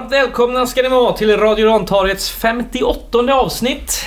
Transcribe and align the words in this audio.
Varmt 0.00 0.12
välkomna 0.12 0.66
ska 0.66 0.82
ni 0.82 0.88
vara 0.88 1.12
till 1.12 1.36
Radio 1.36 1.66
Rantorgets 1.66 2.30
58 2.30 3.18
avsnitt. 3.32 4.04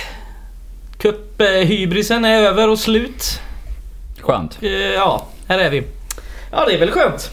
Cup-hybrisen 0.98 2.24
är 2.24 2.40
över 2.42 2.68
och 2.68 2.78
slut. 2.78 3.40
Skönt. 4.20 4.58
Eh, 4.62 4.70
Ja, 4.70 5.26
här 5.48 5.58
är 5.58 5.70
vi. 5.70 5.82
Ja, 6.52 6.64
det 6.66 6.74
är 6.74 6.78
väl 6.78 6.90
skönt. 6.90 7.30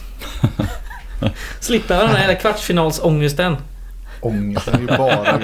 Slippa 1.59 1.93
den 1.95 2.07
här 2.09 2.33
kvartsfinalsångesten. 2.33 3.57
Ångesten 4.21 4.73
är 4.75 4.79
ju 4.79 4.97
bara. 4.97 5.25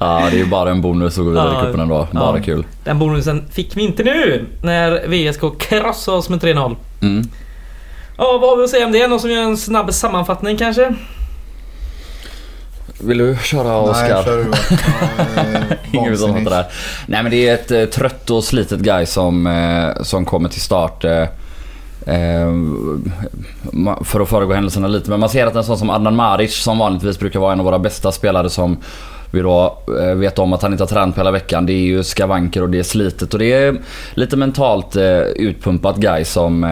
Ja, 0.00 0.28
det 0.30 0.36
är 0.36 0.44
ju 0.44 0.46
bara 0.46 0.70
en 0.70 0.80
bonus 0.82 1.18
att 1.18 1.24
gå 1.24 1.30
vidare 1.30 1.52
Ja, 1.54 1.62
i 1.62 1.66
cupen 1.66 1.80
ändå. 1.80 2.08
Bara 2.12 2.38
ja. 2.38 2.44
kul. 2.44 2.66
Den 2.84 2.98
bonusen 2.98 3.44
fick 3.52 3.76
vi 3.76 3.82
inte 3.82 4.02
nu 4.02 4.46
när 4.62 5.06
VSK 5.08 5.58
krossade 5.58 6.16
oss 6.18 6.28
med 6.28 6.40
3-0. 6.40 6.76
Mm. 7.02 7.28
Ja, 8.18 8.38
vad 8.40 8.50
har 8.50 8.56
vi 8.56 8.64
att 8.64 8.70
säga 8.70 8.86
om 8.86 8.92
det? 8.92 9.06
Någon 9.06 9.20
som 9.20 9.30
gör 9.30 9.42
en 9.42 9.56
snabb 9.56 9.94
sammanfattning 9.94 10.56
kanske? 10.56 10.94
Vill 13.06 13.18
du 13.18 13.36
köra 13.42 13.62
Nej, 13.68 13.90
Oskar? 13.90 14.22
kör 14.24 14.36
du. 14.36 14.50
Ja, 15.92 16.00
Ingen 16.00 16.18
som 16.18 16.30
hatar 16.30 16.50
det 16.50 16.56
här. 16.56 16.66
Nej 17.06 17.22
men 17.22 17.32
det 17.32 17.48
är 17.48 17.54
ett 17.54 17.70
eh, 17.70 17.84
trött 17.84 18.30
och 18.30 18.44
slitet 18.44 18.80
guy 18.80 19.06
som, 19.06 19.46
eh, 19.46 20.02
som 20.02 20.24
kommer 20.24 20.48
till 20.48 20.60
start. 20.60 21.04
Eh, 21.04 21.22
eh, 22.06 22.52
för 24.04 24.20
att 24.20 24.28
föregå 24.28 24.54
händelserna 24.54 24.88
lite. 24.88 25.10
Men 25.10 25.20
man 25.20 25.28
ser 25.28 25.46
att 25.46 25.54
en 25.56 25.64
sån 25.64 25.78
som 25.78 25.90
Adnan 25.90 26.16
Maric 26.16 26.54
som 26.62 26.78
vanligtvis 26.78 27.18
brukar 27.18 27.40
vara 27.40 27.52
en 27.52 27.58
av 27.60 27.64
våra 27.64 27.78
bästa 27.78 28.12
spelare 28.12 28.50
som 28.50 28.76
vi 29.30 29.40
då 29.40 29.78
eh, 30.00 30.14
vet 30.14 30.38
om 30.38 30.52
att 30.52 30.62
han 30.62 30.72
inte 30.72 30.82
har 30.84 30.88
tränat 30.88 31.14
på 31.14 31.20
hela 31.20 31.30
veckan. 31.30 31.66
Det 31.66 31.72
är 31.72 31.78
ju 31.84 32.02
skavanker 32.04 32.62
och 32.62 32.70
det 32.70 32.78
är 32.78 32.82
slitet 32.82 33.32
och 33.32 33.38
det 33.38 33.52
är 33.52 33.76
lite 34.14 34.36
mentalt 34.36 34.96
eh, 34.96 35.18
utpumpat 35.20 35.96
guy 35.96 36.24
som 36.24 36.64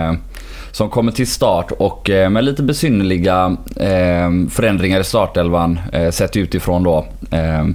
som 0.72 0.90
kommer 0.90 1.12
till 1.12 1.26
start 1.26 1.70
och 1.78 2.10
eh, 2.10 2.30
med 2.30 2.44
lite 2.44 2.62
besynnerliga 2.62 3.56
eh, 3.76 4.30
förändringar 4.50 5.00
i 5.00 5.04
startelvan 5.04 5.80
eh, 5.92 6.10
sett 6.10 6.36
utifrån 6.36 6.82
då. 6.82 7.06
Eh, 7.30 7.66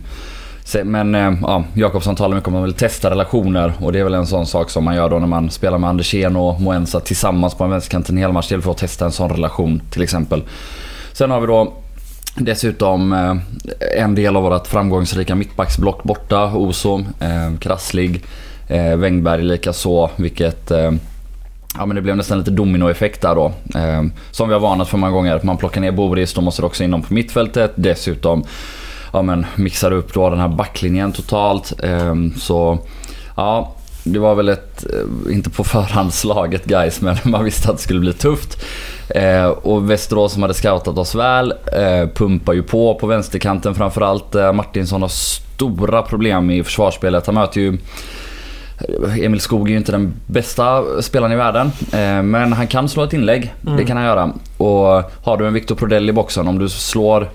se- 0.63 0.83
men 0.83 1.15
eh, 1.15 1.33
ja, 1.41 1.63
Jakobsson 1.73 2.15
talar 2.15 2.35
mycket 2.35 2.47
om 2.47 2.53
att 2.53 2.57
man 2.59 2.63
vill 2.63 2.73
testa 2.73 3.09
relationer 3.09 3.73
och 3.79 3.91
det 3.93 3.99
är 3.99 4.03
väl 4.03 4.13
en 4.13 4.27
sån 4.27 4.45
sak 4.45 4.69
som 4.69 4.83
man 4.83 4.95
gör 4.95 5.09
då 5.09 5.19
när 5.19 5.27
man 5.27 5.49
spelar 5.49 5.77
med 5.77 5.89
Andersén 5.89 6.35
och 6.35 6.61
Moensa 6.61 6.99
tillsammans 6.99 7.55
på 7.55 7.63
en 7.63 7.69
vänsterkant 7.69 8.09
en 8.09 8.17
hel 8.17 8.31
match. 8.31 8.47
Det 8.47 8.53
gäller 8.53 8.63
för 8.63 8.71
att 8.71 8.77
testa 8.77 9.05
en 9.05 9.11
sån 9.11 9.29
relation 9.29 9.81
till 9.91 10.01
exempel. 10.01 10.43
Sen 11.13 11.31
har 11.31 11.41
vi 11.41 11.47
då 11.47 11.73
Dessutom 12.39 13.13
eh, 13.13 13.35
en 14.03 14.15
del 14.15 14.35
av 14.35 14.43
vårt 14.43 14.67
framgångsrika 14.67 15.35
mittbacksblock 15.35 16.03
borta. 16.03 16.45
Oso, 16.45 16.99
eh, 17.19 17.57
Krasslig, 17.59 18.23
eh, 18.67 18.95
Wängberg 18.95 19.43
likaså. 19.43 20.09
Vilket 20.15 20.71
eh, 20.71 20.91
Ja 21.77 21.85
men 21.85 21.95
det 21.95 22.01
blev 22.01 22.17
nästan 22.17 22.37
lite 22.37 22.51
dominoeffekt 22.51 23.21
där 23.21 23.35
då. 23.35 23.51
Eh, 23.75 24.03
som 24.31 24.47
vi 24.47 24.53
har 24.53 24.61
varnat 24.61 24.87
för 24.87 24.97
många 24.97 25.11
gånger. 25.11 25.39
Man 25.43 25.57
plockar 25.57 25.81
ner 25.81 25.91
Boris, 25.91 26.33
då 26.33 26.41
måste 26.41 26.61
det 26.61 26.65
också 26.65 26.83
in 26.83 26.91
någon 26.91 27.03
på 27.03 27.13
mittfältet. 27.13 27.73
Dessutom 27.75 28.43
ja, 29.13 29.21
men 29.21 29.45
mixar 29.55 29.91
upp 29.91 30.13
då 30.13 30.29
den 30.29 30.39
här 30.39 30.47
backlinjen 30.47 31.11
totalt. 31.11 31.73
Eh, 31.83 32.15
så 32.37 32.79
ja, 33.35 33.75
det 34.03 34.19
var 34.19 34.35
väl 34.35 34.49
ett, 34.49 34.85
eh, 34.93 35.33
inte 35.33 35.49
på 35.49 35.63
förhand 35.63 36.13
slaget 36.13 36.65
guys 36.65 37.01
men 37.01 37.17
man 37.23 37.43
visste 37.43 37.69
att 37.69 37.77
det 37.77 37.83
skulle 37.83 37.99
bli 37.99 38.13
tufft. 38.13 38.65
Eh, 39.09 39.45
och 39.45 39.91
Västerås 39.91 40.33
som 40.33 40.41
hade 40.41 40.53
scoutat 40.53 40.97
oss 40.97 41.15
väl 41.15 41.53
eh, 41.73 42.09
pumpar 42.15 42.53
ju 42.53 42.63
på 42.63 42.95
på 42.95 43.07
vänsterkanten 43.07 43.75
framförallt. 43.75 44.35
Eh, 44.35 44.53
Martinsson 44.53 45.01
har 45.01 45.09
stora 45.09 46.01
problem 46.01 46.51
i 46.51 46.63
försvarsspelet. 46.63 47.25
Han 47.25 47.35
möter 47.35 47.61
ju 47.61 47.77
Emil 49.19 49.39
Skog 49.39 49.67
är 49.67 49.71
ju 49.71 49.77
inte 49.77 49.91
den 49.91 50.13
bästa 50.27 50.83
spelaren 51.01 51.31
i 51.31 51.35
världen. 51.35 51.71
eh, 51.93 52.23
Men 52.23 52.53
han 52.53 52.67
kan 52.67 52.89
slå 52.89 53.03
ett 53.03 53.13
inlägg. 53.13 53.53
Mm. 53.65 53.77
Det 53.77 53.83
kan 53.85 53.97
han 53.97 54.05
göra. 54.05 54.31
Och 54.57 55.03
har 55.23 55.37
du 55.37 55.47
en 55.47 55.53
Victor 55.53 55.75
Prodell 55.75 56.09
i 56.09 56.13
boxen, 56.13 56.47
om 56.47 56.59
du 56.59 56.69
slår 56.69 57.29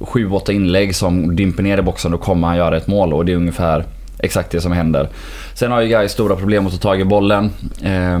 7-8 0.00 0.50
inlägg 0.52 0.94
som 0.96 1.36
dimper 1.36 1.62
ner 1.62 1.78
i 1.78 1.82
boxen, 1.82 2.10
då 2.10 2.18
kommer 2.18 2.48
han 2.48 2.56
göra 2.56 2.76
ett 2.76 2.86
mål. 2.86 3.12
Och 3.12 3.24
det 3.24 3.32
är 3.32 3.36
ungefär 3.36 3.84
exakt 4.18 4.50
det 4.50 4.60
som 4.60 4.72
händer. 4.72 5.08
Sen 5.54 5.72
har 5.72 5.80
ju 5.80 5.88
Gais 5.88 6.12
stora 6.12 6.36
problem 6.36 6.66
att 6.66 6.72
ta 6.72 6.78
tag 6.78 7.00
i 7.00 7.04
bollen. 7.04 7.50
Eh, 7.82 8.20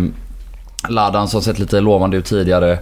Ladan 0.88 1.28
som 1.28 1.42
sett 1.42 1.58
lite 1.58 1.80
lovande 1.80 2.16
ut 2.16 2.24
tidigare. 2.24 2.78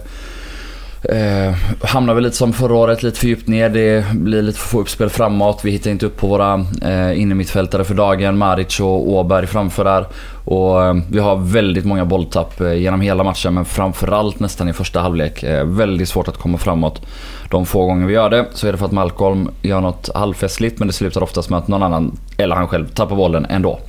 Eh, 1.09 1.55
hamnar 1.81 2.13
väl 2.13 2.23
lite 2.23 2.35
som 2.35 2.53
förra 2.53 2.75
året, 2.75 3.03
lite 3.03 3.19
för 3.19 3.27
djupt 3.27 3.47
ner. 3.47 3.69
Det 3.69 4.05
blir 4.13 4.41
lite 4.41 4.59
för 4.59 4.67
få 4.67 4.79
uppspel 4.81 5.09
framåt. 5.09 5.59
Vi 5.63 5.71
hittar 5.71 5.91
inte 5.91 6.05
upp 6.05 6.17
på 6.17 6.27
våra 6.27 6.65
eh, 6.81 7.21
innermittfältare 7.21 7.83
för 7.83 7.93
dagen. 7.93 8.37
Maric 8.37 8.79
och 8.79 9.09
Åberg 9.09 9.47
framför 9.47 9.83
där. 9.83 10.05
Och 10.45 10.83
eh, 10.83 10.95
vi 11.11 11.19
har 11.19 11.35
väldigt 11.35 11.85
många 11.85 12.05
bolltapp 12.05 12.61
eh, 12.61 12.73
genom 12.73 13.01
hela 13.01 13.23
matchen 13.23 13.53
men 13.53 13.65
framförallt 13.65 14.39
nästan 14.39 14.69
i 14.69 14.73
första 14.73 15.01
halvlek. 15.01 15.43
Eh, 15.43 15.65
väldigt 15.65 16.09
svårt 16.09 16.27
att 16.27 16.37
komma 16.37 16.57
framåt. 16.57 17.01
De 17.49 17.65
få 17.65 17.85
gånger 17.85 18.07
vi 18.07 18.13
gör 18.13 18.29
det 18.29 18.45
så 18.53 18.67
är 18.67 18.71
det 18.71 18.77
för 18.77 18.85
att 18.85 18.91
Malcolm 18.91 19.49
gör 19.61 19.81
något 19.81 20.09
halvfestligt 20.15 20.79
men 20.79 20.87
det 20.87 20.93
slutar 20.93 21.23
oftast 21.23 21.49
med 21.49 21.59
att 21.59 21.67
någon 21.67 21.83
annan, 21.83 22.17
eller 22.37 22.55
han 22.55 22.67
själv, 22.67 22.87
tappar 22.87 23.15
bollen 23.15 23.45
ändå. 23.49 23.79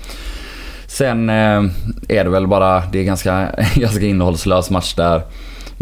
Sen 0.87 1.31
eh, 1.31 1.63
är 2.09 2.25
det 2.25 2.31
väl 2.31 2.47
bara, 2.47 2.83
det 2.93 2.99
är 2.99 3.05
ganska, 3.05 3.49
ganska 3.75 4.05
innehållslös 4.05 4.71
match 4.71 4.95
där. 4.95 5.23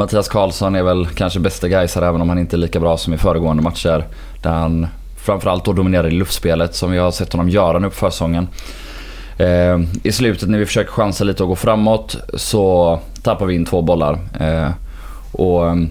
Mattias 0.01 0.29
Karlsson 0.29 0.75
är 0.75 0.83
väl 0.83 1.07
kanske 1.07 1.41
bästa 1.41 1.69
gaisare 1.69 2.07
även 2.07 2.21
om 2.21 2.29
han 2.29 2.39
inte 2.39 2.57
är 2.57 2.59
lika 2.59 2.81
bra 2.81 2.97
som 2.97 3.15
i 3.15 3.19
föregående 3.19 3.63
matcher. 3.63 4.05
Där 4.43 4.51
han 4.51 4.87
framförallt 5.17 5.65
då 5.65 5.73
dominerar 5.73 6.07
i 6.07 6.11
luftspelet 6.11 6.75
som 6.75 6.91
vi 6.91 6.99
har 6.99 7.11
sett 7.11 7.33
honom 7.33 7.49
göra 7.49 7.79
nu 7.79 7.89
på 7.89 7.95
försäsongen. 7.95 8.49
Eh, 9.39 9.81
I 10.03 10.13
slutet 10.13 10.49
när 10.49 10.59
vi 10.59 10.67
försöker 10.67 10.91
chansa 10.91 11.25
lite 11.25 11.43
och 11.43 11.49
gå 11.49 11.57
framåt 11.57 12.17
så 12.35 12.99
tappar 13.23 13.47
vi 13.47 13.55
in 13.55 13.65
två 13.65 13.83
bollar. 13.83 14.19
Eh, 14.41 14.69
och 15.33 15.71
mm, 15.71 15.91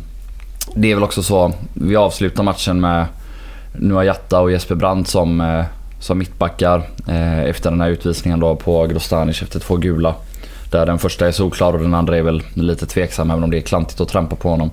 det 0.75 0.91
är 0.91 0.95
väl 0.95 1.03
också 1.03 1.23
så, 1.23 1.53
vi 1.73 1.95
avslutar 1.95 2.43
matchen 2.43 2.81
med 2.81 3.05
Noah 3.73 4.05
Jatta 4.05 4.41
och 4.41 4.51
Jesper 4.51 4.75
Brandt 4.75 5.09
som, 5.09 5.41
eh, 5.41 5.65
som 5.99 6.17
mittbackar 6.17 6.83
eh, 7.07 7.39
efter 7.39 7.71
den 7.71 7.81
här 7.81 7.89
utvisningen 7.89 8.39
då 8.39 8.55
på 8.55 8.87
Grostanic 8.87 9.41
efter 9.41 9.59
två 9.59 9.75
gula. 9.75 10.15
Där 10.71 10.85
den 10.85 10.99
första 10.99 11.27
är 11.27 11.31
solklar 11.31 11.73
och 11.73 11.79
den 11.79 11.93
andra 11.93 12.17
är 12.17 12.21
väl 12.21 12.43
lite 12.53 12.85
tveksam 12.85 13.31
även 13.31 13.43
om 13.43 13.51
det 13.51 13.57
är 13.57 13.61
klantigt 13.61 14.01
att 14.01 14.07
trampa 14.09 14.35
på 14.35 14.49
honom. 14.49 14.71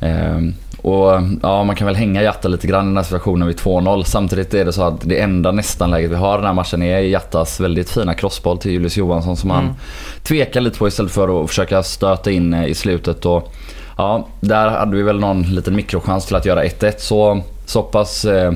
Ehm, 0.00 0.54
och 0.82 1.10
ja, 1.42 1.64
man 1.64 1.76
kan 1.76 1.86
väl 1.86 1.96
hänga 1.96 2.22
Jatta 2.22 2.48
lite 2.48 2.66
grann 2.66 2.84
i 2.84 2.88
den 2.88 2.96
här 2.96 3.04
situationen 3.04 3.48
vid 3.48 3.56
2-0. 3.56 4.02
Samtidigt 4.04 4.54
är 4.54 4.64
det 4.64 4.72
så 4.72 4.82
att 4.82 5.00
det 5.00 5.20
enda 5.20 5.52
nästan 5.52 5.90
läget 5.90 6.10
vi 6.10 6.14
har 6.14 6.34
i 6.34 6.36
den 6.36 6.46
här 6.46 6.52
matchen 6.54 6.82
är 6.82 6.98
Jattas 6.98 7.60
väldigt 7.60 7.90
fina 7.90 8.14
crossboll 8.14 8.58
till 8.58 8.70
Julius 8.72 8.96
Johansson 8.96 9.36
som 9.36 9.50
han 9.50 9.64
Mm. 9.64 9.74
tvekar 10.22 10.60
lite 10.60 10.78
på 10.78 10.88
istället 10.88 11.12
för 11.12 11.42
att 11.42 11.48
försöka 11.48 11.82
stöta 11.82 12.30
in 12.30 12.54
eh, 12.54 12.66
i 12.66 12.74
slutet. 12.74 13.26
Och, 13.26 13.52
ja, 13.98 14.28
där 14.40 14.68
hade 14.70 14.96
vi 14.96 15.02
väl 15.02 15.20
någon 15.20 15.42
liten 15.42 15.76
mikrochans 15.76 16.26
till 16.26 16.36
att 16.36 16.46
göra 16.46 16.64
1-1. 16.64 16.92
Så, 16.98 17.42
så 17.66 17.82
pass 17.82 18.24
eh, 18.24 18.52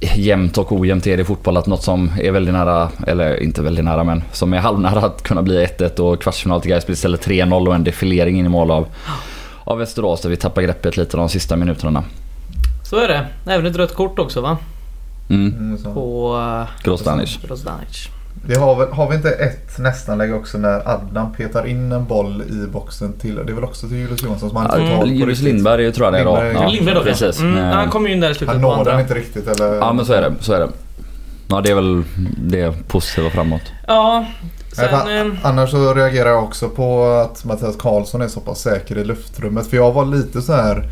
jämnt 0.00 0.58
och 0.58 0.72
ojämnt 0.72 1.06
är 1.06 1.16
det 1.16 1.20
i 1.20 1.24
fotboll 1.24 1.56
att 1.56 1.66
något 1.66 1.82
som 1.82 2.10
är 2.20 2.30
väldigt 2.30 2.54
nära, 2.54 2.88
eller 3.06 3.42
inte 3.42 3.62
väldigt 3.62 3.84
nära 3.84 4.04
men 4.04 4.22
som 4.32 4.52
är 4.52 4.58
halvnära 4.58 5.00
att 5.00 5.22
kunna 5.22 5.42
bli 5.42 5.66
1-1 5.66 6.00
och 6.00 6.22
kvartsfinal 6.22 6.60
till 6.60 6.70
Gais 6.70 6.86
blir 6.86 6.94
istället 6.94 7.26
3-0 7.26 7.68
och 7.68 7.74
en 7.74 7.84
defilering 7.84 8.38
in 8.38 8.46
i 8.46 8.48
mål 8.48 8.70
av, 8.70 8.86
av 9.64 9.78
Västerås 9.78 10.20
där 10.20 10.30
vi 10.30 10.36
tappar 10.36 10.62
greppet 10.62 10.96
lite 10.96 11.16
de 11.16 11.28
sista 11.28 11.56
minuterna. 11.56 12.04
Så 12.84 12.96
är 12.96 13.08
det. 13.08 13.26
Även 13.46 13.66
ett 13.66 13.76
rött 13.76 13.94
kort 13.94 14.18
också 14.18 14.40
va? 14.40 14.58
Mm. 15.30 15.54
Mm. 15.54 15.94
På 15.94 16.36
uh, 16.36 16.84
Grostanic. 16.84 17.38
Vi 18.46 18.54
har, 18.54 18.74
väl, 18.76 18.88
har 18.92 19.08
vi 19.10 19.16
inte 19.16 19.30
ett 19.30 19.78
nästanlägg 19.78 20.34
också 20.34 20.58
när 20.58 20.88
Adnan 20.88 21.32
petar 21.32 21.66
in 21.66 21.92
en 21.92 22.04
boll 22.06 22.42
i 22.42 22.66
boxen 22.72 23.12
till, 23.12 23.34
det 23.34 23.52
är 23.52 23.54
väl 23.54 23.64
också 23.64 23.88
till 23.88 23.96
Julius 23.96 24.22
Johansson 24.22 24.48
som 24.48 24.56
han 24.56 24.80
inte 24.80 24.92
tar 24.92 25.00
på 25.00 25.06
Julius 25.06 25.28
riktigt. 25.28 25.44
Lindberg 25.44 25.92
tror 25.92 26.06
jag 26.06 26.14
det 26.14 26.18
är 26.18 26.24
då. 26.24 26.36
Lindberg. 26.36 26.62
Ja, 26.62 26.68
Lindberg 26.68 26.94
då 26.94 27.02
precis. 27.02 27.40
Mm, 27.40 27.58
Eh, 27.58 27.64
han 27.64 27.90
kom 27.90 28.06
ju 28.06 28.12
in 28.12 28.20
där 28.20 28.30
i 28.30 28.34
slutet 28.34 28.52
Han 28.54 28.62
når 28.62 28.84
den 28.84 29.00
inte 29.00 29.14
riktigt 29.14 29.46
eller? 29.48 29.74
Ja 29.74 29.92
men 29.92 30.04
så 30.06 30.12
är 30.12 30.20
det. 30.22 30.32
Så 30.40 30.52
är 30.52 30.60
det. 30.60 30.68
Ja 31.48 31.60
det 31.60 31.70
är 31.70 31.74
väl 31.74 32.02
det 32.36 32.88
positiva 32.88 33.30
framåt. 33.30 33.62
Ja, 33.86 34.24
Nej, 34.76 34.88
sen... 34.88 34.88
fan, 34.88 35.16
eh, 35.18 35.26
Annars 35.42 35.70
så 35.70 35.94
reagerar 35.94 36.28
jag 36.30 36.44
också 36.44 36.68
på 36.68 37.04
att 37.04 37.44
Mattias 37.44 37.76
Karlsson 37.76 38.22
är 38.22 38.28
så 38.28 38.40
pass 38.40 38.60
säker 38.60 38.98
i 38.98 39.04
luftrummet. 39.04 39.66
För 39.66 39.76
jag 39.76 39.92
var 39.92 40.04
lite 40.04 40.42
så 40.42 40.52
här. 40.52 40.88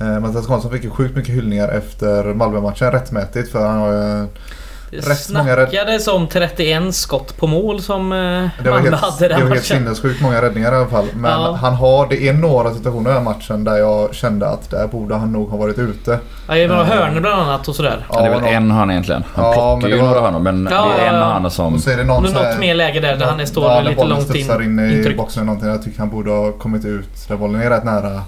Eh, 0.00 0.20
Mattias 0.20 0.46
Karlsson 0.46 0.70
fick 0.70 0.84
ju 0.84 0.90
sjukt 0.90 1.16
mycket 1.16 1.34
hyllningar 1.34 1.68
efter 1.68 2.34
Malmö-matchen 2.34 2.92
rättmätigt. 2.92 3.52
För 3.52 3.66
han 3.66 3.78
har 3.78 3.92
ju... 3.92 4.26
Det 4.90 4.96
rätt 4.96 5.30
många 5.30 5.56
rädd- 5.56 5.68
snackades 5.70 6.08
om 6.08 6.26
31 6.28 6.94
skott 6.94 7.36
på 7.36 7.46
mål 7.46 7.82
som 7.82 8.12
eh, 8.12 8.18
Det 8.64 8.70
var 8.70 8.78
helt, 8.78 8.96
hade 8.96 9.28
det 9.28 9.34
den 9.34 9.40
var 9.48 9.54
helt 9.54 9.64
sinnessjukt 9.66 10.20
många 10.20 10.42
räddningar 10.42 10.72
i 10.72 10.76
alla 10.76 10.86
fall. 10.86 11.06
Men 11.16 11.30
Ja. 11.30 11.58
han 11.60 11.74
har, 11.74 12.06
det 12.08 12.28
är 12.28 12.32
några 12.32 12.74
situationer 12.74 13.10
i 13.10 13.14
den 13.14 13.24
här 13.26 13.32
matchen 13.34 13.64
där 13.64 13.76
jag 13.76 14.14
kände 14.14 14.48
att 14.48 14.70
där 14.70 14.86
borde 14.86 15.14
han 15.14 15.32
nog 15.32 15.48
ha 15.50 15.56
varit 15.56 15.78
ute. 15.78 16.18
Ja, 16.48 16.54
det 16.54 16.68
var 16.68 16.84
hörnor 16.84 17.20
bland 17.20 17.42
annat 17.42 17.68
och 17.68 17.76
sådär. 17.76 18.06
Ja, 18.12 18.20
det 18.20 18.26
är 18.26 18.40
väl 18.40 18.54
en 18.54 18.70
hörna 18.70 18.92
egentligen. 18.92 19.24
Han 19.34 19.44
Ja, 19.44 19.52
plockar 19.52 19.76
men 19.80 19.90
det 19.90 19.96
ju 19.96 20.02
var- 20.02 20.08
några 20.08 20.20
hörnor 20.20 20.38
men 20.40 20.68
Ja, 20.70 20.88
det 20.96 21.02
är 21.04 21.08
en 21.08 21.14
ja, 21.14 21.20
ja. 21.20 21.26
hörna 21.32 21.50
som... 21.50 21.74
Och 21.74 21.80
så 21.80 21.90
är 21.90 21.96
det 21.96 22.04
någon 22.04 22.22
Något 22.22 22.58
mer 22.60 22.74
läge 22.74 23.00
där, 23.00 23.16
där 23.16 23.26
han 23.26 23.46
står 23.46 23.64
ja, 23.64 23.80
lite 23.80 23.94
bollen 23.96 24.08
långt 24.10 24.20
in. 24.26 24.30
studsar 24.34 24.62
in 24.62 24.78
i 24.80 25.14
boxen 25.16 25.42
eller 25.42 25.46
någonting. 25.46 25.68
Jag 25.70 25.82
tycker 25.82 25.98
han 25.98 26.10
borde 26.10 26.30
ha 26.30 26.52
kommit 26.52 26.84
ut 26.84 27.28
där 27.28 27.36
bollen 27.36 27.60
är 27.62 27.70
rätt 27.70 27.84
nära, 27.84 28.22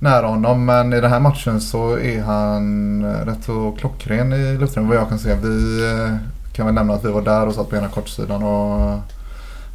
nära 0.00 0.26
honom. 0.26 0.64
Men 0.64 0.92
i 0.92 1.00
den 1.00 1.10
här 1.10 1.20
matchen 1.20 1.60
så 1.60 1.98
är 1.98 2.22
han 2.22 3.04
rätt 3.26 3.44
så 3.44 3.76
klockren 3.78 4.32
i 4.32 4.58
luftrummet 4.58 4.88
vad 4.88 4.98
jag 4.98 5.08
kan 5.08 5.18
se. 5.18 5.34
Vi 5.42 5.84
eh, 5.92 6.16
kan 6.52 6.66
väl 6.66 6.74
nämna 6.74 6.94
att 6.94 7.04
vi 7.04 7.10
var 7.12 7.22
där 7.22 7.46
och 7.46 7.54
satt 7.54 7.70
på 7.70 7.76
ena 7.76 7.88
kortsidan 7.88 8.42
och 8.42 8.98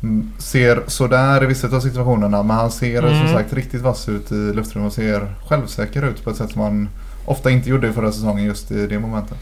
mm, 0.03 0.31
ser 0.37 0.83
sådär 0.87 1.43
i 1.43 1.45
vissa 1.45 1.67
av 1.75 1.79
situationerna 1.79 2.43
men 2.43 2.55
han 2.57 2.71
ser 2.71 3.03
Mm. 3.03 3.19
som 3.19 3.33
sagt 3.37 3.53
riktigt 3.53 3.81
vass 3.81 4.09
ut 4.09 4.31
i 4.31 4.35
luftrummet 4.35 4.87
och 4.89 4.93
ser 4.95 5.27
självsäker 5.49 6.03
ut 6.05 6.23
på 6.23 6.29
ett 6.29 6.35
sätt 6.37 6.51
som 6.51 6.61
han 6.61 6.89
ofta 7.25 7.49
inte 7.51 7.69
gjorde 7.69 7.87
i 7.87 7.91
förra 7.91 8.11
säsongen 8.11 8.45
just 8.45 8.71
i 8.71 8.87
det 8.87 8.99
momentet. 8.99 9.37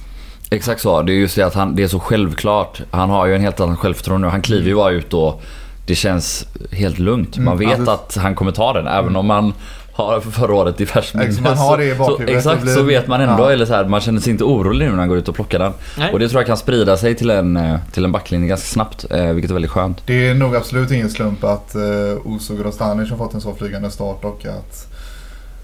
Exakt 0.49 0.81
så. 0.81 1.01
Det 1.01 1.13
är 1.13 1.15
just 1.15 1.35
det 1.35 1.43
att 1.43 1.53
han, 1.53 1.75
det 1.75 1.83
är 1.83 1.87
så 1.87 1.99
självklart. 1.99 2.81
Han 2.91 3.09
har 3.09 3.25
ju 3.25 3.35
en 3.35 3.41
helt 3.41 3.59
annan 3.59 3.77
självförtroende 3.77 4.27
nu. 4.27 4.31
Han 4.31 4.41
kliver 4.41 4.67
ju 4.67 4.75
bara 4.75 4.91
ut 4.91 5.13
och 5.13 5.41
det 5.85 5.95
känns 5.95 6.45
helt 6.71 6.99
lugnt. 6.99 7.37
Man 7.37 7.47
Mm, 7.57 7.69
vet 7.69 7.79
alltså- 7.79 7.91
att 7.91 8.15
han 8.23 8.35
kommer 8.35 8.51
ta 8.51 8.73
den 8.73 8.87
även 8.87 9.15
om 9.15 9.25
man 9.27 9.53
har 9.93 10.19
förra 10.19 10.53
året 10.55 10.81
i 10.81 10.85
färskt 10.85 11.13
minne. 11.13 11.41
Man 11.41 11.57
har 11.57 11.77
det 11.77 11.85
i 11.85 11.91
Så- 11.91 11.97
bakhuvudet. 11.97 12.43
Så, 12.43 12.49
exakt, 12.49 12.63
blir- 12.63 12.73
så 12.73 12.83
vet 12.83 13.07
man 13.07 13.21
ändå. 13.21 13.43
Ja. 13.43 13.51
Eller 13.51 13.65
så 13.65 13.73
här, 13.73 13.85
man 13.85 14.01
känner 14.01 14.21
sig 14.21 14.31
inte 14.31 14.43
orolig 14.43 14.85
nu 14.85 14.91
när 14.91 14.99
han 14.99 15.07
går 15.09 15.17
ut 15.17 15.27
och 15.29 15.35
plockar 15.35 15.59
den. 15.59 15.73
Nej. 15.97 16.13
Och 16.13 16.19
det 16.19 16.29
tror 16.29 16.39
jag 16.41 16.47
kan 16.47 16.57
sprida 16.57 16.97
sig 16.97 17.15
till 17.15 17.29
en, 17.29 17.57
eh, 17.57 17.75
till 17.91 18.05
en 18.05 18.11
backlinje 18.11 18.47
ganska 18.47 18.65
snabbt. 18.67 19.05
eh, 19.09 19.25
Vilket 19.25 19.51
är 19.51 19.53
väldigt 19.55 19.71
skönt. 19.71 20.01
Det 20.05 20.27
är 20.27 20.33
nog 20.33 20.55
absolut 20.55 20.91
ingen 20.91 21.09
slump 21.09 21.43
att 21.43 21.75
uh, 21.75 22.27
Oso 22.33 22.55
Grostanic 22.55 23.09
har 23.09 23.17
fått 23.17 23.33
en 23.33 23.41
så 23.41 23.53
flygande 23.55 23.89
start 23.91 24.23
och 24.25 24.45
att 24.45 24.87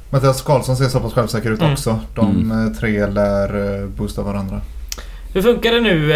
Mattias 0.09 0.41
Karlsson 0.41 0.75
ser 0.77 0.85
så 0.87 0.99
pass 0.99 1.13
självsäker 1.13 1.51
ut 1.51 1.59
Mm. 1.61 1.73
också. 1.73 1.99
De 2.15 2.29
Mm. 2.51 2.67
eh, 2.67 2.73
tre 2.79 3.07
lär 3.07 3.79
eh, 3.81 3.85
boosta 3.87 4.21
varandra. 4.21 4.61
Hur 5.33 5.41
funkar 5.41 5.71
det 5.71 5.79
nu? 5.81 6.13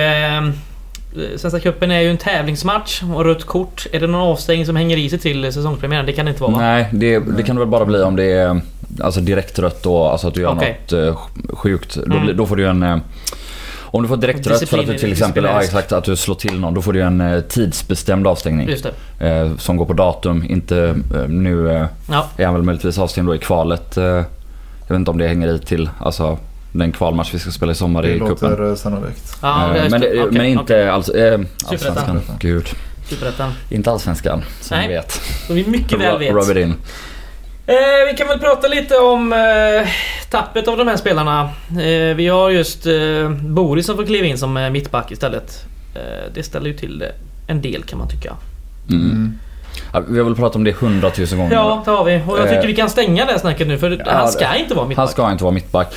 Eh, 1.15 1.37
Svenska 1.37 1.59
cupen 1.59 1.91
är 1.91 1.99
ju 2.01 2.09
en 2.09 2.17
tävlingsmatch 2.17 3.03
och 3.15 3.25
rött 3.25 3.43
kort. 3.43 3.87
Är 3.91 3.99
det 3.99 4.07
någon 4.07 4.21
avstängning 4.21 4.65
som 4.65 4.75
hänger 4.75 4.97
i 4.97 5.09
sig 5.09 5.19
till 5.19 5.53
säsongspremiären? 5.53 6.05
Det 6.05 6.13
kan 6.13 6.25
det 6.25 6.29
inte 6.29 6.41
vara 6.43 6.51
va? 6.51 6.57
Nej, 6.59 6.87
det, 6.91 7.19
det 7.19 7.43
kan 7.43 7.55
det 7.55 7.59
väl 7.59 7.69
bara 7.69 7.85
bli 7.85 8.01
om 8.01 8.15
det 8.15 8.31
är 8.31 8.61
alltså 9.01 9.19
direkt 9.21 9.59
rött 9.59 9.83
då. 9.83 10.03
Alltså 10.03 10.27
att 10.27 10.33
du 10.33 10.41
gör 10.41 10.55
Okej. 10.55 10.79
något 10.81 10.93
eh, 10.93 11.17
sjukt. 11.55 11.95
Då, 12.05 12.15
Mm. 12.17 12.37
då 12.37 12.45
får 12.45 12.55
du 12.55 12.67
en... 12.67 12.83
eh, 12.83 12.97
Om 13.81 14.01
du 14.03 14.07
får 14.09 14.17
direkt 14.17 14.47
rött 14.47 14.69
för 14.69 14.77
att 14.79 14.87
du 14.87 14.97
till 14.97 15.11
exempel, 15.11 15.43
ja, 15.43 15.61
exakt, 15.61 15.91
att 15.91 16.03
du 16.03 16.15
slår 16.15 16.35
till 16.35 16.59
någon. 16.59 16.73
Då 16.73 16.81
får 16.81 16.93
du 16.93 17.01
en 17.01 17.43
tidsbestämd 17.49 18.27
avstängning. 18.27 18.69
Eh, 19.19 19.55
som 19.57 19.77
går 19.77 19.85
på 19.85 19.93
datum. 19.93 20.43
Inte 20.49 20.95
nu 21.27 21.69
eh, 21.71 21.85
Ja. 22.11 22.25
är 22.37 22.45
han 22.45 22.53
väl 22.53 22.63
möjligtvis 22.63 22.97
avstängd 22.97 23.27
då 23.27 23.35
i 23.35 23.37
kvalet. 23.37 23.97
Eh, 23.97 24.03
jag 24.03 24.23
vet 24.89 24.95
inte 24.95 25.11
om 25.11 25.17
det 25.17 25.27
hänger 25.27 25.47
i 25.55 25.59
till 25.59 25.89
alltså, 25.99 26.37
den 26.73 26.91
kvalmatch 26.91 27.33
vi 27.33 27.39
ska 27.39 27.51
spela 27.51 27.71
i 27.71 27.75
sommar 27.75 28.01
Det 28.01 28.09
i 28.15 28.19
cupen. 28.19 28.49
låter 28.49 28.69
eh, 28.69 28.75
sannolikt. 28.75 29.17
just 29.17 29.91
men, 29.91 30.01
det. 30.01 30.09
det, 30.09 30.19
Okej, 30.23 30.31
men 30.37 30.45
inte 30.45 30.63
okej. 30.63 30.89
alls, 30.89 31.05
Superettan. 31.05 31.47
allsvenskan. 31.97 32.35
Gud. 32.39 32.67
Superettan. 33.09 33.51
Inte 33.69 33.91
allsvenskan 33.91 34.43
som 34.61 34.77
Nej. 34.77 34.87
vi 34.87 34.93
vet. 34.93 35.11
Som 35.47 35.55
vi 35.55 35.65
mycket 35.67 35.99
väl 35.99 36.19
vet. 36.19 36.31
Rub 36.33 36.57
it 36.57 36.63
in. 36.63 36.75
Eh, 37.67 37.75
vi 38.11 38.17
kan 38.17 38.27
väl 38.27 38.39
prata 38.39 38.67
lite 38.67 38.95
om 38.97 39.33
eh, 39.33 39.89
tappet 40.29 40.67
av 40.67 40.77
de 40.77 40.87
här 40.87 40.97
spelarna. 40.97 41.49
Eh, 41.69 42.15
vi 42.15 42.27
har 42.27 42.49
just 42.49 42.85
eh, 42.85 43.29
Boris 43.41 43.85
som 43.85 43.95
får 43.95 44.05
kliva 44.05 44.25
in 44.27 44.37
som 44.37 44.57
eh, 44.57 44.69
mittback 44.69 45.11
istället. 45.11 45.65
Eh, 45.95 46.01
det 46.33 46.43
ställer 46.43 46.67
ju 46.67 46.73
till 46.73 46.99
det 46.99 47.11
en 47.47 47.61
del 47.61 47.83
kan 47.83 47.99
man 47.99 48.07
tycka. 48.07 48.33
Mm. 48.89 49.01
Mm. 49.11 49.39
Ja, 49.93 50.03
vi 50.09 50.17
har 50.17 50.25
väl 50.25 50.35
pratat 50.35 50.55
om 50.55 50.63
det 50.63 50.71
hundratusen 50.71 51.37
gånger. 51.37 51.53
Ja, 51.53 51.81
det 51.85 51.91
har 51.91 52.03
vi. 52.03 52.21
Och 52.27 52.39
jag 52.39 52.47
tycker 52.49 52.61
Eh, 52.61 52.67
vi 52.67 52.75
kan 52.75 52.89
stänga 52.89 53.25
det 53.25 53.31
här 53.31 53.39
snacket 53.39 53.67
nu 53.67 53.77
för 53.77 54.01
ja, 54.05 54.11
han 54.13 54.31
ska 54.31 54.49
det- 54.51 54.59
inte 54.59 54.73
vara 54.73 54.81
Han 54.83 54.89
mittback. 54.89 55.09
ska 55.11 55.31
inte 55.31 55.43
vara 55.43 55.53
mittback. 55.53 55.93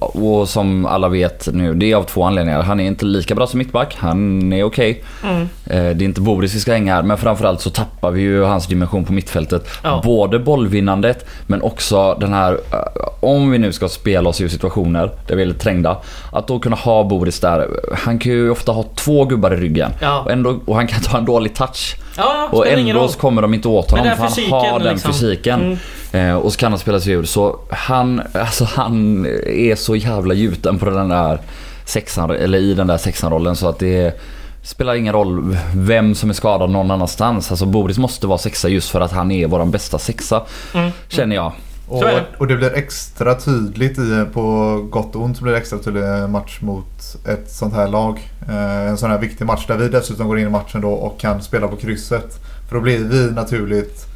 Och 0.00 0.48
som 0.48 0.86
alla 0.86 1.08
vet 1.08 1.48
nu, 1.52 1.74
det 1.74 1.92
är 1.92 1.96
av 1.96 2.02
två 2.02 2.24
anledningar. 2.24 2.62
Han 2.62 2.80
är 2.80 2.84
inte 2.84 3.04
lika 3.04 3.34
bra 3.34 3.46
som 3.46 3.58
mittback. 3.58 3.96
Han 3.98 4.52
är 4.52 4.64
okej. 4.64 5.02
Mm. 5.24 5.40
Eh, 5.42 5.96
Det 5.96 6.04
är 6.04 6.06
inte 6.06 6.20
Boris 6.20 6.54
vi 6.54 6.60
ska 6.60 6.72
hänga 6.72 6.94
här, 6.94 7.02
men 7.02 7.16
framförallt 7.18 7.60
så 7.60 7.70
tappar 7.70 8.10
vi 8.10 8.20
ju 8.20 8.42
hans 8.44 8.66
dimension 8.66 9.04
på 9.04 9.12
mittfältet. 9.12 9.68
Ja. 9.82 10.00
Både 10.04 10.38
bollvinnandet, 10.38 11.26
men 11.46 11.62
också 11.62 12.14
den 12.20 12.32
här... 12.32 12.52
eh, 12.52 12.78
Om 13.20 13.50
vi 13.50 13.58
nu 13.58 13.72
ska 13.72 13.88
spela 13.88 14.28
oss 14.28 14.40
ur 14.40 14.48
situationer 14.48 15.10
där 15.26 15.36
vi 15.36 15.42
är 15.42 15.46
lite 15.46 15.58
trängda. 15.60 15.96
Att 16.32 16.46
då 16.46 16.58
kunna 16.58 16.76
ha 16.76 17.04
Boris 17.04 17.40
där. 17.40 17.68
Han 17.98 18.18
kan 18.18 18.32
ju 18.32 18.50
ofta 18.50 18.72
ha 18.72 18.82
två 18.94 19.24
gubbar 19.24 19.50
i 19.54 19.56
ryggen. 19.56 19.90
Ja. 20.00 20.20
Och, 20.20 20.30
ändå, 20.30 20.60
och 20.66 20.76
han 20.76 20.86
kan 20.86 21.00
ta 21.00 21.18
en 21.18 21.24
dålig 21.24 21.54
touch. 21.54 21.96
Ja, 22.16 22.48
Och 22.50 22.66
ändå 22.66 23.08
kommer 23.08 23.42
de 23.42 23.54
inte 23.54 23.68
åt 23.68 23.90
honom 23.90 24.06
för 24.16 24.50
han 24.52 24.62
har 24.70 24.78
den 24.78 24.92
liksom. 24.92 25.12
fysiken. 25.12 25.60
Mm. 25.60 25.76
Eh, 26.12 26.34
och 26.34 26.52
så 26.52 26.58
kan 26.58 26.72
han 26.72 26.78
spela 26.78 27.00
sig 27.00 27.12
ur. 27.12 27.24
Så 27.24 27.60
han, 27.70 28.22
alltså 28.32 28.64
han 28.64 29.26
är 29.46 29.74
så 29.74 29.96
jävla 29.96 30.34
gjuten 30.34 30.78
på 30.78 30.90
den 30.90 31.08
där 31.08 31.40
sexan, 31.84 32.30
eller 32.30 32.58
i 32.58 32.74
den 32.74 32.86
där 32.86 32.98
sexan-rollen 32.98 33.56
så 33.56 33.68
att 33.68 33.78
det 33.78 34.20
spelar 34.62 34.94
ingen 34.94 35.12
roll 35.12 35.56
vem 35.74 36.14
som 36.14 36.30
är 36.30 36.34
skadad 36.34 36.70
någon 36.70 36.90
annanstans. 36.90 37.50
Alltså 37.50 37.66
Boris 37.66 37.98
måste 37.98 38.26
vara 38.26 38.38
sexa 38.38 38.68
just 38.68 38.90
för 38.90 39.00
att 39.00 39.12
han 39.12 39.30
är 39.30 39.46
våran 39.46 39.70
bästa 39.70 39.98
sexa. 39.98 40.42
Mm. 40.74 40.90
Känner 41.08 41.36
jag. 41.36 41.52
Och, 41.88 42.04
och 42.38 42.46
det 42.46 42.56
blir 42.56 42.74
extra 42.74 43.34
tydligt 43.34 43.98
i, 43.98 44.24
på 44.32 44.76
gott 44.90 45.16
och 45.16 45.22
ont 45.22 45.36
så 45.36 45.42
blir 45.42 45.52
det 45.52 45.58
extra 45.58 45.78
tydligt 45.78 46.30
match 46.30 46.60
mot 46.60 47.16
ett 47.28 47.50
sånt 47.50 47.74
här 47.74 47.88
lag. 47.88 48.30
Eh, 48.48 48.88
en 48.88 48.98
sån 48.98 49.10
här 49.10 49.18
viktig 49.18 49.44
match 49.44 49.66
där 49.66 49.76
vi 49.76 49.88
dessutom 49.88 50.28
går 50.28 50.38
in 50.38 50.46
i 50.46 50.50
matchen 50.50 50.80
då 50.80 50.90
och 50.90 51.20
kan 51.20 51.42
spela 51.42 51.68
på 51.68 51.76
krysset. 51.76 52.38
För 52.68 52.76
då 52.76 52.82
blir 52.82 52.98
vi 52.98 53.30
naturligt 53.30 54.09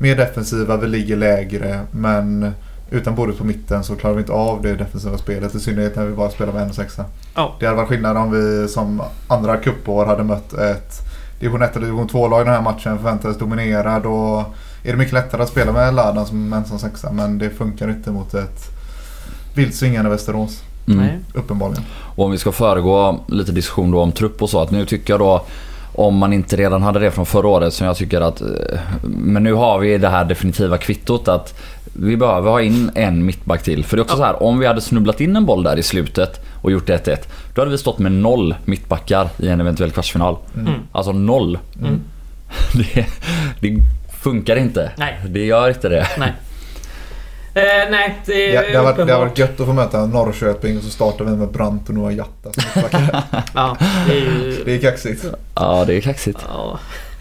mer 0.00 0.16
defensiva, 0.16 0.76
vi 0.76 0.86
ligger 0.86 1.16
lägre 1.16 1.80
men 1.90 2.52
utan 2.90 3.14
Boris 3.14 3.38
på 3.38 3.44
mitten 3.44 3.84
så 3.84 3.96
klarar 3.96 4.14
vi 4.14 4.20
inte 4.20 4.32
av 4.32 4.62
det 4.62 4.74
defensiva 4.74 5.18
spelet. 5.18 5.54
I 5.54 5.60
synnerhet 5.60 5.96
när 5.96 6.04
vi 6.04 6.14
bara 6.14 6.30
spelar 6.30 6.52
med 6.52 6.62
en 6.62 6.72
sexa. 6.72 7.04
Ja. 7.34 7.56
Det 7.60 7.66
hade 7.66 7.76
varit 7.76 7.88
skillnad 7.88 8.16
om 8.16 8.30
vi 8.30 8.68
som 8.68 9.02
andra 9.28 9.56
cupår 9.56 10.06
hade 10.06 10.24
mött 10.24 10.52
ett 10.52 10.92
division 11.40 11.62
1 11.62 11.76
eller 11.76 11.86
division 11.86 12.08
2-lag 12.08 12.40
i 12.40 12.44
den 12.44 12.54
här 12.54 12.62
matchen 12.62 12.98
förväntades 12.98 13.38
dominera. 13.38 14.00
Då 14.00 14.44
är 14.84 14.92
det 14.92 14.98
mycket 14.98 15.14
lättare 15.14 15.42
att 15.42 15.48
spela 15.48 15.72
med 15.72 15.94
Ladan 15.94 16.26
som 16.26 16.52
ensam 16.52 16.78
sexa 16.78 17.12
men 17.12 17.38
det 17.38 17.50
funkar 17.50 17.90
inte 17.90 18.10
mot 18.10 18.34
ett 18.34 18.60
vilt 19.54 19.74
svingande 19.74 20.10
Västerås. 20.10 20.62
Mm. 20.88 21.08
Uppenbarligen. 21.34 21.84
Och 22.16 22.24
om 22.24 22.30
vi 22.30 22.38
ska 22.38 22.52
föregå 22.52 23.20
lite 23.28 23.52
diskussion 23.52 23.90
då 23.90 24.00
om 24.00 24.12
trupp 24.12 24.42
och 24.42 24.50
så. 24.50 24.62
Att 24.62 24.70
nu 24.70 24.86
tycker 24.86 25.12
jag 25.12 25.20
då 25.20 25.44
om 25.94 26.16
man 26.16 26.32
inte 26.32 26.56
redan 26.56 26.82
hade 26.82 26.98
det 26.98 27.10
från 27.10 27.26
förra 27.26 27.48
året 27.48 27.74
som 27.74 27.86
jag 27.86 27.96
tycker 27.96 28.20
att... 28.20 28.40
eh, 28.40 28.46
Men 29.02 29.42
nu 29.42 29.52
har 29.52 29.78
vi 29.78 29.98
det 29.98 30.08
här 30.08 30.24
definitiva 30.24 30.78
kvittot 30.78 31.28
att 31.28 31.54
vi 31.92 32.16
behöver 32.16 32.50
ha 32.50 32.60
in 32.62 32.90
en 32.94 33.26
mittback 33.26 33.62
till. 33.62 33.84
För 33.84 33.96
det 33.96 34.00
är 34.00 34.04
också 34.04 34.14
Ja. 34.14 34.18
så 34.18 34.24
här, 34.24 34.42
om 34.42 34.58
vi 34.58 34.66
hade 34.66 34.80
snubblat 34.80 35.20
in 35.20 35.36
en 35.36 35.46
boll 35.46 35.62
där 35.62 35.76
i 35.76 35.82
slutet 35.82 36.40
och 36.62 36.72
gjort 36.72 36.88
1-1. 36.88 37.16
Då 37.54 37.60
hade 37.60 37.70
vi 37.70 37.78
stått 37.78 37.98
med 37.98 38.12
noll 38.12 38.54
mittbackar 38.64 39.28
i 39.38 39.48
en 39.48 39.60
eventuell 39.60 39.90
kvartsfinal. 39.90 40.36
Mm. 40.56 40.72
Alltså 40.92 41.12
noll. 41.12 41.58
Mm. 41.80 42.00
Det, 42.94 43.06
det 43.60 43.76
funkar 44.22 44.56
inte. 44.56 44.90
Nej. 44.96 45.20
Det 45.28 45.44
gör 45.44 45.68
inte 45.68 45.88
det. 45.88 46.06
Nej. 46.18 46.32
Eh, 47.54 47.62
nej, 47.90 48.18
det 48.26 48.56
är 48.56 48.72
det, 48.72 48.78
har 48.78 48.84
varit, 48.84 49.06
det 49.06 49.12
har 49.12 49.20
varit 49.20 49.38
gött 49.38 49.60
att 49.60 49.66
få 49.66 49.72
möta 49.72 50.06
Norrköping 50.06 50.76
och 50.78 50.82
så 50.84 50.90
startar 50.90 51.24
vi 51.24 51.30
med 51.30 51.48
Brant 51.48 51.88
och 51.88 51.94
Noah 51.94 52.14
Jatta. 52.16 52.50
Ja, 53.54 53.76
det 54.06 54.12
är 54.12 54.16
ju... 54.20 54.62
det 54.64 54.74
är 54.74 54.78
kaxigt. 54.80 55.24
Ja, 55.54 55.84
det 55.86 55.94
är 55.94 56.00
kaxigt. 56.00 56.38
Ja, 56.48 56.78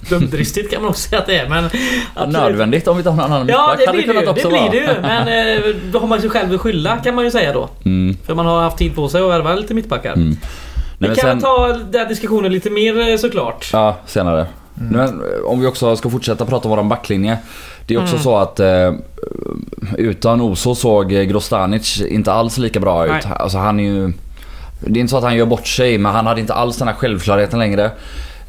dumdristigt 0.09 0.71
kan 0.71 0.81
man 0.81 0.89
också 0.89 1.09
säga 1.09 1.19
att 1.21 1.27
det 1.27 1.37
är 1.37 1.49
men... 1.49 1.63
Ja, 1.63 1.69
absolut. 2.15 2.33
nödvändigt 2.41 2.87
om 2.87 2.97
vi 2.97 2.99
inte 2.99 3.09
har 3.09 3.17
någon 3.17 3.31
annan 3.31 3.47
Ja, 3.47 3.75
det 3.77 3.91
blir 3.91 4.07
det 4.07 4.13
ju. 4.13 4.25
Det 4.25 4.47
blir 4.49 4.69
det 4.71 4.77
ju. 4.77 5.01
Men 5.01 5.27
eh, 5.57 5.75
då 5.91 5.99
har 5.99 6.07
man 6.07 6.21
sig 6.21 6.29
själv 6.29 6.53
att 6.53 6.61
skylla 6.61 6.97
kan 6.97 7.15
man 7.15 7.23
ju 7.25 7.31
säga 7.31 7.53
då. 7.53 7.69
Mm, 7.85 8.17
För 8.25 8.35
man 8.35 8.45
har 8.45 8.61
haft 8.61 8.77
tid 8.77 8.95
på 8.95 9.09
sig 9.09 9.21
att 9.21 9.29
värva 9.29 9.55
lite 9.55 9.73
mittbackar. 9.73 10.13
mm. 10.13 10.29
Vi 10.29 10.35
Nej, 11.07 11.09
men 11.09 11.15
kan 11.15 11.29
sen- 11.29 11.41
ta 11.41 11.67
den 11.67 12.01
här 12.01 12.09
diskussionen 12.09 12.51
lite 12.51 12.69
mer 12.69 13.09
eh, 13.09 13.17
såklart. 13.17 13.69
Ja, 13.73 13.97
senare. 14.05 14.47
Mm. 14.79 14.91
Men 14.91 15.07
eh, 15.09 15.45
om 15.45 15.59
vi 15.59 15.67
också 15.67 15.95
ska 15.95 16.09
fortsätta 16.09 16.45
prata 16.45 16.63
om 16.67 16.69
våran 16.69 16.89
backlinje. 16.89 17.37
Det 17.85 17.93
är 17.93 17.97
också 17.97 18.13
Mm. 18.13 18.23
så 18.23 18.37
att 18.37 18.59
eh, 18.59 18.93
utan 19.97 20.41
Oso 20.41 20.75
såg 20.75 21.13
eh, 21.13 21.21
Grostanic 21.23 22.01
inte 22.01 22.31
alls 22.33 22.57
lika 22.57 22.79
bra 22.79 23.05
ut. 23.17 23.25
Alltså 23.25 23.57
han 23.57 23.79
är 23.79 23.83
ju... 23.83 24.13
Det 24.79 24.99
är 24.99 25.01
inte 25.01 25.11
så 25.11 25.17
att 25.17 25.23
han 25.23 25.35
gör 25.35 25.45
bort 25.45 25.67
sig 25.67 25.97
men 25.97 26.11
han 26.11 26.25
hade 26.27 26.41
inte 26.41 26.53
alls 26.53 26.77
den 26.77 26.87
här 26.87 26.95
självklarheten 26.95 27.59
längre. 27.59 27.91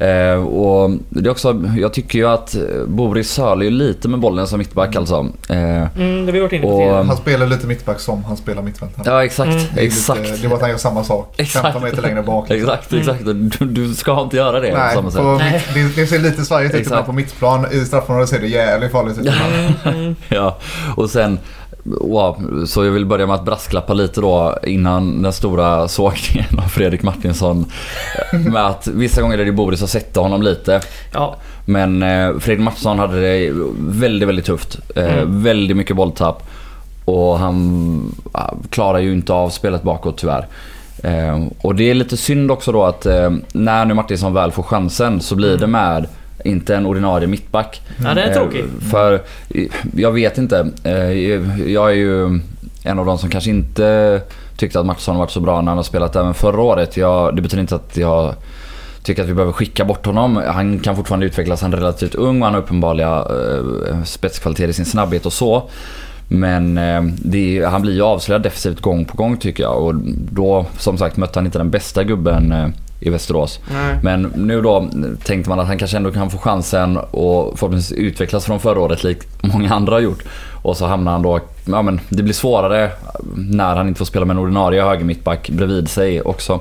Eh, 0.01 0.43
och 0.43 0.91
det 1.09 1.27
är 1.27 1.31
också, 1.31 1.61
jag 1.77 1.93
tycker 1.93 2.19
ju 2.19 2.27
att 2.27 2.55
Boris 2.87 3.31
söler 3.31 3.63
ju 3.65 3.69
lite 3.71 4.07
med 4.07 4.19
bollen 4.19 4.47
som 4.47 4.57
mittback 4.59 4.95
alltså. 4.95 5.27
Eh, 5.49 5.55
Mm, 5.57 5.87
det 5.95 6.25
har 6.25 6.31
vi 6.31 6.39
varit 6.39 6.53
inne 6.53 6.61
på 6.61 6.69
Och-. 6.69 7.05
Han 7.05 7.17
spelar 7.17 7.47
lite 7.47 7.67
mittback 7.67 7.99
som 7.99 8.23
han 8.23 8.37
spelar 8.37 8.61
mittfältare. 8.61 9.03
ja 9.05 9.25
exakt, 9.25 9.49
Mm. 9.51 9.63
Det 9.75 9.81
är 9.81 9.85
exakt. 9.85 10.19
Lite, 10.21 10.37
det 10.37 10.45
är 10.45 10.49
bara 10.49 10.55
att 10.55 10.61
han 10.61 10.69
gör 10.69 10.77
samma 10.77 11.03
sak. 11.03 11.33
Exakt. 11.37 11.63
15 11.63 11.83
meter 11.83 12.01
längre 12.01 12.23
bak. 12.23 12.49
Exakt, 12.51 12.91
Mm. 12.91 13.01
exakt. 13.01 13.25
Du, 13.25 13.65
du 13.65 13.93
ska 13.93 14.21
inte 14.21 14.37
göra 14.37 14.59
det 14.59 14.71
på 14.71 14.77
Nej, 14.77 14.95
samma 14.95 15.11
sätt. 15.11 15.21
på 15.21 15.31
mitt, 15.33 15.95
det, 15.95 16.01
det 16.01 16.07
ser 16.07 16.19
lite 16.19 16.45
svajigt 16.45 16.75
ut 16.75 16.81
ibland 16.85 17.05
på 17.05 17.11
mittplan. 17.13 17.65
I 17.71 17.85
straffområdet 17.85 18.29
ser 18.29 18.39
det 18.39 18.47
jävligt 18.47 18.91
farligt 18.91 19.17
ut. 19.17 19.27
Mm, 19.27 19.95
mm. 20.03 20.15
Ja, 20.29 20.57
och 20.95 21.09
sen... 21.09 21.39
Wow, 21.83 22.65
så 22.65 22.85
jag 22.85 22.91
vill 22.91 23.05
börja 23.05 23.27
med 23.27 23.35
att 23.35 23.45
brasklappa 23.45 23.93
lite 23.93 24.21
då 24.21 24.57
innan 24.63 25.21
den 25.21 25.33
stora 25.33 25.87
sågningen 25.87 26.59
av 26.59 26.67
Fredrik 26.69 27.03
Martinsson. 27.03 27.65
Med 28.51 28.65
att 28.65 28.87
vissa 28.87 29.21
gånger 29.21 29.37
är 29.37 29.45
det 29.45 29.51
Boris 29.51 29.79
som 29.79 29.87
sätter 29.87 30.21
honom 30.21 30.41
lite. 30.41 30.81
Ja, 31.13 31.35
Men 31.65 32.03
eh, 32.03 32.37
Fredrik 32.39 32.63
Martinsson 32.63 32.99
hade 32.99 33.21
det 33.21 33.51
väldigt, 33.79 34.29
väldigt 34.29 34.45
tufft. 34.45 34.79
Eh, 34.95 35.11
Mm. 35.11 35.43
Väldigt 35.43 35.77
mycket 35.77 35.95
bolltapp. 35.95 36.43
Och 37.05 37.39
han 37.39 38.15
klarar 38.69 38.99
ju 38.99 39.11
inte 39.11 39.33
av 39.33 39.49
spelet 39.49 39.83
bakåt 39.83 40.17
tyvärr. 40.17 40.47
Eh, 41.03 41.45
och 41.61 41.75
det 41.75 41.89
är 41.89 41.93
lite 41.93 42.17
synd 42.17 42.51
också 42.51 42.71
då 42.71 42.83
att 42.83 43.05
när 43.51 43.85
nu 43.85 43.93
Martinsson 43.93 44.33
väl 44.33 44.51
får 44.51 44.63
chansen 44.63 45.21
så 45.21 45.35
blir 45.35 45.57
det 45.57 45.67
med 45.67 46.07
inte 46.45 46.75
en 46.75 46.85
ordinarie 46.85 47.27
mittback. 47.27 47.81
ja 48.03 48.13
det 48.13 48.21
är 48.21 48.33
tråkigt. 48.33 48.65
Eh, 48.81 48.89
För 48.89 49.13
eh, 49.49 49.65
jag 49.95 50.11
vet 50.11 50.37
inte. 50.37 50.67
Eh, 50.83 51.11
Jag 51.71 51.89
är 51.89 51.95
ju 51.95 52.39
en 52.83 52.99
av 52.99 53.05
de 53.05 53.17
som 53.17 53.29
kanske 53.29 53.49
inte 53.49 54.21
tyckte 54.57 54.79
att 54.79 54.85
Mattsson 54.85 55.17
varit 55.17 55.31
så 55.31 55.39
bra 55.39 55.61
när 55.61 55.67
han 55.67 55.77
har 55.77 55.83
spelat 55.83 56.15
även 56.15 56.33
förra 56.33 56.61
året. 56.61 56.97
Jag, 56.97 57.35
det 57.35 57.41
betyder 57.41 57.61
inte 57.61 57.75
att 57.75 57.97
jag 57.97 58.33
tycker 59.03 59.23
att 59.23 59.29
vi 59.29 59.33
behöver 59.33 59.53
skicka 59.53 59.85
bort 59.85 60.05
honom. 60.05 60.35
Han 60.47 60.79
kan 60.79 60.95
fortfarande 60.95 61.25
utvecklas, 61.25 61.61
han 61.61 61.73
är 61.73 61.77
relativt 61.77 62.15
ung 62.15 62.41
och 62.41 62.45
han 62.45 62.53
har 62.53 62.61
uppenbarliga 62.61 63.25
eh, 63.89 64.03
spetskvaliteter 64.03 64.69
i 64.69 64.73
sin 64.73 64.85
snabbhet 64.85 65.25
och 65.25 65.33
så. 65.33 65.69
Men 66.27 66.79
det, 67.17 67.65
han 67.71 67.81
blir 67.81 67.93
ju 67.93 68.01
avslöjad 68.01 68.41
defensivt 68.43 68.81
gång 68.81 69.05
på 69.05 69.17
gång 69.17 69.37
tycker 69.37 69.63
jag 69.63 69.83
och 69.83 69.95
då 70.31 70.65
som 70.77 70.97
sagt 70.97 71.17
mötte 71.17 71.39
han 71.39 71.45
inte 71.45 71.57
den 71.57 71.69
bästa 71.69 72.03
gubben 72.03 72.73
i 73.01 73.09
Västerås. 73.09 73.59
Nej. 73.71 73.95
Men 74.03 74.21
nu 74.21 74.61
då 74.61 74.89
tänkte 75.23 75.49
man 75.49 75.59
att 75.59 75.67
han 75.67 75.77
kanske 75.77 75.97
ändå 75.97 76.11
kan 76.11 76.29
få 76.29 76.37
chansen 76.37 76.97
och 76.97 77.59
förhoppningsvis 77.59 77.97
utvecklas 77.99 78.45
från 78.45 78.59
förra 78.59 78.79
året 78.79 79.03
likt 79.03 79.27
många 79.43 79.73
andra 79.73 79.93
har 79.93 79.99
gjort. 79.99 80.23
Och 80.63 80.77
så 80.77 80.85
hamnar 80.85 81.11
han 81.11 81.21
då, 81.21 81.39
ja 81.65 81.81
men 81.81 81.99
det 82.09 82.23
blir 82.23 82.33
svårare 82.33 82.91
när 83.35 83.75
han 83.75 83.87
inte 83.87 83.97
får 83.97 84.05
spela 84.05 84.25
med 84.25 84.33
en 84.33 84.43
ordinarie 84.43 84.81
höger 84.83 85.05
mittback 85.05 85.49
bredvid 85.49 85.89
sig 85.89 86.21
också. 86.21 86.59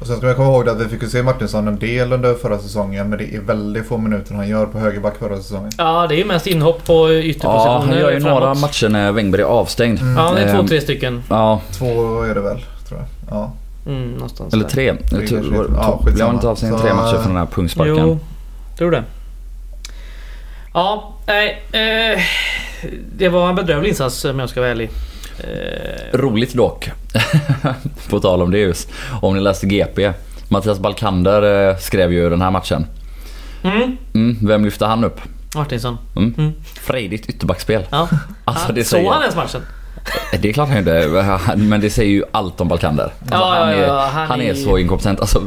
Och 0.00 0.06
sen 0.08 0.16
ska 0.16 0.26
man 0.26 0.34
komma 0.34 0.48
ihåg 0.48 0.68
att 0.68 0.80
vi 0.80 0.88
fick 0.88 1.02
ju 1.02 1.08
se 1.08 1.22
Martinsson 1.22 1.68
en 1.68 1.78
del 1.78 2.12
under 2.12 2.34
förra 2.34 2.58
säsongen 2.58 3.08
men 3.10 3.18
det 3.18 3.34
är 3.34 3.40
väldigt 3.40 3.86
få 3.86 3.96
minuter 3.98 4.34
han 4.34 4.48
gör 4.48 4.66
på 4.66 4.78
högerback 4.78 5.14
förra 5.18 5.36
säsongen. 5.36 5.70
Ja, 5.78 6.06
det 6.08 6.14
är 6.14 6.18
ju 6.18 6.24
mest 6.24 6.46
inhopp 6.46 6.86
på 6.86 6.92
Ja, 7.12 7.18
ytterpositioner 7.18 7.78
han 7.86 7.98
gör 7.98 8.10
ju 8.12 8.20
framåt. 8.20 8.40
några 8.40 8.54
matcher 8.54 8.88
när 8.88 9.12
Wängberg 9.12 9.42
är 9.42 9.46
avstängd. 9.46 9.98
Ja, 10.16 10.32
det 10.34 10.40
är 10.40 10.52
två, 10.52 10.60
Ehm, 10.60 10.66
tre 10.66 10.80
stycken. 10.80 11.22
Ja, 11.28 11.60
Två 11.78 12.22
är 12.22 12.34
det 12.34 12.40
väl, 12.40 12.64
tror 12.88 13.00
jag. 13.00 13.08
Ja. 13.38 13.52
Mm, 13.86 14.12
någonstans 14.12 14.54
eller 14.54 14.64
där. 14.64 14.70
tre. 14.70 14.84
Jag 14.86 15.28
tror- 15.28 15.42
heter- 15.42 15.74
ja, 15.76 16.02
Blev 16.04 16.26
han 16.26 16.34
inte 16.34 16.48
avstängd 16.48 16.72
Så, 16.72 16.78
tre 16.78 16.94
matcher 16.94 17.10
för 17.16 17.20
eh, 17.22 17.26
den 17.28 17.36
här 17.36 17.46
pungsparken? 17.46 17.96
Jo, 17.98 18.18
tror 18.78 18.90
det. 18.90 19.04
Ja, 20.74 21.14
nej. 21.26 21.62
Eh, 21.72 22.20
det 23.16 23.28
var 23.28 23.48
en 23.48 23.54
bedrövlig 23.54 23.88
insats 23.88 24.24
om 24.24 24.38
jag 24.38 24.48
ska 24.48 24.60
vara 24.60 24.70
ärlig. 24.70 24.90
Eh, 25.38 26.18
Roligt 26.18 26.54
dock. 26.54 26.90
På 28.10 28.20
tal 28.20 28.42
om 28.42 28.50
det 28.50 28.58
just. 28.58 28.90
Om 29.22 29.34
ni 29.34 29.40
läste 29.40 29.66
GP. 29.66 30.12
Mattias 30.48 30.78
Balkander 30.78 31.68
eh, 31.70 31.76
skrev 31.76 32.12
ju 32.12 32.30
den 32.30 32.42
här 32.42 32.50
matchen. 32.50 32.86
mm, 33.62 33.96
Mm, 34.14 34.36
vem 34.46 34.64
lyfte 34.64 34.86
han 34.86 35.04
upp? 35.04 35.20
Martinsson. 35.54 35.98
Mm. 36.16 36.34
Mm. 36.38 36.52
Frejdigt 36.64 37.28
ytterbacksspel. 37.28 37.82
Ja. 37.90 38.08
Alltså, 38.44 38.68
Ja, 38.68 38.74
det 38.74 38.84
Såg 38.84 38.90
säger- 38.98 39.10
han 39.10 39.22
ens 39.22 39.36
matchen? 39.36 39.60
Det 40.40 40.48
är 40.48 40.52
klart 40.52 40.68
han 40.68 40.78
gjorde. 40.78 41.20
Men 41.56 41.80
det 41.80 41.90
säger 41.90 42.10
ju 42.10 42.24
allt 42.32 42.60
om 42.60 42.68
Balkander. 42.68 43.02
Alltså, 43.04 43.34
Ja, 43.36 43.54
han, 43.58 43.68
är, 43.68 43.86
ja, 43.86 44.08
han, 44.12 44.26
han 44.26 44.40
är 44.40 44.50
är- 44.50 44.54
så 44.54 44.78
inkompetent. 44.78 45.20
Alltså, 45.20 45.42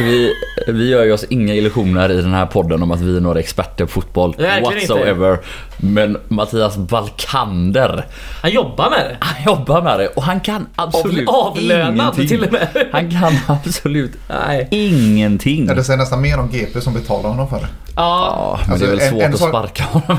vi, 0.00 0.32
vi 0.68 0.88
gör 0.90 1.04
ju 1.04 1.12
oss 1.12 1.24
inga 1.28 1.54
illusioner 1.54 2.10
i 2.12 2.16
den 2.22 2.34
här 2.34 2.46
podden 2.46 2.82
om 2.82 2.90
att 2.90 3.00
vi 3.00 3.16
är 3.16 3.20
några 3.20 3.40
experter 3.40 3.84
på 3.84 3.90
fotboll. 3.90 4.34
Verkligen 4.38 4.82
inte. 4.82 5.38
Men 5.82 6.16
Mattias 6.28 6.76
Balkander, 6.76 8.06
Han 8.42 8.50
jobbar 8.50 8.90
med 8.90 8.98
det. 9.00 9.16
han 9.20 9.42
jobbar 9.44 9.82
med 9.82 9.98
det 10.00 10.08
och 10.08 10.22
han 10.22 10.40
kan 10.40 10.66
absolut 10.76 11.28
Avlönad 11.28 11.94
ingenting. 11.94 12.28
till 12.28 12.44
och 12.44 12.52
med. 12.52 12.68
Han 12.92 13.10
kan 13.10 13.32
absolut 13.46 14.12
Nej. 14.28 14.68
ingenting. 14.70 15.66
Ja, 15.68 15.74
det 15.74 15.84
säger 15.84 15.98
nästan 15.98 16.20
mer 16.22 16.38
om 16.38 16.48
GP 16.50 16.80
som 16.80 16.94
betalar 16.94 17.28
honom 17.28 17.48
för 17.48 17.56
det. 17.56 17.68
Ja. 17.96 18.58
Men 18.62 18.72
Alltså, 18.72 18.86
det 18.86 18.92
är 18.92 18.96
väl 18.96 19.04
en- 19.04 19.10
svårt 19.10 19.22
en 19.22 19.32
att 19.34 19.38
sak- 19.40 19.48
sparka 19.48 19.84
honom. 19.84 20.18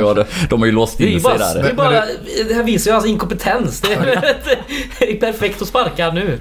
Ja, 0.00 0.14
det. 0.14 0.26
De 0.50 0.60
har 0.60 0.66
ju 0.66 0.72
låst 0.72 1.00
in 1.00 1.20
sig 1.20 1.20
bara, 1.20 1.38
där. 1.38 1.62
det, 1.62 1.68
är 1.68 1.74
bara, 1.74 1.90
det 2.48 2.54
här 2.54 2.64
visar 2.64 2.90
ju 2.90 2.94
hans 2.94 3.06
inkompetens. 3.06 3.80
Det 3.80 3.92
är, 3.94 4.34
det 4.98 5.10
är 5.12 5.20
perfekt 5.32 5.62
att 5.62 5.68
sparka 5.68 6.10
nu. 6.10 6.38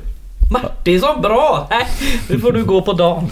Martinsson, 0.52 1.22
bra! 1.22 1.68
Nej, 1.70 1.88
nu 2.30 2.40
får 2.40 2.52
du 2.52 2.64
gå 2.64 2.82
på 2.82 2.94
dagen. 2.94 3.30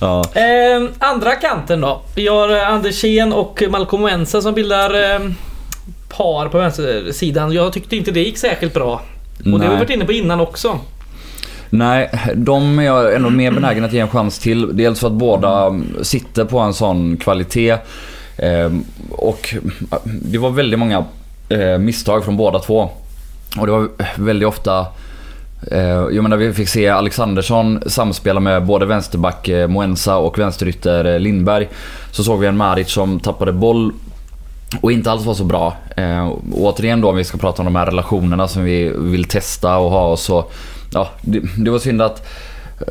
Ja. 0.00 0.24
Eh, 0.34 0.88
andra 0.98 1.34
kanten 1.34 1.80
då. 1.80 2.02
Vi 2.14 2.28
har 2.28 2.56
eh, 2.56 2.68
Andersén 2.68 3.32
och 3.32 3.62
Malcolm 3.70 4.02
Wensa 4.02 4.42
som 4.42 4.54
bildar 4.54 5.14
eh, 5.14 5.20
par 6.08 6.48
på 6.48 6.58
vänstersidan. 6.58 7.52
Jag 7.52 7.72
tyckte 7.72 7.96
inte 7.96 8.10
det 8.10 8.20
gick 8.20 8.38
särskilt 8.38 8.74
bra. 8.74 9.02
Och 9.38 9.44
det 9.44 9.50
har 9.50 9.58
vi 9.58 9.68
Nej. 9.68 9.78
varit 9.78 9.90
inne 9.90 10.04
på 10.04 10.12
innan 10.12 10.40
också. 10.40 10.78
Nej, 11.70 12.10
de 12.34 12.78
är 12.78 12.82
jag 12.82 13.14
ändå 13.14 13.30
mer 13.30 13.52
benägen 13.52 13.84
att 13.84 13.92
ge 13.92 14.00
en 14.00 14.08
chans 14.08 14.38
till. 14.38 14.76
Dels 14.76 15.00
för 15.00 15.06
att 15.06 15.12
båda 15.12 15.80
sitter 16.02 16.44
på 16.44 16.58
en 16.58 16.74
sån 16.74 17.16
kvalitet. 17.16 17.76
Ehm, 18.36 18.84
och 19.10 19.54
det 20.04 20.38
var 20.38 20.50
väldigt 20.50 20.78
många 20.78 21.04
eh, 21.48 21.78
misstag 21.78 22.24
från 22.24 22.36
båda 22.36 22.58
två. 22.58 22.90
Och 23.58 23.66
det 23.66 23.72
var 23.72 23.88
väldigt 24.16 24.48
ofta 24.48 24.78
Eh, 24.80 24.86
Eh, 25.70 25.80
jag 25.88 26.22
menar 26.22 26.36
vi 26.36 26.52
fick 26.52 26.68
se 26.68 26.88
Alexandersson 26.88 27.82
samspela 27.86 28.40
med 28.40 28.64
både 28.64 28.86
vänsterback 28.86 29.48
eh, 29.48 29.68
Moensa 29.68 30.16
och 30.16 30.38
vänsterytter 30.38 31.04
eh, 31.04 31.18
Lindberg. 31.18 31.68
Så 32.10 32.24
såg 32.24 32.40
vi 32.40 32.46
en 32.46 32.56
Maric 32.56 32.90
som 32.90 33.20
tappade 33.20 33.52
boll 33.52 33.92
och 34.80 34.92
inte 34.92 35.10
alls 35.10 35.24
var 35.24 35.34
så 35.34 35.44
bra. 35.44 35.76
Eh, 35.96 36.28
och 36.28 36.40
återigen 36.52 37.00
då 37.00 37.08
om 37.10 37.16
vi 37.16 37.24
ska 37.24 37.38
prata 37.38 37.62
om 37.62 37.66
de 37.66 37.76
här 37.76 37.86
relationerna 37.86 38.48
som 38.48 38.64
vi 38.64 38.92
vill 38.96 39.24
testa 39.24 39.78
och 39.78 39.90
ha 39.90 40.10
och 40.10 40.18
så. 40.18 40.44
Ja, 40.92 41.08
det, 41.20 41.40
det 41.56 41.70
var 41.70 41.78
synd 41.78 42.02
att 42.02 42.26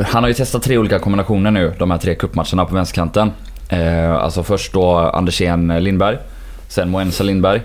han 0.06 0.24
har 0.24 0.28
ju 0.28 0.34
testat 0.34 0.64
tre 0.64 0.78
olika 0.78 1.00
kombinationer 1.00 1.52
nu, 1.52 1.74
de 1.80 1.92
här 1.92 1.98
tre 1.98 2.16
cupmatcherna 2.16 2.66
på 2.66 2.76
vänsterkanten. 2.76 3.32
Eh, 3.70 4.16
alltså 4.16 4.44
först 4.44 4.74
då 4.74 4.98
Andersén 4.98 5.84
Lindberg, 5.84 6.18
sen 6.68 6.90
Moensa 6.90 7.24
Lindberg 7.24 7.62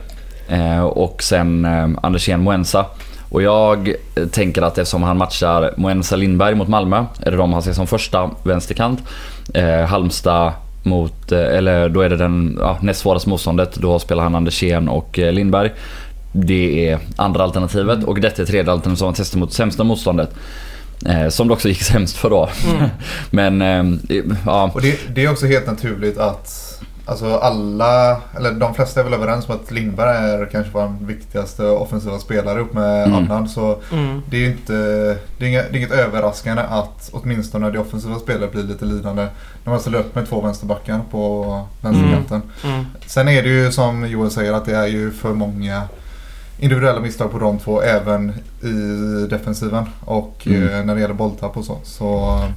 eh, 0.48 0.84
och 0.84 1.22
sen 1.22 1.64
eh, 1.64 1.88
Andersén 2.02 2.40
Moensa. 2.40 2.86
Och 3.28 3.42
jag 3.42 3.94
tänker 4.30 4.62
att 4.62 4.78
eftersom 4.78 5.02
han 5.02 5.18
matchar 5.18 5.74
Moensa 5.76 6.16
Lindberg 6.16 6.54
mot 6.54 6.68
Malmö, 6.68 7.04
är 7.20 7.30
det 7.30 7.36
de 7.36 7.52
han 7.52 7.62
ser 7.62 7.72
som 7.72 7.86
första 7.86 8.30
vänsterkant. 8.42 9.02
Eh, 9.54 9.80
Halmstad 9.80 10.52
mot, 10.82 11.32
eh, 11.32 11.38
eller 11.38 11.88
då 11.88 12.00
är 12.00 12.10
det 12.10 12.16
den 12.16 12.58
ja, 12.60 12.78
näst 12.82 13.00
svåraste 13.00 13.28
motståndet. 13.28 13.74
Då 13.74 13.98
spelar 13.98 14.22
han 14.22 14.34
Andersén 14.34 14.88
och 14.88 15.18
eh, 15.18 15.32
Lindberg. 15.32 15.70
Det 16.32 16.88
är 16.88 16.98
andra 17.16 17.44
alternativet 17.44 18.04
och 18.04 18.20
detta 18.20 18.42
är 18.42 18.46
tredje 18.46 18.72
alternativet 18.72 18.98
som 18.98 19.06
han 19.06 19.14
testar 19.14 19.38
mot 19.38 19.52
sämsta 19.52 19.84
motståndet. 19.84 20.34
Eh, 21.06 21.28
som 21.28 21.48
det 21.48 21.54
också 21.54 21.68
gick 21.68 21.82
sämst 21.82 22.16
för 22.16 22.30
då. 22.30 22.48
Men 23.30 23.62
eh, 23.62 24.24
ja, 24.46 24.70
Och 24.74 24.82
det, 24.82 24.98
det 25.14 25.24
är 25.24 25.30
också 25.30 25.46
helt 25.46 25.66
naturligt 25.66 26.18
att 26.18 26.63
Alltså 27.06 27.36
alla, 27.36 28.16
eller 28.36 28.52
de 28.52 28.74
flesta 28.74 29.00
är 29.00 29.04
väl 29.04 29.14
överens 29.14 29.48
om 29.48 29.54
att 29.54 29.70
Lindberg 29.70 30.16
är 30.16 30.46
kanske 30.52 30.72
vår 30.72 30.94
viktigaste 31.06 31.66
offensiva 31.66 32.18
spelare 32.18 32.60
upp 32.60 32.72
med 32.74 33.06
Mm. 33.06 33.14
Adnan. 33.14 33.48
Så 33.48 33.78
Mm. 33.92 34.22
det 34.30 34.36
är 34.36 34.40
ju 34.40 34.46
inte, 34.46 34.72
det 35.38 35.44
är 35.44 35.48
inget, 35.48 35.66
det 35.72 35.76
är 35.76 35.78
inget 35.78 35.92
överraskande 35.92 36.62
att 36.62 37.10
åtminstone 37.12 37.70
det 37.70 37.78
offensiva 37.78 38.18
spelet 38.18 38.52
blir 38.52 38.62
lite 38.62 38.84
lidande. 38.84 39.26
När 39.64 39.70
man 39.72 39.80
ställer 39.80 39.98
upp 39.98 40.14
med 40.14 40.28
två 40.28 40.40
vänsterbackar 40.40 41.00
på 41.10 41.44
vänsterkanten. 41.80 42.42
Mm. 42.64 42.84
Sen 43.06 43.28
är 43.28 43.42
det 43.42 43.48
ju 43.48 43.72
som 43.72 44.06
Joel 44.08 44.30
säger 44.30 44.52
att 44.52 44.64
det 44.64 44.76
är 44.76 44.86
ju 44.86 45.10
för 45.10 45.32
många 45.32 45.82
individuella 46.58 47.00
misstag 47.00 47.32
på 47.32 47.38
de 47.38 47.58
två 47.58 47.82
även 47.82 48.32
i 48.62 49.26
defensiven 49.30 49.84
och 50.04 50.42
Mm. 50.46 50.68
eh, 50.68 50.84
när 50.84 50.94
det 50.94 51.00
gäller 51.00 51.14
bolltapp 51.14 51.56
och 51.56 51.64
så. 51.64 51.78
Så 51.84 52.04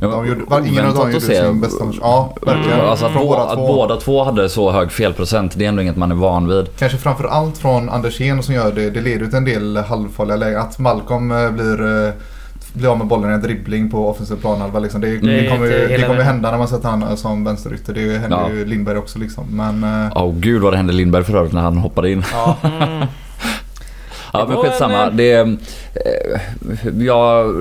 Ja, 0.01 0.07
de 0.07 0.27
gjorde, 0.27 0.41
var, 0.47 0.59
ingen 0.67 0.85
av 0.85 0.95
dem 0.95 1.11
gjorde 1.11 1.25
sin 1.25 1.61
bästa 1.61 1.85
match. 1.85 1.95
Ja, 2.01 2.33
verkligen. 2.41 2.79
Mm. 2.79 2.89
Alltså 2.89 3.05
att, 3.05 3.13
båda 3.13 3.41
att 3.43 3.55
två. 3.55 3.67
båda 3.67 3.95
två 3.95 4.23
hade 4.23 4.49
så 4.49 4.71
hög 4.71 4.91
felprocent, 4.91 5.53
det 5.57 5.65
är 5.65 5.69
ändå 5.69 5.81
inget 5.81 5.97
man 5.97 6.11
är 6.11 6.15
van 6.15 6.47
vid. 6.47 6.65
Kanske 6.79 6.97
framförallt 6.97 7.57
från 7.57 7.89
Andersén 7.89 8.43
som 8.43 8.53
gör 8.55 8.71
det. 8.71 8.89
Det 8.89 9.01
leder 9.01 9.25
till 9.25 9.35
en 9.35 9.45
del 9.45 9.77
halvfarliga 9.77 10.35
lägen. 10.35 10.59
Att 10.61 10.79
Malcolm 10.79 11.31
eh, 11.31 11.51
blir, 11.51 12.05
eh, 12.07 12.13
blir 12.73 12.91
av 12.91 12.97
med 12.97 13.07
bollen 13.07 13.31
i 13.31 13.33
en 13.33 13.41
dribbling 13.41 13.89
på 13.91 14.09
offensiv 14.09 14.35
planhalva. 14.35 14.79
Liksom. 14.79 15.01
Det, 15.01 15.07
Det 15.07 15.41
det, 15.41 15.49
kommer, 15.49 15.65
ju- 15.65 15.87
det 15.87 16.03
kommer 16.07 16.21
hända 16.23 16.51
när 16.51 16.57
man 16.57 16.67
sätter 16.67 16.89
han 16.89 17.17
som 17.17 17.43
vänsterytter. 17.43 17.93
Det 17.93 18.17
händer 18.17 18.37
Ja. 18.41 18.49
ju 18.49 18.65
Lindberg 18.65 18.97
också 18.97 19.19
liksom. 19.19 19.43
Men 19.49 19.85
Åh 20.15 20.33
gud 20.35 20.61
vad 20.61 20.73
det 20.73 20.77
hände 20.77 20.93
Lindberg 20.93 21.23
för 21.23 21.35
övrigt 21.37 21.53
när 21.53 21.61
han 21.61 21.77
hoppade 21.77 22.11
in. 22.11 22.23
ja. 22.33 22.55
Ja 24.33 24.45
men 24.49 24.57
skitsamma. 24.57 25.09
Det, 25.09 25.31
eh, 25.33 25.47
jag, 26.99 27.53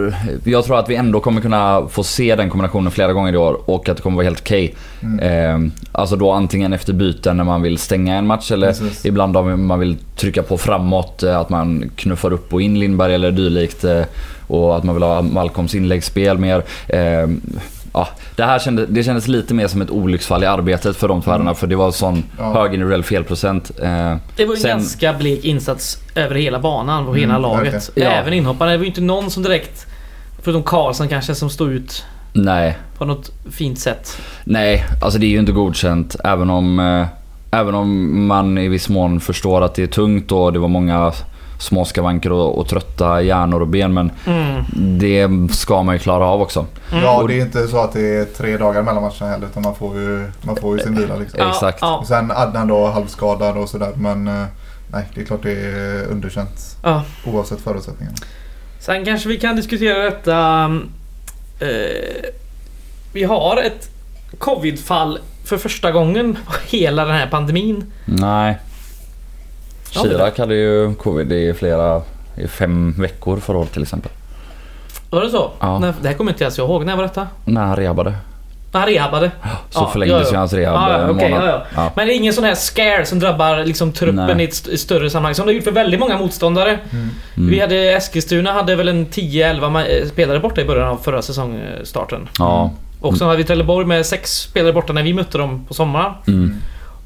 jag 0.44 0.64
tror 0.64 0.78
att 0.78 0.88
vi 0.88 0.94
ändå 0.96 1.20
kommer 1.20 1.40
kunna 1.40 1.88
få 1.90 2.02
se 2.02 2.36
den 2.36 2.50
kombinationen 2.50 2.90
flera 2.92 3.12
gånger 3.12 3.32
i 3.32 3.36
år 3.36 3.60
och 3.70 3.88
att 3.88 3.96
det 3.96 4.02
kommer 4.02 4.16
vara 4.16 4.24
helt 4.24 4.40
okej. 4.40 4.74
Mm. 5.02 5.18
Eh, 5.64 5.72
alltså 5.92 6.16
då 6.16 6.30
antingen 6.32 6.72
efter 6.72 6.92
byten 6.92 7.36
när 7.36 7.44
man 7.44 7.62
vill 7.62 7.78
stänga 7.78 8.14
en 8.16 8.26
match 8.26 8.52
eller 8.52 8.66
Precis. 8.66 9.06
ibland 9.06 9.36
om 9.36 9.66
man 9.66 9.78
vill 9.80 9.96
trycka 10.16 10.42
på 10.42 10.58
framåt. 10.58 11.22
eh, 11.22 11.38
Att 11.38 11.48
man 11.48 11.90
knuffar 11.96 12.32
upp 12.32 12.52
och 12.52 12.62
in 12.62 12.78
Lindberg 12.80 13.14
eller 13.14 13.30
dylikt. 13.30 13.84
Och 14.48 14.76
att 14.76 14.84
man 14.84 14.94
vill 14.94 15.02
ha 15.02 15.22
Malcolms 15.22 15.74
inläggsspel 15.74 16.38
mer. 16.38 16.62
Eh, 16.88 17.28
Ja, 17.98 18.08
det 18.36 18.42
här 18.44 18.58
kändes, 18.58 18.86
det 18.88 19.02
kändes 19.04 19.28
lite 19.28 19.54
mer 19.54 19.68
som 19.68 19.82
ett 19.82 19.90
olycksfall 19.90 20.42
i 20.42 20.46
arbetet 20.46 20.96
för 20.96 21.08
de 21.08 21.22
två 21.22 21.30
herrarna 21.30 21.54
för 21.54 21.66
det 21.66 21.76
var 21.76 21.90
sån 21.90 22.24
Ja. 22.38 22.52
hög 22.52 22.74
individuell 22.74 23.02
felprocent. 23.02 23.70
Eh, 23.82 23.86
Det 24.36 24.44
var 24.44 24.44
ju 24.44 24.52
en 24.52 24.56
Sen- 24.56 24.70
ganska 24.70 25.12
blek 25.12 25.44
insats 25.44 25.98
över 26.14 26.34
hela 26.34 26.58
banan 26.58 27.08
och 27.08 27.16
hela 27.18 27.30
Mm, 27.36 27.42
laget. 27.42 27.90
Ja. 27.94 28.04
Även 28.10 28.32
inhopparna. 28.32 28.70
Det 28.70 28.76
var 28.76 28.84
ju 28.84 28.88
inte 28.88 29.00
någon 29.00 29.30
som 29.30 29.42
direkt, 29.42 29.86
förutom 30.42 30.62
Karlsson 30.62 31.08
kanske, 31.08 31.34
som 31.34 31.50
stod 31.50 31.72
ut 31.72 32.04
nej, 32.32 32.78
på 32.98 33.04
något 33.04 33.30
fint 33.50 33.78
sätt. 33.78 34.16
Nej, 34.44 34.84
alltså 35.02 35.18
det 35.18 35.26
är 35.26 35.30
ju 35.30 35.38
inte 35.38 35.52
godkänt. 35.52 36.16
Även 36.24 36.50
om, 36.50 36.78
eh, 36.80 37.06
även 37.60 37.74
om 37.74 38.26
man 38.26 38.58
i 38.58 38.68
viss 38.68 38.88
mån 38.88 39.20
förstår 39.20 39.62
att 39.62 39.74
det 39.74 39.82
är 39.82 39.86
tungt 39.86 40.32
och 40.32 40.52
det 40.52 40.58
var 40.58 40.68
många 40.68 41.12
små 41.58 41.84
skavanker 41.84 42.32
och, 42.32 42.58
och 42.58 42.68
trötta 42.68 43.22
hjärnor 43.22 43.60
och 43.60 43.68
ben. 43.68 43.94
Men 43.94 44.10
Mm. 44.26 44.64
det 44.98 45.54
ska 45.54 45.82
man 45.82 45.94
ju 45.94 45.98
klara 45.98 46.26
av 46.26 46.40
också. 46.42 46.66
ja, 46.92 47.16
Och- 47.22 47.28
det 47.28 47.34
är 47.40 47.42
inte 47.42 47.66
så 47.68 47.78
att 47.80 47.92
det 47.92 48.16
är 48.16 48.24
tre 48.24 48.56
dagar 48.56 48.82
mellan 48.82 49.02
matcherna 49.02 49.30
heller. 49.30 49.46
Utan 49.46 49.62
man 49.62 49.74
får 49.74 49.96
ju, 49.96 50.30
man 50.42 50.56
får 50.56 50.76
ju 50.78 50.82
sin 50.84 50.94
vila 50.96 51.16
liksom. 51.16 51.38
Ja, 51.42 51.48
Exakt. 51.50 51.78
Ja, 51.80 51.96
Och 51.98 52.06
sen 52.06 52.30
Adnan 52.30 52.68
då 52.68 52.86
halvskadad 52.86 53.56
och 53.56 53.68
sådär. 53.68 53.92
Men 53.96 54.28
eh, 54.28 54.44
nej, 54.92 55.04
det 55.14 55.20
är 55.20 55.24
klart 55.24 55.42
det 55.42 55.52
är 55.52 56.06
underkänt. 56.10 56.76
ja. 56.82 57.02
Oavsett 57.26 57.60
förutsättningarna. 57.60 58.16
Sen 58.80 59.04
kanske 59.04 59.28
vi 59.28 59.36
kan 59.38 59.56
diskutera 59.56 59.98
detta... 60.02 60.64
Eh, 61.60 62.30
vi 63.12 63.24
har 63.24 63.56
ett 63.66 63.90
covid-fall 64.38 65.18
för 65.44 65.56
första 65.58 65.92
gången 65.92 66.36
på 66.46 66.52
hela 66.76 67.04
den 67.04 67.14
här 67.14 67.26
pandemin. 67.26 67.92
Nej. 68.04 68.58
Chirac 70.02 70.38
hade 70.38 70.54
ju 70.54 70.94
covid 70.94 71.32
i 71.32 71.54
flera, 71.54 72.02
i 72.36 72.48
fem 72.48 72.94
veckor 72.98 73.36
förra 73.40 73.58
året 73.58 73.72
till 73.72 73.82
exempel. 73.82 74.12
Var 75.10 75.20
det 75.20 75.30
så? 75.30 75.50
Ja. 75.60 75.78
Nej, 75.78 75.92
det 76.02 76.08
här 76.08 76.14
kommer 76.14 76.30
inte 76.32 76.44
ens 76.44 76.58
jag 76.58 76.68
ihåg. 76.68 76.84
När 76.86 76.96
var 76.96 77.02
detta? 77.02 77.26
När 77.44 77.64
han 77.64 77.76
rehabade. 77.76 78.14
Han 78.72 78.86
rehabbade. 78.86 79.30
Så 79.70 79.80
Ja, 79.80 79.88
förlängdes 79.92 80.18
ja, 80.18 80.24
ja. 80.26 80.30
ju 80.32 80.36
hans 80.36 80.52
rehab 80.52 80.74
Ja, 80.90 80.98
ja, 80.98 81.04
en 81.04 81.10
okej, 81.10 81.30
månad. 81.30 81.48
ja, 81.48 81.62
ja. 81.76 81.92
Men 81.96 82.06
det 82.06 82.14
är 82.14 82.16
ingen 82.16 82.32
sån 82.32 82.44
här 82.44 82.54
scare 82.54 83.06
som 83.06 83.18
drabbar 83.18 83.64
liksom 83.64 83.92
truppen 83.92 84.26
Nej. 84.36 84.40
i 84.40 84.44
ett 84.48 84.68
i 84.68 84.78
större 84.78 85.10
sammanhang. 85.10 85.34
Som 85.34 85.46
det 85.46 85.52
har 85.52 85.54
gjort 85.54 85.64
för 85.64 85.70
väldigt 85.72 86.00
många 86.00 86.18
motståndare. 86.18 86.78
Mm. 86.92 87.10
Vi 87.50 87.60
hade 87.60 87.76
Eskilstuna 87.92 88.52
hade 88.52 88.76
väl 88.76 88.88
en 88.88 89.06
10-11 89.06 89.60
ma- 89.70 89.86
eh, 90.02 90.08
spelare 90.08 90.40
borta 90.40 90.60
i 90.60 90.64
början 90.64 90.88
av 90.88 90.96
förra 90.96 91.22
säsongstarten. 91.22 92.28
Ja. 92.38 92.70
Och 93.00 93.16
så 93.16 93.24
hade 93.24 93.36
vi 93.36 93.44
Trelleborg 93.44 93.86
med 93.86 94.06
sex 94.06 94.30
spelare 94.38 94.72
borta 94.72 94.92
när 94.92 95.02
vi 95.02 95.14
mötte 95.14 95.38
dem 95.38 95.64
på 95.68 95.74
sommaren. 95.74 96.12
Mm. 96.26 96.54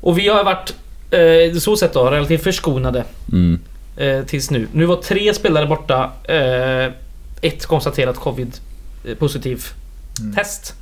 Och 0.01 0.19
vi 0.19 0.29
har 0.29 0.45
varit, 0.45 0.75
eh, 1.11 1.55
så 1.59 1.77
sätt 1.77 1.93
då, 1.93 2.11
relativt 2.11 2.43
förskonade 2.43 3.05
Mm. 3.33 3.59
eh, 3.97 4.23
tills 4.25 4.51
nu. 4.51 4.67
Nu 4.73 4.85
var 4.85 4.97
tre 4.97 5.35
spelare 5.35 5.67
borta. 5.67 6.11
Eh, 6.25 6.93
ett 7.43 7.67
konstaterat 7.67 8.17
covid 8.17 8.53
eh, 9.05 9.15
positiv 9.15 9.65
Mm. 10.21 10.35
test. 10.35 10.75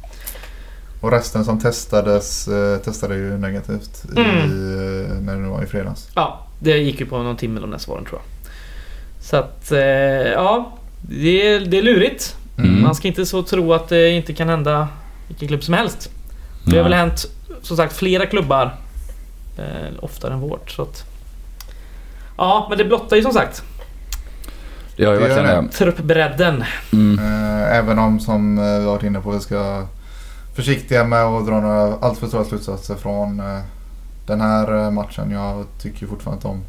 Och 1.00 1.10
resten 1.10 1.44
som 1.44 1.58
testades 1.60 2.48
eh, 2.48 2.78
testade 2.78 3.14
ju 3.14 3.38
negativt 3.38 4.04
i, 4.16 4.20
Mm. 4.20 4.36
eh, 4.36 5.16
när 5.20 5.36
det 5.42 5.48
var 5.48 5.62
i 5.62 5.66
fredags. 5.66 6.08
Ja, 6.14 6.46
det 6.60 6.78
gick 6.78 7.00
ju 7.00 7.06
på 7.06 7.18
någon 7.22 7.36
timme 7.36 7.60
de 7.60 7.70
där 7.70 7.78
svaren 7.78 8.04
tror 8.04 8.20
jag. 8.20 8.52
Så 9.24 9.36
att, 9.36 9.72
eh, 9.72 9.78
ja. 10.32 10.78
Det 11.10 11.46
är, 11.48 11.60
det 11.60 11.78
är 11.78 11.82
lurigt. 11.82 12.36
Mm. 12.58 12.82
Man 12.82 12.94
ska 12.94 13.08
inte 13.08 13.26
så 13.26 13.42
tro 13.42 13.72
att 13.72 13.88
det 13.88 14.10
inte 14.10 14.34
kan 14.34 14.48
hända 14.48 14.88
vilken 15.28 15.48
klubb 15.48 15.64
som 15.64 15.74
helst. 15.74 16.10
Det 16.64 16.76
har 16.76 16.82
väl 16.84 16.92
hänt, 16.94 17.26
som 17.62 17.76
sagt, 17.76 17.96
flera 17.96 18.26
klubbar. 18.26 18.76
Eh, 19.58 19.92
oftare 20.00 20.32
än 20.34 20.40
vårt. 20.40 20.70
Så 20.70 20.82
att, 20.82 21.04
ja, 22.36 22.66
men 22.68 22.78
det 22.78 22.84
blottar 22.84 23.16
ju 23.16 23.22
som 23.22 23.32
sagt 23.32 23.62
Det 24.96 25.02
gör 25.02 25.12
ju 25.14 25.18
verkligen 25.18 25.44
det. 25.44 25.62
det. 25.62 25.68
truppbredden. 25.68 26.64
Mm. 26.92 27.18
Eh, 27.18 27.76
Även 27.76 27.98
om 27.98 28.20
som 28.20 28.58
eh, 28.58 28.78
vi 28.78 28.84
varit 28.84 29.02
inne 29.02 29.20
på 29.20 29.30
vi 29.30 29.40
ska 29.40 29.86
försiktiga 30.56 31.04
med 31.04 31.24
att 31.24 31.46
dra 31.46 31.60
några 31.60 31.96
alltför 32.00 32.26
stora 32.26 32.44
slutsatser 32.44 32.94
från 32.94 33.40
eh, 33.40 33.60
den 34.26 34.40
här 34.40 34.84
eh, 34.84 34.90
matchen. 34.90 35.30
Jag 35.30 35.64
tycker 35.82 36.06
fortfarande 36.06 36.36
att 36.38 36.42
de 36.42 36.62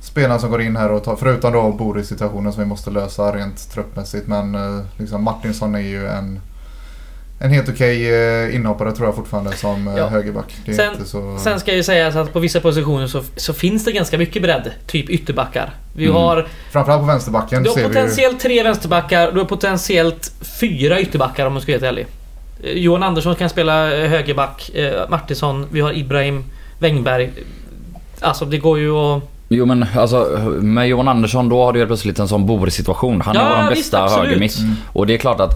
spelarna 0.00 0.38
som 0.38 0.50
går 0.50 0.62
in 0.62 0.76
här 0.76 0.90
och 0.92 1.04
tar, 1.04 1.16
förutom 1.16 1.52
då 1.52 1.72
Boris 1.72 2.08
situationen 2.08 2.52
som 2.52 2.62
vi 2.62 2.68
måste 2.68 2.90
lösa 2.90 3.36
rent 3.36 3.70
truppmässigt. 3.70 4.26
Men 4.26 4.54
eh, 4.54 4.84
liksom 4.98 5.24
Martinsson 5.24 5.74
är 5.74 5.78
ju 5.78 6.06
en, 6.06 6.40
en 7.44 7.50
helt 7.50 7.68
okej 7.68 8.14
eh, 8.14 8.54
inhoppare 8.54 8.92
tror 8.92 9.08
jag 9.08 9.14
fortfarande 9.16 9.52
som 9.56 9.88
eh, 9.88 9.94
Ja. 9.96 10.06
högerback. 10.08 10.56
Sen- 10.76 11.04
så... 11.06 11.38
Sen 11.38 11.60
ska 11.60 11.74
ju 11.74 11.82
sägas 11.82 12.16
att 12.16 12.32
på 12.32 12.38
vissa 12.40 12.60
positioner 12.60 13.06
så, 13.06 13.22
så 13.36 13.52
finns 13.54 13.84
det 13.84 13.92
ganska 13.92 14.18
mycket 14.18 14.42
bredd. 14.42 14.70
Typ 14.86 15.10
ytterbackar. 15.10 15.70
Vi 15.96 16.04
Mm. 16.04 16.16
har, 16.16 16.46
Framförallt 16.72 17.00
på 17.02 17.06
vänsterbacken 17.06 17.62
du 17.62 17.70
har 17.70 17.76
potentiellt 17.76 18.40
tre 18.40 18.62
vänsterbackar, 18.62 19.32
du 19.32 19.38
har 19.38 19.46
potentiellt 19.46 20.32
fyra 20.60 21.00
ytterbackar 21.00 21.46
om 21.46 21.52
man 21.52 21.62
ska 21.62 21.72
vara 21.72 21.80
helt 21.80 21.92
ärlig. 21.92 22.06
Eh, 22.62 22.78
Johan 22.82 23.02
Andersson 23.02 23.34
kan 23.34 23.48
spela 23.50 23.88
högerback, 23.88 24.70
Martinsson, 25.08 25.66
vi 25.70 25.80
har 25.80 25.92
Ibrahim 25.98 26.44
Wängberg. 26.78 27.30
Alltså 28.20 28.44
det 28.44 28.58
går 28.58 28.78
ju 28.78 28.90
att... 28.96 29.22
Jo 29.54 29.66
men 29.66 29.86
alltså 29.96 30.24
med 30.60 30.88
Johan 30.88 31.08
Andersson 31.08 31.48
då 31.48 31.64
har 31.64 31.72
du 31.72 31.78
helt 31.78 31.88
plötsligt 31.88 32.18
en 32.18 32.28
sån 32.28 32.46
Boris-situation. 32.46 33.20
Han 33.20 33.36
är 33.36 33.40
Ja, 33.40 33.62
vår 33.62 33.70
visst, 33.70 33.82
bästa 33.82 34.04
absolut. 34.04 34.26
högermitt. 34.26 34.58
Mm. 34.58 34.74
Och 34.92 35.06
det 35.06 35.14
är 35.14 35.18
klart 35.18 35.40
att, 35.40 35.50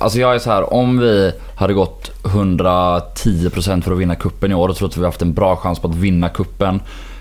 alltså 0.00 0.18
jag 0.18 0.34
är 0.34 0.38
så 0.38 0.50
här 0.50 0.74
om 0.74 0.98
vi 0.98 1.32
hade 1.56 1.74
gått 1.74 2.10
110% 2.22 3.82
för 3.82 3.92
att 3.92 3.98
vinna 3.98 4.14
kuppen 4.14 4.52
i 4.52 4.54
år 4.54 4.68
och 4.68 4.76
trott 4.76 4.90
att 4.90 4.96
vi 4.96 5.04
haft 5.04 5.22
en 5.22 5.32
bra 5.34 5.56
chans 5.56 5.78
på 5.78 5.88
att 5.88 5.94
vinna 5.94 6.28
kuppen 6.28 6.80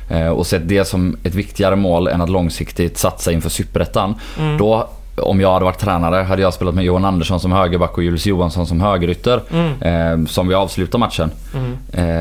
eh, 0.09 0.27
och 0.27 0.47
sett 0.47 0.67
det 0.69 0.85
som 0.85 1.17
ett 1.23 1.35
viktigare 1.35 1.75
mål 1.75 2.07
än 2.07 2.21
att 2.21 2.29
långsiktigt 2.29 2.97
satsa 2.97 3.31
inför 3.31 3.49
superettan. 3.49 4.15
Mm. 4.39 4.57
Då, 4.57 4.89
om 5.17 5.41
jag 5.41 5.53
hade 5.53 5.65
varit 5.65 5.79
tränare, 5.79 6.15
hade 6.23 6.41
jag 6.41 6.53
spelat 6.53 6.75
med 6.75 6.83
Johan 6.85 7.05
Andersson 7.05 7.39
som 7.39 7.51
högerback 7.51 7.97
och 7.97 8.03
Julius 8.03 8.25
Johansson 8.25 8.67
som 8.67 8.81
högerytter. 8.81 9.41
Mm. 9.51 10.21
Eh, 10.21 10.27
som 10.27 10.47
vi 10.47 10.53
avslutar 10.55 10.99
matchen. 10.99 11.31
Mm. 11.55 11.77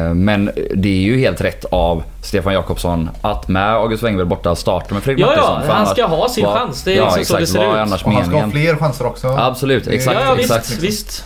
Eh, 0.09 0.15
Men 0.15 0.51
det 0.75 0.89
är 0.89 1.03
ju 1.03 1.19
helt 1.19 1.41
rätt 1.41 1.65
av 1.71 2.03
Stefan 2.23 2.53
Jakobsson 2.53 3.11
att 3.21 3.49
med 3.49 3.75
August 3.75 4.03
Wängberg 4.03 4.27
borta 4.27 4.55
starta 4.57 4.95
med 4.95 5.03
Fredrik 5.03 5.23
Ja, 5.27 5.31
Martinsson. 5.31 5.63
ja, 5.69 5.75
han 5.75 5.87
ska 5.87 6.07
ha 6.07 6.29
sin 6.29 6.45
vad- 6.45 6.59
chans. 6.59 6.83
Det 6.83 6.93
är 6.93 6.97
ja, 6.97 7.03
liksom 7.17 7.21
exakt, 7.21 7.49
så 7.49 7.59
det 7.59 7.65
ser 7.65 7.71
ut. 7.73 7.77
annars 7.79 8.05
Och 8.05 8.13
han 8.13 8.25
ska 8.27 8.37
ha 8.41 8.51
fler 8.51 8.77
chanser 8.77 9.07
också. 9.07 9.29
Absolut, 9.29 9.87
exakt. 9.87 10.19
Ja, 10.21 10.27
ja 10.29 10.35
visst, 10.35 10.51
exakt. 10.57 10.83
visst. 10.83 11.25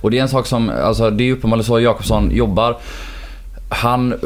Och 0.00 0.10
det 0.10 0.18
är 0.18 0.22
en 0.22 0.28
sak 0.28 0.46
som, 0.46 0.70
alltså 0.84 1.10
det 1.10 1.24
är 1.28 1.32
uppenbarligen 1.32 1.64
så 1.64 1.80
Jakobsson 1.80 2.30
jobbar. 2.30 2.76
Han, 3.74 4.12
eh, 4.12 4.18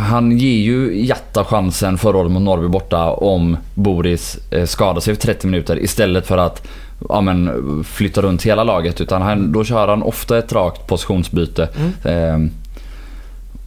han 0.00 0.38
ger 0.38 0.58
ju 0.58 1.06
Jatta 1.06 1.44
chansen 1.44 1.98
förra 1.98 2.16
året 2.16 2.30
mot 2.30 2.42
Norrby 2.42 2.68
borta 2.68 3.10
om 3.12 3.56
Boris 3.74 4.38
eh, 4.50 4.64
skadar 4.64 5.00
sig 5.00 5.14
för 5.14 5.22
30 5.22 5.46
minuter 5.46 5.78
istället 5.78 6.26
för 6.26 6.38
att 6.38 6.66
ja, 7.08 7.20
men, 7.20 7.84
flytta 7.84 8.22
runt 8.22 8.42
hela 8.42 8.64
laget. 8.64 9.00
Utan 9.00 9.22
han, 9.22 9.52
då 9.52 9.64
kör 9.64 9.88
han 9.88 10.02
ofta 10.02 10.38
ett 10.38 10.52
rakt 10.52 10.86
positionsbyte. 10.86 11.68
Mm. 11.76 12.44
Eh, 12.44 12.50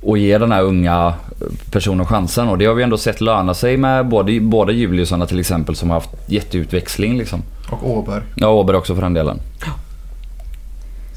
och 0.02 0.18
ger 0.18 0.40
den 0.40 0.52
här 0.52 0.62
unga 0.62 1.14
personen 1.72 2.06
chansen. 2.06 2.50
Och 2.50 2.58
det 2.58 2.66
har 2.66 2.74
vi 2.74 2.84
ändå 2.84 2.98
sett 2.98 3.22
löna 3.22 3.54
sig 3.54 3.78
med 3.78 4.08
både, 4.08 4.40
båda 4.40 4.72
Juliusarna 4.72 5.26
till 5.26 5.40
exempel 5.40 5.76
som 5.76 5.90
har 5.90 5.98
haft 5.98 6.10
jätteutväxling 6.28 7.18
liksom. 7.18 7.42
Och 7.70 7.90
Åberg. 7.90 8.22
Ja, 8.36 8.48
Åberg 8.48 8.78
också 8.78 8.96
för 8.96 9.02
den 9.02 9.14
delen. 9.14 9.40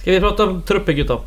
Ska 0.00 0.11
vi 0.11 0.20
prata 0.20 0.44
om 0.44 0.62
truppbygget 0.62 1.09
då? 1.09 1.20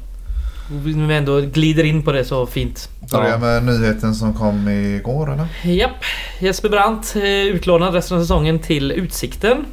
När 0.72 1.08
vi 1.08 1.16
ändå 1.16 1.42
glider 1.42 1.84
in 1.84 2.04
på 2.04 2.12
det 2.12 2.26
så 2.26 2.46
fint. 2.46 2.90
Börjar 3.12 3.30
Ja. 3.30 3.38
med 3.38 3.64
nyheten 3.66 4.16
som 4.16 4.34
kom 4.34 4.68
igår 4.70 5.34
eller? 5.34 5.72
Japp. 5.74 5.92
Jesper 6.40 6.70
Brandt 6.70 7.16
eh, 7.16 7.24
utlånad 7.24 7.94
resten 7.94 8.18
av 8.18 8.22
säsongen 8.22 8.60
till 8.60 8.92
Utsikten. 8.92 9.66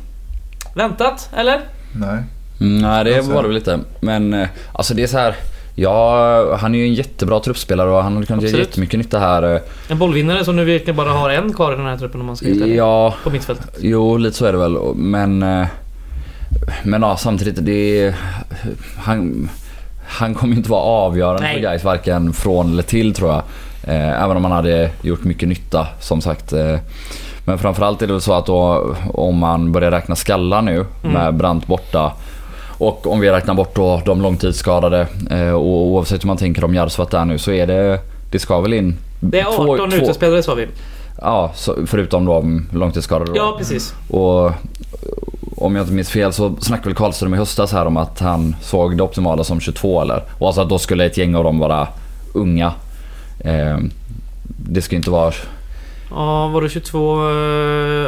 Väntat, 0.75 1.31
eller? 1.37 1.61
Nej. 1.93 2.23
Mm, 2.61 2.79
nej 2.79 3.05
det 3.05 3.17
Alltså- 3.17 3.33
var 3.33 3.43
det 3.43 3.49
väl 3.49 3.55
lite. 3.55 3.81
Men 4.01 4.35
eh, 4.35 4.49
alltså 4.73 4.95
det 4.95 5.03
är 5.03 5.07
så 5.07 5.19
här. 5.19 5.35
Ja, 5.77 6.57
han 6.61 6.75
är 6.75 6.79
ju 6.79 6.85
en 6.85 6.95
jättebra 6.95 7.41
truppspelare 7.41 7.91
och 7.91 8.03
han 8.03 8.17
har 8.17 8.23
kunnat 8.23 8.45
göra 8.45 8.59
jättemycket 8.59 8.99
nytta 8.99 9.19
här. 9.19 9.61
En 9.89 9.99
bollvinnare 9.99 10.45
som 10.45 10.57
nu 10.57 10.65
verkligen 10.65 10.97
bara 10.97 11.11
har 11.11 11.31
en 11.31 11.53
kvar 11.53 11.73
i 11.73 11.77
den 11.77 11.87
här 11.87 11.97
truppen 11.97 12.21
om 12.21 12.27
man 12.27 12.37
ska 12.37 12.47
vara 12.49 12.67
Ja, 12.69 13.15
På 13.25 13.31
mittfältet. 13.31 13.77
jo 13.81 14.17
lite 14.17 14.37
så 14.37 14.45
är 14.47 14.53
det 14.53 14.59
väl. 14.59 14.77
Men, 14.95 15.43
eh, 15.43 15.67
men 16.85 17.03
ja, 17.03 17.17
samtidigt 17.17 17.57
det 17.67 18.03
är, 18.03 18.15
han, 18.99 19.49
han 20.07 20.35
kommer 20.35 20.53
ju 20.55 20.59
inte 20.59 20.71
vara 20.71 20.83
avgörande 20.83 21.43
Nej. 21.43 21.55
för 21.55 21.61
guys 21.61 21.85
varken 21.85 22.33
från 22.33 22.73
eller 22.73 22.83
till 22.83 23.15
tror 23.15 23.31
jag. 23.31 23.43
Eh, 23.95 24.23
även 24.25 24.37
om 24.37 24.45
han 24.45 24.53
hade 24.53 24.91
gjort 25.03 25.25
mycket 25.25 25.49
nytta 25.49 25.87
som 26.01 26.21
sagt. 26.21 26.53
Eh, 26.53 26.77
men 27.45 27.59
framförallt 27.59 28.03
är 28.03 28.07
det 28.07 28.13
väl 28.13 28.23
så 28.23 28.33
att 28.33 28.47
då, 28.47 28.95
om 29.15 29.39
man 29.39 29.73
börjar 29.73 29.91
räkna 29.91 30.17
skallar 30.17 30.63
nu 30.63 30.75
Mm. 31.03 31.13
med 31.13 31.35
Brant 31.35 31.67
borta 31.67 32.13
och 32.79 33.07
om 33.13 33.21
vi 33.21 33.31
räknar 33.31 33.55
bort 33.55 33.75
då 33.77 34.03
de 34.05 34.23
långtidsskadade 34.23 35.07
eh, 35.31 35.51
och 35.51 35.67
oavsett 35.87 36.23
hur 36.25 36.27
man 36.27 36.37
tänker 36.37 36.65
om 36.65 36.75
Järvsvatt 36.75 37.11
där 37.11 37.25
nu 37.25 37.39
så 37.39 37.51
är 37.53 37.67
det, 37.67 38.01
det 38.31 38.39
ska 38.39 38.61
väl 38.61 38.73
in 38.73 38.97
Det 39.21 39.41
är 39.41 39.45
18 39.47 39.67
två- 39.67 39.77
två- 39.77 39.97
utespelare 40.03 40.43
sa 40.43 40.55
vi. 40.55 40.67
Ja, 41.23 41.51
så, 41.55 41.75
förutom 41.87 42.25
de 42.25 42.67
långtidsskadade 42.73 43.31
då. 43.31 43.37
Ja, 43.37 43.55
precis. 43.59 43.95
Och 44.11 44.51
om 45.65 45.77
jag 45.77 45.83
inte 45.83 45.93
minns 45.93 46.11
fel 46.11 46.33
så 46.33 46.57
snackade 46.61 46.89
väl 46.89 46.95
Karlström 46.97 47.35
i 47.35 47.37
höstas 47.37 47.73
här 47.73 47.87
om 47.87 47.97
att 47.97 48.21
han 48.21 48.57
såg 48.63 48.97
det 48.97 49.03
optimala 49.03 49.45
som 49.45 49.61
22 49.61 50.03
eller? 50.03 50.23
Och 50.39 50.47
alltså 50.47 50.63
att 50.63 50.69
då 50.69 50.79
skulle 50.79 51.05
ett 51.05 51.17
gäng 51.17 51.35
av 51.35 51.45
dem 51.45 51.59
vara 51.59 51.89
unga. 52.35 52.73
Eh, 53.41 53.79
det 54.57 54.83
ska 54.83 54.97
inte 54.97 55.11
vara... 55.11 55.33
Ja, 56.11 56.49
var 56.49 56.63
det 56.63 56.69
22? 56.69 57.29
eh, 57.29 57.35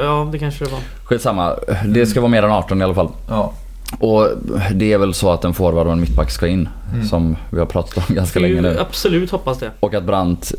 Ja, 0.05 0.29
det 0.33 0.39
kanske 0.39 0.65
det 0.65 0.71
var. 0.71 0.81
Skitsamma. 1.05 1.55
Det 1.87 2.07
ska 2.07 2.21
vara 2.21 2.31
mer 2.31 2.43
än 2.43 2.51
18 2.53 2.81
i 2.81 2.85
alla 2.85 2.95
fall. 2.95 3.09
Ja. 3.29 3.53
Och 3.99 4.29
det 4.75 4.93
är 4.93 4.99
väl 4.99 5.15
så 5.15 5.31
att 5.31 5.45
en 5.45 5.55
forward 5.55 5.87
och 5.87 5.93
en 5.93 6.01
mittback 6.01 6.31
ska 6.31 6.47
in. 6.47 6.69
Mm. 6.95 7.07
Som 7.07 7.37
vi 7.51 7.59
har 7.59 7.67
pratat 7.67 7.97
om 8.09 8.15
ganska 8.15 8.31
Ska 8.31 8.41
länge 8.41 8.61
nu. 8.61 8.79
absolut 8.81 9.31
hoppas 9.31 9.59
det. 9.59 9.71
Och 9.81 9.95
att 9.95 10.05
Brandt 10.05 10.55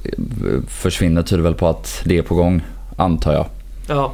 försvinner 0.67 1.23
tyder 1.23 1.43
väl 1.43 1.53
på 1.53 1.67
att 1.67 2.01
det 2.05 2.17
är 2.17 2.21
på 2.21 2.35
gång. 2.35 2.61
Antar 2.97 3.33
jag. 3.33 3.45
Ja. 3.87 4.11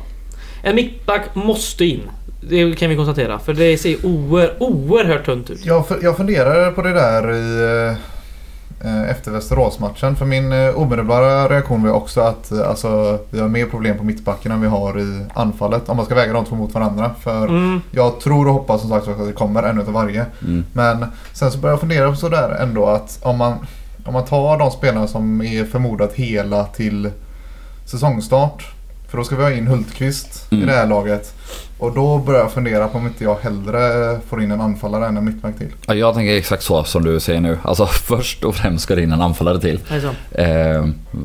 En 0.63 0.75
mittback 0.75 1.35
måste 1.35 1.85
in. 1.85 2.01
Det 2.49 2.75
kan 2.75 2.89
vi 2.89 2.95
konstatera. 2.95 3.39
För 3.39 3.53
det 3.53 3.77
ser 3.77 4.05
oer, 4.05 4.53
oerhört 4.59 5.25
tunt 5.25 5.49
ut. 5.49 5.65
Jag, 5.65 5.85
jag 6.01 6.17
funderar 6.17 6.71
på 6.71 6.81
det 6.81 6.93
där 6.93 7.31
i, 7.31 7.89
eh, 8.85 9.09
efter 9.09 9.31
Västeråsmatchen. 9.31 10.15
För 10.15 10.25
min 10.25 10.51
eh, 10.51 10.77
omedelbara 10.79 11.49
reaktion 11.49 11.83
var 11.83 11.91
också 11.91 12.21
att 12.21 12.51
eh, 12.51 12.69
alltså, 12.69 13.19
vi 13.29 13.39
har 13.39 13.47
mer 13.47 13.65
problem 13.65 13.97
på 13.97 14.03
mittbacken 14.03 14.51
än 14.51 14.61
vi 14.61 14.67
har 14.67 14.99
i 14.99 15.25
anfallet. 15.33 15.89
Om 15.89 15.97
man 15.97 16.05
ska 16.05 16.15
väga 16.15 16.33
de 16.33 16.45
två 16.45 16.55
mot 16.55 16.73
varandra. 16.73 17.11
För 17.19 17.47
Mm. 17.47 17.81
jag 17.91 18.19
tror 18.19 18.47
och 18.47 18.53
hoppas 18.53 18.81
som 18.81 18.89
sagt 18.89 19.07
att 19.07 19.27
det 19.27 19.33
kommer 19.33 19.63
en 19.63 19.81
utav 19.81 19.93
varje. 19.93 20.25
Mm. 20.41 20.65
Men 20.73 21.05
sen 21.33 21.51
så 21.51 21.57
börjar 21.57 21.73
jag 21.73 21.79
fundera 21.79 22.09
på 22.09 22.15
sådär 22.15 22.57
ändå 22.61 22.85
att 22.85 23.19
om 23.21 23.37
man, 23.37 23.53
om 24.05 24.13
man 24.13 24.25
tar 24.25 24.57
de 24.59 24.71
spelarna 24.71 25.07
som 25.07 25.41
är 25.41 25.65
förmodat 25.65 26.13
hela 26.13 26.65
till 26.65 27.11
säsongstart. 27.85 28.73
För 29.13 29.17
då 29.17 29.23
ska 29.23 29.35
vi 29.35 29.43
ha 29.43 29.51
in 29.51 29.67
Hultqvist 29.67 30.51
Mm. 30.51 30.63
i 30.63 30.67
det 30.67 30.73
här 30.77 30.87
laget. 30.87 31.33
Och 31.79 31.93
då 31.93 32.17
börjar 32.17 32.39
jag 32.41 32.51
fundera 32.51 32.87
på 32.87 32.97
om 32.97 33.07
inte 33.07 33.23
jag 33.23 33.35
hellre 33.41 34.19
får 34.29 34.43
in 34.43 34.51
en 34.51 34.61
anfallare 34.61 35.07
än 35.07 35.17
en 35.17 35.25
mittback 35.25 35.57
till. 35.57 35.67
Ja, 35.85 35.93
Jag 35.93 36.13
tänker 36.13 36.37
exakt 36.37 36.63
så 36.63 36.83
som 36.83 37.03
du 37.03 37.19
säger 37.19 37.41
nu. 37.41 37.57
Alltså 37.63 37.85
först 37.91 38.43
och 38.43 38.55
främst 38.55 38.83
ska 38.83 38.95
det 38.95 39.01
in 39.03 39.11
en 39.11 39.21
anfallare 39.21 39.59
till. 39.59 39.79
Eh, 40.31 40.45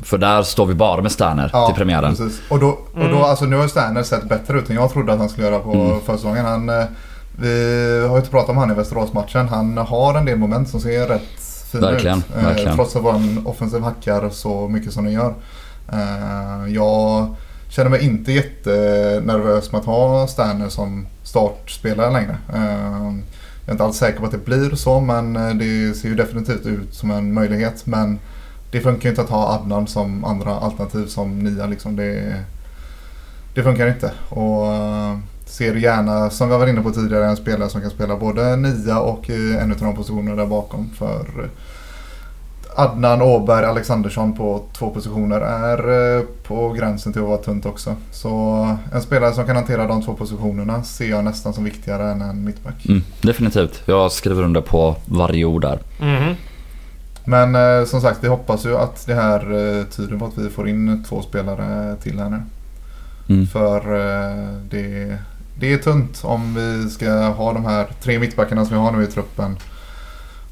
för 0.03 0.17
där 0.17 0.43
står 0.43 0.65
vi 0.65 0.73
bara 0.73 1.01
med 1.01 1.11
Sterner 1.11 1.65
till 1.67 1.75
premiären. 1.75 2.15
Precis. 2.15 2.41
Och 2.49 2.59
då, 2.59 2.67
och 2.69 2.79
då 2.93 3.01
Mm. 3.05 3.21
alltså 3.23 3.45
nu 3.45 3.55
har 3.57 3.67
Sterner 3.67 4.03
sett 4.03 4.23
bättre 4.29 4.57
ut 4.59 4.69
än 4.69 4.75
jag 4.75 4.93
trodde 4.93 5.13
att 5.13 5.19
han 5.19 5.29
skulle 5.29 5.47
göra 5.47 5.59
på 5.59 5.73
Mm. 5.73 6.01
försäsongen. 6.01 6.45
Han, 6.45 6.69
eh, 6.69 6.85
vi 7.41 8.01
har 8.07 8.11
ju 8.15 8.17
inte 8.17 8.29
pratat 8.31 8.49
om 8.49 8.57
han 8.57 8.71
i 8.71 8.73
Västeråsmatchen. 8.73 9.47
Han 9.47 9.77
har 9.77 10.15
en 10.17 10.25
del 10.25 10.37
moment 10.37 10.69
som 10.69 10.79
ser 10.79 11.07
rätt 11.07 11.21
fina 11.71 11.91
Verkligen, 11.91 12.17
ut. 12.17 12.25
Eh, 12.37 12.43
verkligen. 12.45 12.75
Trots 12.75 12.95
att 12.95 13.03
vara 13.03 13.15
en 13.15 13.41
offensiv 13.45 13.81
hackar 13.81 14.29
så 14.29 14.67
mycket 14.67 14.93
som 14.93 15.03
den 15.03 15.13
gör. 15.13 15.33
Eh, 15.93 16.73
jag 16.73 17.35
känner 17.69 17.89
mig 17.89 18.05
inte 18.05 18.31
jättenervös 18.31 19.71
med 19.71 19.79
att 19.79 19.85
ha 19.85 20.27
Sterner 20.27 20.69
som 20.69 21.07
startspelare 21.23 22.11
längre. 22.11 22.37
Ehm, 22.53 23.23
jag 23.61 23.67
är 23.67 23.71
inte 23.71 23.83
alls 23.83 23.97
säker 23.97 24.19
på 24.19 24.25
att 24.25 24.31
det 24.31 24.45
blir 24.45 24.75
så 24.75 24.99
men 24.99 25.35
eh, 25.35 25.55
det 25.55 25.93
ser 25.97 26.09
ju 26.09 26.15
definitivt 26.15 26.65
ut 26.65 26.93
som 26.93 27.11
en 27.11 27.33
möjlighet. 27.33 27.85
Men 27.85 28.19
det 28.71 28.81
funkar 28.81 29.03
ju 29.03 29.09
inte 29.09 29.21
att 29.21 29.29
ha 29.29 29.53
Adnan 29.53 29.87
som 29.87 30.25
andra 30.25 30.55
alternativ 30.55 31.05
som 31.05 31.39
nia. 31.39 31.65
Liksom. 31.65 31.95
Det, 31.95 32.43
det 33.55 33.63
funkar 33.63 33.87
inte. 33.87 34.11
Och 34.29 34.73
eh, 34.73 35.17
ser 35.45 35.75
gärna, 35.75 36.29
som 36.29 36.49
vi 36.49 36.57
var 36.57 36.67
inne 36.67 36.81
på 36.81 36.91
tidigare, 36.91 37.27
en 37.27 37.37
spelare 37.37 37.69
som 37.69 37.81
kan 37.81 37.89
spela 37.89 38.15
både 38.17 38.55
nia 38.55 38.99
och 38.99 39.29
i 39.29 39.55
en 39.55 39.71
av 39.71 39.77
de 39.77 39.95
positionerna 39.95 40.35
där 40.35 40.49
bakom. 40.49 40.89
För 40.97 41.49
Adnan, 42.79 43.21
Åberg, 43.21 43.65
Alexandersson 43.65 44.33
på 44.33 44.63
två 44.73 44.89
positioner 44.89 45.41
är 45.41 46.17
eh, 46.17 46.23
på 46.43 46.69
gränsen 46.69 47.13
till 47.13 47.21
att 47.21 47.27
vara 47.27 47.37
tunt 47.37 47.65
också. 47.65 47.95
Så 48.11 48.29
en 48.93 49.01
spelare 49.01 49.33
som 49.33 49.45
kan 49.45 49.55
hantera 49.55 49.87
de 49.87 50.01
två 50.01 50.13
positionerna 50.13 50.83
ser 50.83 51.09
jag 51.09 51.23
nästan 51.23 51.53
som 51.53 51.63
viktigare 51.63 52.11
än 52.11 52.21
en 52.21 52.43
mittback. 52.43 52.85
Mm, 52.85 53.01
definitivt. 53.21 53.81
Jag 53.85 54.11
skriver 54.11 54.43
under 54.43 54.61
på 54.61 54.95
varje 55.05 55.45
ord 55.45 55.61
där. 55.61 55.79
Mhm. 55.99 56.35
Men 57.25 57.55
eh, 57.55 57.85
som 57.85 58.01
sagt, 58.01 58.23
vi 58.23 58.27
hoppas 58.27 58.65
ju 58.65 58.77
att 58.77 59.05
det 59.07 59.13
här 59.13 59.39
eh, 59.39 59.85
tyder 59.85 60.17
på 60.17 60.25
att 60.25 60.37
vi 60.37 60.49
får 60.49 60.69
in 60.69 61.03
två 61.09 61.21
spelare 61.21 61.95
till 61.95 62.19
här 62.19 62.29
nu. 62.29 62.41
Mm. 63.29 63.47
För 63.47 63.77
eh, 63.77 64.53
det, 64.69 65.17
det 65.59 65.73
är 65.73 65.77
tunt 65.77 66.21
om 66.23 66.55
vi 66.55 66.89
ska 66.89 67.11
ha 67.11 67.53
de 67.53 67.65
här 67.65 67.87
tre 68.01 68.19
mittbackarna 68.19 68.65
som 68.65 68.77
vi 68.77 68.81
har 68.81 68.91
nu 68.91 69.03
i 69.03 69.07
truppen. 69.07 69.57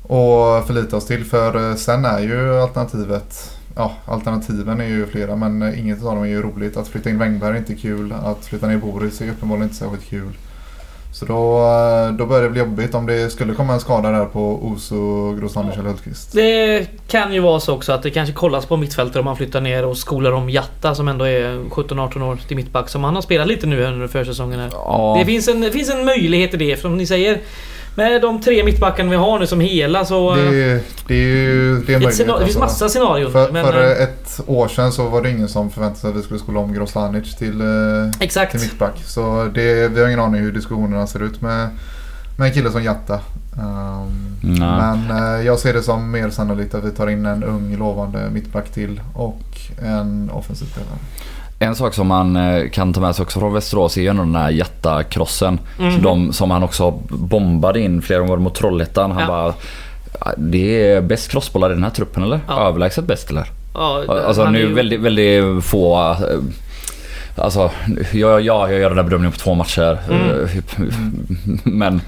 Och 0.08 0.68
förlita 0.68 0.98
oss 0.98 1.06
till. 1.06 1.26
För 1.26 1.70
eh, 1.70 1.76
sen 1.76 2.06
är 2.06 2.20
ju 2.20 2.62
alternativet 2.62 3.58
Ja, 3.78 3.92
alternativen 4.06 4.82
är 4.82 4.88
ju 4.88 5.08
flera 5.08 5.36
men 5.36 5.62
eh, 5.62 5.80
inget 5.80 6.04
av 6.04 6.16
dem 6.16 6.24
är 6.24 6.28
ju 6.28 6.42
roligt. 6.42 6.78
Att 6.78 6.88
flytta 6.88 7.10
in 7.10 7.20
Wängberg 7.20 7.54
är 7.54 7.58
inte 7.58 7.76
kul. 7.76 8.14
Att 8.24 8.46
flytta 8.46 8.68
ner 8.68 8.78
Boris 8.78 9.22
är 9.22 9.30
uppenbarligen 9.30 9.68
inte 9.68 9.76
särskilt 9.76 10.10
kul. 10.10 10.34
Så 11.14 11.26
då, 11.26 11.58
eh, 11.58 12.12
då 12.12 12.26
börjar 12.26 12.44
det 12.44 12.50
bli 12.50 12.60
jobbigt 12.60 12.96
om 12.96 13.06
det 13.06 13.30
skulle 13.30 13.54
komma 13.54 13.74
en 13.74 13.80
skada 13.80 14.12
där 14.12 14.26
på 14.26 14.66
Oso, 14.66 15.34
Grosanders 15.34 15.78
eller 15.78 15.90
Hultqvist. 15.90 16.34
Det 16.34 16.88
kan 17.08 17.34
ju 17.34 17.40
vara 17.40 17.60
så 17.60 17.76
också 17.76 17.94
att 17.94 18.04
det 18.04 18.10
kanske 18.10 18.34
kollas 18.34 18.66
på 18.66 18.78
mittfältet 18.78 19.16
om 19.16 19.26
man 19.26 19.38
flyttar 19.38 19.62
ner 19.62 19.86
och 19.86 19.98
skolar 19.98 20.32
om 20.32 20.50
Jatta 20.50 20.96
som 20.96 21.08
ändå 21.08 21.26
är 21.26 21.70
17-18 21.70 22.22
år 22.22 22.40
till 22.48 22.56
mittback. 22.56 22.90
Som 22.90 23.04
han 23.04 23.16
har 23.16 23.22
spelat 23.22 23.48
lite 23.48 23.68
nu 23.68 23.86
under 23.86 24.08
försäsongen 24.08 24.60
här. 24.60 24.70
Ja, 24.74 25.16
Det 25.20 25.26
finns 25.26 25.48
en, 25.48 25.62
det 25.62 25.72
finns 25.72 25.90
en 25.90 26.06
möjlighet 26.06 26.54
i 26.54 26.58
det, 26.58 26.82
som 26.82 26.98
ni 26.98 27.06
säger. 27.06 27.40
Med 27.98 28.22
de 28.22 28.42
tre 28.42 28.64
mittbackarna 28.64 29.10
vi 29.10 29.16
har 29.16 29.40
nu 29.40 29.48
som 29.48 29.60
hela 29.60 30.06
så... 30.06 30.36
Det, 30.36 30.42
är- 30.42 30.82
det 31.08 31.14
är 31.14 31.18
ju 31.18 31.82
det 31.82 31.94
är 31.94 31.96
en 31.96 32.02
det 32.02 32.12
finns 32.12 32.30
alltså. 32.30 32.60
massa 32.60 32.90
scenarion. 32.90 33.32
För, 33.32 33.52
men, 33.52 33.66
för 33.66 33.84
eh, 33.84 34.04
ett 34.04 34.40
år 34.48 34.68
sedan 34.68 34.92
så 34.92 35.08
var 35.08 35.22
det 35.22 35.30
ingen 35.30 35.48
som 35.48 35.70
förväntade 35.70 36.00
sig 36.00 36.10
att 36.10 36.16
vi 36.16 36.22
skulle 36.22 36.40
skola 36.40 36.60
om 36.60 36.74
Grosanic 36.74 37.36
till, 37.36 37.62
eh, 37.62 37.68
exakt. 38.20 38.52
till 38.52 38.60
mittback. 38.62 39.04
Så 39.06 39.50
det, 39.54 39.88
vi 39.88 40.00
har 40.02 40.08
ingen 40.08 40.20
aning 40.20 40.42
hur 40.42 40.52
diskussionerna 40.52 41.08
ser 41.08 41.24
ut 41.24 41.42
med, 41.42 41.70
med 42.38 42.48
en 42.48 42.54
kille 42.54 42.72
som 42.72 42.84
Jatta. 42.84 43.20
Um, 43.62 44.38
men 44.60 45.12
eh, 45.12 45.46
jag 45.46 45.60
ser 45.60 45.74
det 45.74 45.84
som 45.84 46.12
mer 46.12 46.30
sannolikt 46.30 46.76
att 46.76 46.84
vi 46.84 46.92
tar 46.92 47.08
in 47.10 47.26
en 47.26 47.44
ung 47.44 47.78
lovande 47.78 48.30
mittback 48.30 48.70
till 48.70 49.02
och 49.14 49.42
en 49.84 50.30
offensiv 50.34 50.66
spelare. 50.66 50.98
En 51.60 51.76
sak 51.76 51.94
som 51.94 52.08
man 52.08 52.36
eh, 52.36 52.70
kan 52.70 52.94
ta 52.94 53.02
med 53.02 53.16
sig 53.16 53.24
också 53.24 53.40
från 53.40 53.54
Västerås 53.54 53.98
är 53.98 54.02
ju 54.02 54.08
ändå 54.08 54.24
den 54.24 54.36
här 54.36 54.50
jättakrossen. 54.50 55.60
Mhm. 55.80 56.02
De 56.02 56.34
som 56.34 56.52
han 56.52 56.64
också 56.64 56.92
bombade 57.10 57.80
in 57.80 58.02
flera 58.02 58.20
gånger 58.20 58.36
mot 58.38 58.56
Trollhättan. 58.56 59.12
Han 59.12 59.22
Ja. 59.22 59.28
bara... 59.28 59.54
"Ja, 60.26 60.32
Det 60.38 60.92
är 60.92 61.02
bäst 61.02 61.32
crossbollar 61.32 61.72
i 61.72 61.74
den 61.74 61.84
här 61.84 61.90
truppen 61.90 62.24
eller? 62.24 62.40
Ja. 62.48 62.68
Överlägset 62.68 63.06
bäst 63.06 63.30
eller? 63.30 63.46
Ja, 63.74 64.04
Alltså 64.28 64.50
nu 64.50 64.60
ju- 64.60 64.74
väldigt, 64.74 65.00
väldigt 65.02 65.64
få... 65.66 66.00
eh, 66.12 66.18
Alltså, 67.44 67.72
ja, 68.12 68.40
ja, 68.40 68.40
jag 68.40 68.74
gör 68.80 68.90
den 68.90 68.96
där 68.98 69.04
bedömningen 69.04 69.32
på 69.32 69.38
två 69.38 69.54
matcher. 69.56 69.98
Mm. 70.10 70.30
Eh, 70.30 70.50
Men, 71.64 72.02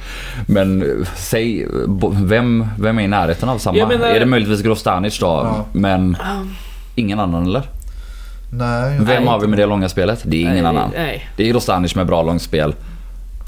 men 0.48 1.06
säg, 1.16 1.68
vem, 2.12 2.68
vem 2.80 3.00
är 3.00 3.04
i 3.04 3.08
närheten 3.08 3.50
av 3.50 3.58
samma? 3.58 3.88
Menar- 3.88 4.06
Är 4.08 4.20
det 4.20 4.26
möjligtvis 4.26 4.62
Grostanic 4.62 5.20
då? 5.20 5.26
Ja. 5.28 5.66
Men 5.74 6.18
ingen 6.96 7.20
annan 7.20 7.46
eller? 7.46 7.62
Nej, 8.52 8.98
Vem 8.98 9.06
Nej. 9.06 9.26
har 9.26 9.40
vi 9.40 9.48
med 9.48 9.60
det 9.60 9.66
långa 9.66 9.90
spelet? 9.90 10.20
Det 10.24 10.38
är 10.38 10.42
ingen 10.42 10.54
nej, 10.54 10.66
annan. 10.66 10.92
Nej. 10.96 11.30
Det 11.38 11.44
är 11.44 11.48
Grostanic 11.54 11.96
med 11.96 12.06
bra 12.08 12.24
långt 12.24 12.42
spel. 12.42 12.76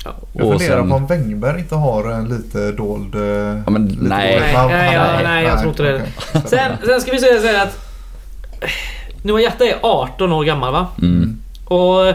Ja. 0.05 0.11
jag 0.33 0.47
funderar 0.49 0.79
sen- 0.79 0.89
på 0.89 0.95
om 0.95 1.07
Wängberg 1.07 1.59
inte 1.59 1.75
har 1.75 2.11
en 2.11 2.25
lite 2.29 2.71
dold... 2.71 3.15
eh, 3.15 3.21
Ja, 3.65 3.69
men 3.71 3.85
lite 3.87 4.03
nej. 4.03 4.33
dold- 4.33 4.41
Nej, 4.41 4.53
han- 4.55 4.67
nej, 4.71 4.93
ja, 4.93 5.05
nej, 5.23 5.43
jag 5.45 5.57
tror 5.59 5.69
inte 5.69 5.83
det. 5.83 5.95
okej. 5.95 6.41
Sen, 6.45 6.71
sen 6.85 7.01
ska 7.01 7.11
vi 7.11 7.19
säga 7.19 7.41
så 7.41 7.47
här 7.47 7.63
att... 7.63 7.77
Noah 9.23 9.41
Jatta 9.41 9.65
är 9.65 9.75
18 9.81 10.31
år 10.31 10.43
gammal 10.43 10.73
va? 10.73 10.87
Mm. 11.01 11.37
Och 11.65 12.13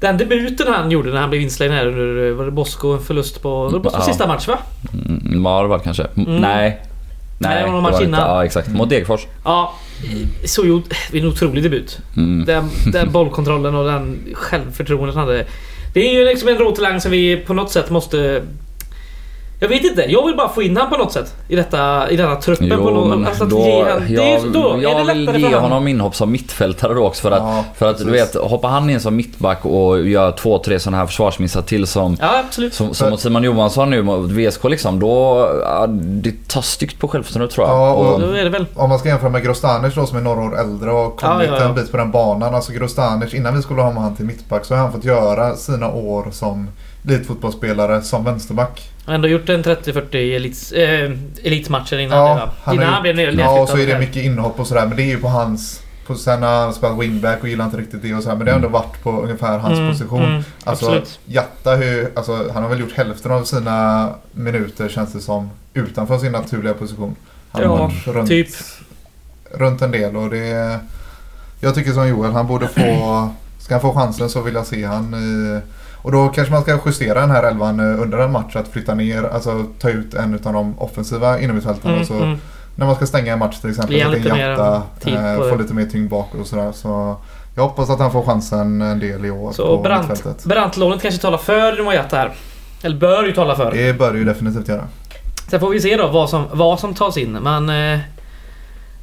den 0.00 0.16
debuten 0.18 0.66
han 0.74 0.90
gjorde 0.90 1.10
när 1.10 1.20
han 1.20 1.30
blev 1.30 1.42
inslängd 1.42 1.72
här 1.74 1.86
under 1.86 2.30
var 2.32 2.44
det 2.44 2.50
Bosko, 2.50 2.92
en 2.92 3.00
förlust 3.02 3.42
på, 3.42 3.48
var 3.64 3.72
det 3.72 3.78
Boskos 3.78 4.00
Ja. 4.06 4.12
sista 4.12 4.26
match 4.26 4.48
va? 4.48 4.58
Mm, 4.92 5.42
var 5.42 5.68
det 5.68 5.84
kanske? 5.84 6.06
Mm. 6.16 6.28
Mm. 6.28 6.40
Nej. 6.40 6.80
Nej, 7.38 7.56
det 7.60 7.66
var 7.66 7.72
någon 7.72 7.82
match 7.82 7.92
inte. 7.92 8.04
innan. 8.04 8.20
Ja 8.20 8.44
exakt. 8.44 8.68
Mot 8.68 8.90
Degerfors. 8.90 9.26
Ja, 9.44 9.72
så 10.44 10.66
gjord, 10.66 10.82
det 11.10 11.18
är 11.18 11.22
en 11.22 11.28
otrolig 11.28 11.62
debut. 11.62 11.98
Mm. 12.16 12.44
Den, 12.44 12.70
den 12.92 13.12
bollkontrollen 13.12 13.74
och 13.74 13.86
den 13.86 14.18
självförtroendet 14.32 15.16
han 15.16 15.26
hade. 15.26 15.46
Det 15.94 16.00
är 16.00 16.12
ju 16.12 16.24
liksom 16.24 16.48
en 16.48 16.58
rotalang 16.58 17.00
som 17.00 17.10
vi 17.10 17.36
på 17.36 17.54
något 17.54 17.70
sätt 17.70 17.90
måste... 17.90 18.42
Jag 19.60 19.68
vet 19.68 19.84
inte, 19.84 20.04
jag 20.08 20.26
vill 20.26 20.36
bara 20.36 20.48
få 20.48 20.62
in 20.62 20.76
han 20.76 20.90
på 20.90 20.96
något 20.96 21.12
sätt 21.12 21.34
i, 21.48 21.56
detta, 21.56 22.10
i 22.10 22.16
denna 22.16 22.36
truppen. 22.36 22.68
på 22.70 22.76
Jo, 22.76 22.90
något, 22.90 23.08
men 23.08 23.26
alltså 23.26 23.44
att 23.44 23.50
då, 23.50 23.58
ge 23.58 23.84
han, 23.84 24.00
det 24.08 24.14
är 24.14 24.32
jag, 24.34 24.42
ju, 24.44 24.50
då 24.50 24.72
är 24.72 24.82
jag 24.82 25.06
det 25.06 25.12
vill 25.14 25.26
ge 25.26 25.32
för 25.32 25.40
honom. 25.54 25.62
honom 25.62 25.88
inhopp 25.88 26.14
som 26.16 26.32
mittfältare 26.32 26.94
då 26.94 27.04
också 27.06 27.22
för 27.22 27.30
att, 27.30 27.38
Ja, 27.42 27.64
för 27.76 27.86
att 27.90 27.98
du 27.98 28.10
vet, 28.10 28.34
hoppar 28.34 28.68
han 28.68 28.90
in 28.90 29.00
som 29.00 29.16
mittback 29.16 29.64
och 29.66 30.06
gör 30.06 30.32
två, 30.32 30.58
tre 30.58 30.78
sådana 30.80 30.96
här 30.96 31.06
försvarsmissar 31.06 31.62
till 31.62 31.86
som 31.86 32.16
Ja, 32.20 32.42
som, 32.72 32.94
som 32.94 33.10
mot 33.10 33.20
Simon 33.20 33.42
Johansson 33.42 33.90
nu 33.90 34.02
mot 34.02 34.30
VSK 34.30 34.64
liksom, 34.64 35.00
då... 35.00 35.48
Ja, 35.62 35.86
det 35.88 36.48
tar 36.48 36.62
styggt 36.62 36.98
på 37.00 37.08
självförtroendet 37.08 37.54
tror 37.54 37.66
jag. 37.66 37.76
Ja, 37.76 37.92
och- 37.92 38.20
Då 38.20 38.26
är 38.32 38.44
det 38.44 38.50
väl... 38.50 38.66
Om 38.74 38.88
man 38.88 38.98
ska 38.98 39.08
jämföra 39.08 39.30
med 39.30 39.42
Grostanic 39.44 39.94
då 39.94 40.06
som 40.06 40.18
är 40.18 40.22
några 40.22 40.40
år 40.42 40.60
äldre 40.60 40.90
och 40.92 41.20
kommit 41.20 41.46
Ja, 41.48 41.54
ja, 41.56 41.60
ja. 41.62 41.68
en 41.68 41.74
bit 41.74 41.90
på 41.90 41.96
den 41.96 42.10
banan. 42.10 42.54
Alltså 42.54 42.72
Grostanic, 42.72 43.34
innan 43.34 43.56
vi 43.56 43.62
skulle 43.62 43.82
ha 43.82 43.92
han 43.92 44.16
till 44.16 44.24
mittback 44.24 44.64
så 44.64 44.74
har 44.74 44.80
han 44.82 44.92
fått 44.92 45.04
göra 45.04 45.54
sina 45.56 45.90
år 45.92 46.26
som 46.32 46.68
elitfotbollsspelare 47.08 48.02
som 48.02 48.24
vänsterback. 48.24 48.90
Han 49.06 49.12
har 49.12 49.14
ändå 49.14 49.28
gjort 49.28 49.48
en 49.48 49.62
30-40 49.64 50.36
elits, 50.36 50.72
eh, 50.72 51.10
elitmatcher 51.44 51.98
innan 51.98 52.18
Ja, 52.18 52.28
det 52.34 52.40
va? 52.40 52.50
han 52.62 52.74
innan 52.74 52.86
har 52.86 52.92
han 52.94 53.02
blev 53.02 53.16
ner- 53.16 53.32
Ja, 53.38 53.60
och 53.60 53.68
så 53.68 53.74
är 53.74 53.78
det 53.78 53.84
nedflyttad. 53.86 54.00
mycket 54.00 54.22
inhopp 54.24 54.60
och 54.60 54.66
sådär. 54.66 54.86
Men 54.86 54.96
det 54.96 55.02
är 55.02 55.06
ju 55.06 55.18
på 55.18 55.28
hans... 55.28 55.82
På, 56.06 56.14
sen 56.14 56.42
har 56.42 56.50
han 56.60 56.74
spelat 56.74 56.98
wingback 56.98 57.42
och 57.42 57.48
gillar 57.48 57.64
inte 57.64 57.76
riktigt 57.76 58.02
det 58.02 58.14
och 58.14 58.22
sådär. 58.22 58.36
Men 58.36 58.44
det 58.46 58.52
har 58.52 58.56
ändå 58.56 58.68
varit 58.68 59.02
på 59.02 59.22
ungefär 59.22 59.58
hans 59.58 59.78
Mm, 59.78 59.92
position. 59.92 60.22
mm, 60.24 60.42
alltså, 60.64 60.86
absolut. 60.86 61.18
Jatta, 61.26 61.74
hur, 61.74 62.10
alltså, 62.16 62.50
han 62.54 62.62
har 62.62 62.70
väl 62.70 62.80
gjort 62.80 62.92
hälften 62.92 63.32
av 63.32 63.44
sina 63.44 64.08
minuter 64.32 64.88
känns 64.88 65.12
det 65.12 65.20
som 65.20 65.50
utanför 65.74 66.18
sin 66.18 66.32
naturliga 66.32 66.74
position. 66.74 67.16
Han 67.52 67.62
har 67.62 67.68
Ja, 67.68 67.76
varit 67.76 68.06
runt, 68.06 68.28
typ. 68.28 68.48
runt 69.50 69.82
en 69.82 69.90
del 69.90 70.16
och 70.16 70.30
det... 70.30 70.78
Jag 71.60 71.74
tycker 71.74 71.92
som 71.92 72.08
Joel, 72.08 72.32
han 72.32 72.46
borde 72.46 72.68
få... 72.68 73.28
Ska 73.58 73.74
han 73.74 73.80
få 73.80 73.92
chansen 73.94 74.28
så 74.30 74.40
vill 74.40 74.54
jag 74.54 74.66
se 74.66 74.84
han 74.84 75.14
i... 75.14 75.60
Och 76.06 76.12
då 76.12 76.28
kanske 76.28 76.52
man 76.52 76.62
ska 76.62 76.78
justera 76.86 77.20
den 77.20 77.30
här 77.30 77.42
elvan 77.42 77.80
eh, 77.80 78.02
under 78.02 78.18
en 78.18 78.32
match. 78.32 78.56
Att 78.56 78.68
flytta 78.68 78.94
ner, 78.94 79.24
alltså 79.24 79.64
ta 79.78 79.90
ut 79.90 80.14
en 80.14 80.34
av 80.44 80.52
de 80.52 80.78
offensiva 80.78 81.40
inomhusfältarna. 81.40 81.90
Mm, 81.90 82.00
och 82.00 82.06
så 82.06 82.14
mm. 82.14 82.38
när 82.76 82.86
man 82.86 82.94
ska 82.94 83.06
stänga 83.06 83.32
en 83.32 83.38
match 83.38 83.60
till 83.60 83.70
exempel. 83.70 83.96
Ge 83.96 84.08
lite 84.08 84.32
mer 84.32 84.50
Jatta, 84.50 84.82
tid 85.00 85.14
eh, 85.14 85.48
få 85.48 85.56
lite 85.56 85.74
mer 85.74 85.86
tyngd 85.86 86.10
bakåt 86.10 86.40
och 86.40 86.46
sådär. 86.46 86.72
Så 86.72 87.16
jag 87.54 87.62
hoppas 87.62 87.90
att 87.90 87.98
han 87.98 88.12
får 88.12 88.22
chansen 88.22 88.82
en 88.82 88.98
del 88.98 89.24
i 89.24 89.30
år 89.30 89.52
Så 89.52 89.76
på 89.76 89.82
Brandt, 89.82 90.08
mittfältet. 90.08 90.44
Brantlånet 90.44 91.02
kanske 91.02 91.20
talar 91.20 91.38
för 91.38 91.92
Jatta 91.94 92.16
här. 92.16 92.32
Eller 92.82 92.96
bör 92.96 93.24
ju 93.24 93.32
tala 93.32 93.56
för. 93.56 93.72
Det 93.72 93.98
bör 93.98 94.12
det 94.12 94.18
ju 94.18 94.24
definitivt 94.24 94.68
göra. 94.68 94.84
Sen 95.50 95.60
får 95.60 95.70
vi 95.70 95.80
se 95.80 95.96
då 95.96 96.08
vad 96.08 96.30
som, 96.30 96.44
vad 96.52 96.80
som 96.80 96.94
tas 96.94 97.16
in. 97.16 97.42
Man, 97.42 97.68
eh, 97.68 97.98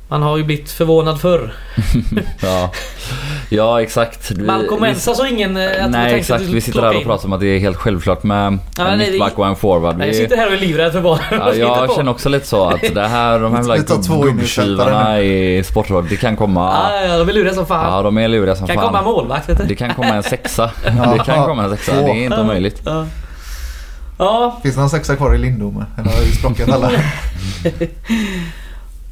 man 0.07 0.21
har 0.21 0.37
ju 0.37 0.43
blivit 0.43 0.71
förvånad 0.71 1.21
förr. 1.21 1.53
Ja. 2.41 2.71
Ja 3.55 3.81
exakt. 3.81 4.31
Vi, 4.31 4.43
Malcolm 4.45 4.83
vi- 4.83 4.89
Elsa 4.89 5.13
så 5.13 5.25
ingen 5.25 5.57
eh, 5.57 5.63
att 5.65 5.87
vi 5.87 5.91
Nej 5.91 6.13
exakt, 6.19 6.43
vi 6.43 6.61
sitter 6.61 6.81
här 6.81 6.97
och 6.97 7.03
pratar 7.03 7.25
om 7.25 7.33
att 7.33 7.39
det 7.39 7.47
är 7.47 7.59
helt 7.59 7.77
självklart 7.77 8.23
med 8.23 8.57
Ja, 8.77 8.87
en 8.87 8.97
mittback 8.99 9.37
och 9.39 9.47
en 9.47 9.55
forward. 9.55 9.97
Nej, 9.97 10.07
jag 10.07 10.13
Vi, 10.13 10.19
sitter 10.19 10.37
här 10.37 10.47
och 10.47 10.53
är 10.53 10.57
livrädd 10.57 10.91
för 10.91 10.99
vad 10.99 11.19
ja, 11.31 11.49
vi 11.53 11.59
jag 11.59 11.87
på. 11.87 11.95
känner 11.95 12.11
också 12.11 12.29
lite 12.29 12.47
så 12.47 12.67
att 12.69 12.81
det 12.93 13.07
här, 13.07 13.39
de 13.39 13.53
här 13.53 13.63
Vi 13.73 13.79
gubbtjuvarna 13.79 15.21
i 15.21 15.63
Sportrådet, 15.63 16.09
det 16.09 16.15
kan 16.17 16.35
komma... 16.35 16.73
Ja, 16.91 17.01
ja, 17.05 17.17
de 17.17 17.29
är 17.29 17.33
luriga 17.33 17.53
som 17.53 17.65
fan. 17.65 17.93
Ja 17.93 18.01
de 18.01 18.17
är 18.17 18.27
luriga 18.27 18.55
som 18.55 18.67
kan 18.67 18.75
komma 18.75 18.91
fan. 18.91 19.03
målvakt 19.03 19.49
vet 19.49 19.57
du. 19.57 19.63
Det 19.63 19.75
kan 19.75 19.93
komma 19.93 20.07
en 20.09 20.23
sexa. 20.23 20.71
Det 21.17 21.23
kan 21.25 21.45
komma 21.45 21.63
en 21.63 21.69
sexa, 21.69 21.91
det 21.95 22.11
är 22.11 22.13
inte 22.25 22.41
omöjligt. 22.41 22.81
Ja. 22.85 23.05
Ja, 24.17 24.59
Finns 24.63 24.75
det 24.75 24.81
någon 24.81 24.89
sexa 24.89 25.15
kvar 25.15 25.35
i 25.35 25.37
Lindome? 25.37 25.85
Eller 25.97 26.09
har 26.11 26.19
vi 26.19 26.31
sprockat 26.31 26.69
alla? 26.69 26.91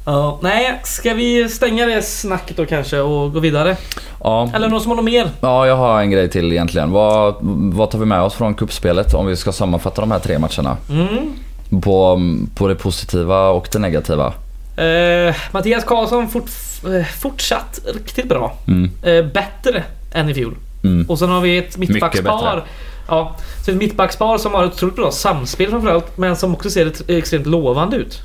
Ja. 0.06 0.38
Nej, 0.42 0.80
ska 0.84 1.14
vi 1.14 1.48
stänga 1.48 1.86
det 1.86 2.02
snacket 2.02 2.56
då 2.56 2.66
kanske 2.66 3.00
och 3.00 3.32
gå 3.32 3.40
vidare? 3.40 3.76
Ja. 4.20 4.50
Eller 4.54 4.68
någon 4.68 4.80
som 4.80 4.90
har 4.90 4.96
något 4.96 5.04
mer? 5.04 5.30
Ja, 5.40 5.66
jag 5.66 5.76
har 5.76 6.00
en 6.00 6.10
grej 6.10 6.30
till 6.30 6.52
egentligen. 6.52 6.90
Vad, 6.90 7.34
vad 7.72 7.90
tar 7.90 7.98
vi 7.98 8.06
med 8.06 8.20
oss 8.20 8.34
från 8.34 8.54
kuppspelet 8.54 9.14
om 9.14 9.26
vi 9.26 9.36
ska 9.36 9.52
sammanfatta 9.52 10.00
de 10.00 10.10
här 10.10 10.18
tre 10.18 10.38
matcherna? 10.38 10.76
Mm. 10.90 11.32
På, 11.82 12.20
på 12.54 12.68
det 12.68 12.74
positiva 12.74 13.48
och 13.48 13.68
det 13.72 13.78
negativa. 13.78 14.32
Eh, 14.76 15.34
Mattias 15.50 15.84
Karlsson 15.84 16.28
fort, 16.28 16.50
eh, 16.84 17.06
fortsatt 17.06 17.80
riktigt 17.94 18.28
bra. 18.28 18.56
Mm. 18.66 18.90
Eh, 19.02 19.32
bättre 19.32 19.82
än 20.14 20.28
i 20.28 20.34
fjol. 20.34 20.54
Mm. 20.84 21.06
Och 21.08 21.18
sen 21.18 21.28
har 21.28 21.40
vi 21.40 21.58
ett 21.58 21.76
mittbackspar. 21.76 22.64
Ja, 23.08 23.36
så 23.64 23.70
ett 23.70 23.76
mittbackspar 23.76 24.38
som 24.38 24.54
har 24.54 24.64
ett 24.64 24.72
otroligt 24.72 24.96
bra 24.96 25.10
samspel 25.10 25.70
framförallt. 25.70 26.18
Men 26.18 26.36
som 26.36 26.54
också 26.54 26.70
ser 26.70 26.92
extremt 27.10 27.46
lovande 27.46 27.96
ut. 27.96 28.18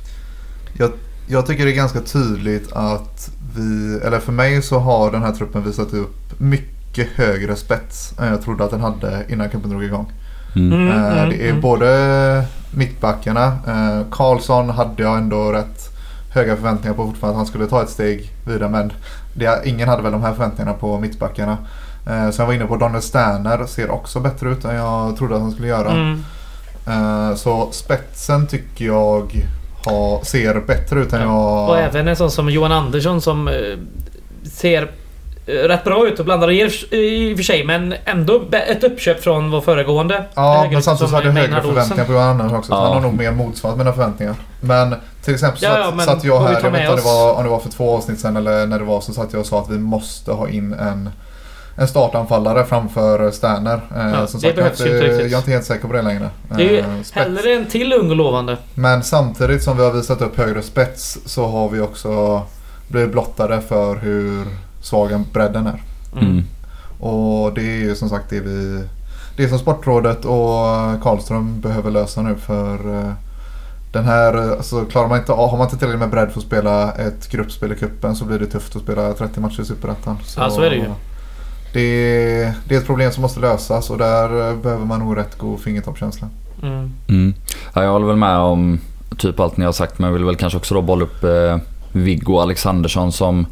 Jag, 0.78 0.90
jag 1.28 1.46
tycker 1.46 1.64
det 1.64 1.72
är 1.72 1.76
ganska 1.76 2.00
tydligt 2.00 2.72
att 2.72 3.30
vi, 3.56 4.00
eller 4.04 4.18
för 4.18 4.32
mig 4.32 4.62
så 4.62 4.78
har 4.78 5.10
den 5.10 5.22
här 5.22 5.32
truppen 5.32 5.64
visat 5.64 5.94
upp 5.94 6.40
mycket 6.40 7.08
högre 7.14 7.56
spets 7.56 8.12
än 8.18 8.28
jag 8.28 8.42
trodde 8.42 8.64
att 8.64 8.70
den 8.70 8.80
hade 8.80 9.24
innan 9.28 9.50
cupen 9.50 9.70
drog 9.70 9.84
igång. 9.84 10.12
Mm. 10.56 10.72
Mm, 10.72 10.88
Eh, 10.88 11.18
mm, 11.18 11.28
det 11.30 11.44
är 11.44 11.50
mm. 11.50 11.60
både 11.60 12.44
mittbackarna. 12.70 13.46
Eh, 13.46 14.06
Karlsson 14.10 14.70
hade 14.70 15.02
jag 15.02 15.18
ändå 15.18 15.52
rätt 15.52 15.98
höga 16.34 16.56
förväntningar 16.56 16.94
på 16.94 17.06
fortfarande 17.06 17.32
att 17.32 17.36
han 17.36 17.46
skulle 17.46 17.66
ta 17.66 17.82
ett 17.82 17.90
steg 17.90 18.30
vidare. 18.46 18.68
Men 18.68 18.92
det, 19.34 19.62
ingen 19.64 19.88
hade 19.88 20.02
väl 20.02 20.12
de 20.12 20.22
här 20.22 20.34
förväntningarna 20.34 20.76
på 20.76 20.98
mittbackarna. 20.98 21.58
Eh, 22.06 22.30
jag 22.38 22.46
var 22.46 22.52
inne 22.52 22.66
på, 22.66 22.76
Daniel 22.76 23.02
Sterner 23.02 23.66
ser 23.66 23.90
också 23.90 24.20
bättre 24.20 24.50
ut 24.50 24.64
än 24.64 24.74
jag 24.74 25.16
trodde 25.16 25.34
att 25.34 25.42
han 25.42 25.52
skulle 25.52 25.68
göra. 25.68 25.90
Mm. 25.90 26.24
Eh, 26.86 27.34
så 27.34 27.68
spetsen 27.72 28.46
tycker 28.46 28.84
jag 28.84 29.48
har, 29.84 30.24
ser 30.24 30.54
bättre 30.60 31.00
ut 31.00 31.12
än 31.12 31.20
jag... 31.22 31.68
Och 31.68 31.78
även 31.78 32.08
en 32.08 32.16
sån 32.16 32.30
som 32.30 32.50
Johan 32.50 32.72
Andersson 32.72 33.20
som 33.20 33.48
eh, 33.48 33.54
ser 34.52 34.82
eh, 35.46 35.52
rätt 35.52 35.84
bra 35.84 36.08
ut 36.08 36.18
och 36.18 36.24
blandar 36.24 36.48
och 36.48 36.54
ger 36.54 36.94
i 36.94 37.32
och 37.32 37.36
för 37.36 37.44
sig 37.44 37.64
men 37.64 37.94
ändå 38.04 38.42
ett 38.52 38.84
uppköp 38.84 39.22
från 39.22 39.50
vår 39.50 39.60
föregående 39.60 40.24
Ja, 40.34 40.68
men 40.72 40.82
samtidigt 40.82 41.10
så 41.10 41.16
hade 41.16 41.26
jag 41.28 41.34
högre 41.34 41.62
förväntningar 41.62 42.04
på 42.04 42.12
Johan 42.12 42.28
Andersson 42.28 42.56
också. 42.58 42.68
Så 42.72 42.74
Ja. 42.76 42.84
han 42.84 42.92
har 42.92 43.00
nog 43.00 43.14
mer 43.18 43.32
motsvarat 43.32 43.78
mina 43.78 43.92
förväntningar. 43.92 44.34
Men 44.60 44.94
till 45.24 45.34
exempel 45.34 45.58
så 45.60 45.64
Ja, 45.66 45.74
satt, 45.74 45.94
ja, 45.98 46.04
satt 46.04 46.24
jag 46.24 46.40
här, 46.40 46.60
jag 46.62 46.70
vet 46.70 46.80
inte 46.80 46.90
om 46.90 46.96
det, 46.96 47.02
var, 47.02 47.34
om 47.34 47.42
det 47.44 47.50
var 47.50 47.58
för 47.60 47.70
två 47.70 47.96
avsnitt 47.96 48.20
sedan 48.20 48.36
eller 48.36 48.66
när 48.66 48.78
det 48.78 48.84
var, 48.84 49.00
så 49.00 49.12
satt 49.12 49.32
jag 49.32 49.40
och 49.40 49.46
sa 49.46 49.60
att 49.60 49.70
vi 49.70 49.78
måste 49.78 50.32
ha 50.32 50.48
in 50.48 50.72
en, 50.72 51.10
en 51.78 51.88
startanfallare 51.88 52.64
framför 52.64 53.30
Sterner. 53.30 53.80
Eh, 53.96 54.10
Ja, 54.20 54.26
som 54.26 54.40
det 54.40 54.46
sagt, 54.46 54.46
jag, 54.46 54.48
är 54.48 54.54
behövs 54.56 54.80
ju 54.80 54.96
inte, 55.12 55.22
jag 55.22 55.32
är 55.32 55.36
inte 55.38 55.50
helt 55.50 55.64
säker 55.64 55.86
på 55.88 55.92
det 55.94 56.02
längre. 56.02 56.30
Det 56.48 56.54
är 56.54 56.70
ju 56.70 56.78
Eh, 56.78 56.84
spets. 57.02 57.12
hellre 57.12 57.52
en 57.52 57.66
till 57.66 57.92
ung 57.92 58.10
och 58.10 58.16
lovande. 58.16 58.56
Men 58.74 59.02
samtidigt 59.02 59.62
som 59.62 59.76
vi 59.76 59.82
har 59.84 59.92
visat 59.92 60.20
upp 60.22 60.36
högre 60.38 60.62
spets 60.62 61.18
så 61.24 61.46
har 61.46 61.68
vi 61.68 61.80
också 61.80 62.42
blivit 62.88 63.12
blottade 63.12 63.60
för 63.60 63.96
hur 63.96 64.44
svag 64.82 65.12
en 65.12 65.24
bredden 65.32 65.66
är. 65.66 65.82
Mm. 66.20 66.42
Och 67.00 67.54
det 67.54 67.60
är 67.62 67.78
ju 67.78 67.94
som 67.94 68.08
sagt 68.08 68.30
det 68.30 68.40
vi 68.40 68.82
Det 69.36 69.48
som 69.48 69.58
Sportrådet 69.58 70.24
och 70.24 71.02
Karlström 71.02 71.60
behöver 71.60 71.90
lösa 71.90 72.22
nu 72.22 72.34
för 72.34 72.94
eh, 72.98 73.12
den 73.92 74.04
här, 74.04 74.34
alltså 74.56 74.84
klarar 74.84 75.08
man 75.08 75.18
inte 75.18 75.32
har 75.32 75.56
man 75.56 75.66
inte 75.66 75.76
tillräckligt 75.78 76.00
med 76.00 76.10
bredd 76.10 76.30
för 76.30 76.40
att 76.40 76.46
spela 76.46 76.92
ett 76.92 77.28
gruppspel 77.30 77.72
i 77.72 77.76
cupen 77.76 78.16
så 78.16 78.24
blir 78.24 78.38
det 78.38 78.46
tufft 78.46 78.76
att 78.76 78.82
spela 78.82 79.12
30 79.12 79.40
matcher 79.40 79.60
i 79.60 79.64
Superettan. 79.64 80.18
Ja, 80.36 80.50
så 80.50 80.62
är 80.62 80.70
det 80.70 80.76
ju. 80.76 80.84
Det 81.72 81.80
är, 81.80 82.52
det 82.68 82.74
är 82.74 82.78
ett 82.78 82.86
problem 82.86 83.12
som 83.12 83.22
måste 83.22 83.40
lösas 83.40 83.90
och 83.90 83.98
där 83.98 84.50
eh, 84.50 84.56
behöver 84.56 84.84
man 84.84 85.00
nog 85.00 85.16
rätt 85.16 85.38
god 85.38 85.60
fingertoppskänsla. 85.60 86.28
Mm. 86.62 86.92
Mm. 87.08 87.34
Ja, 87.74 87.82
jag 87.82 87.90
håller 87.92 88.06
väl 88.06 88.16
med 88.16 88.36
om 88.38 88.80
typ 89.16 89.40
allt 89.40 89.56
ni 89.56 89.64
har 89.64 89.72
sagt 89.72 89.98
men 89.98 90.06
jag 90.08 90.14
vill 90.14 90.24
väl 90.24 90.36
kanske 90.36 90.56
också 90.56 90.74
då 90.74 90.82
bolla 90.82 91.04
upp 91.04 91.24
eh, 91.24 91.56
Viggo 91.92 92.38
Alexandersson 92.38 93.12
som 93.12 93.46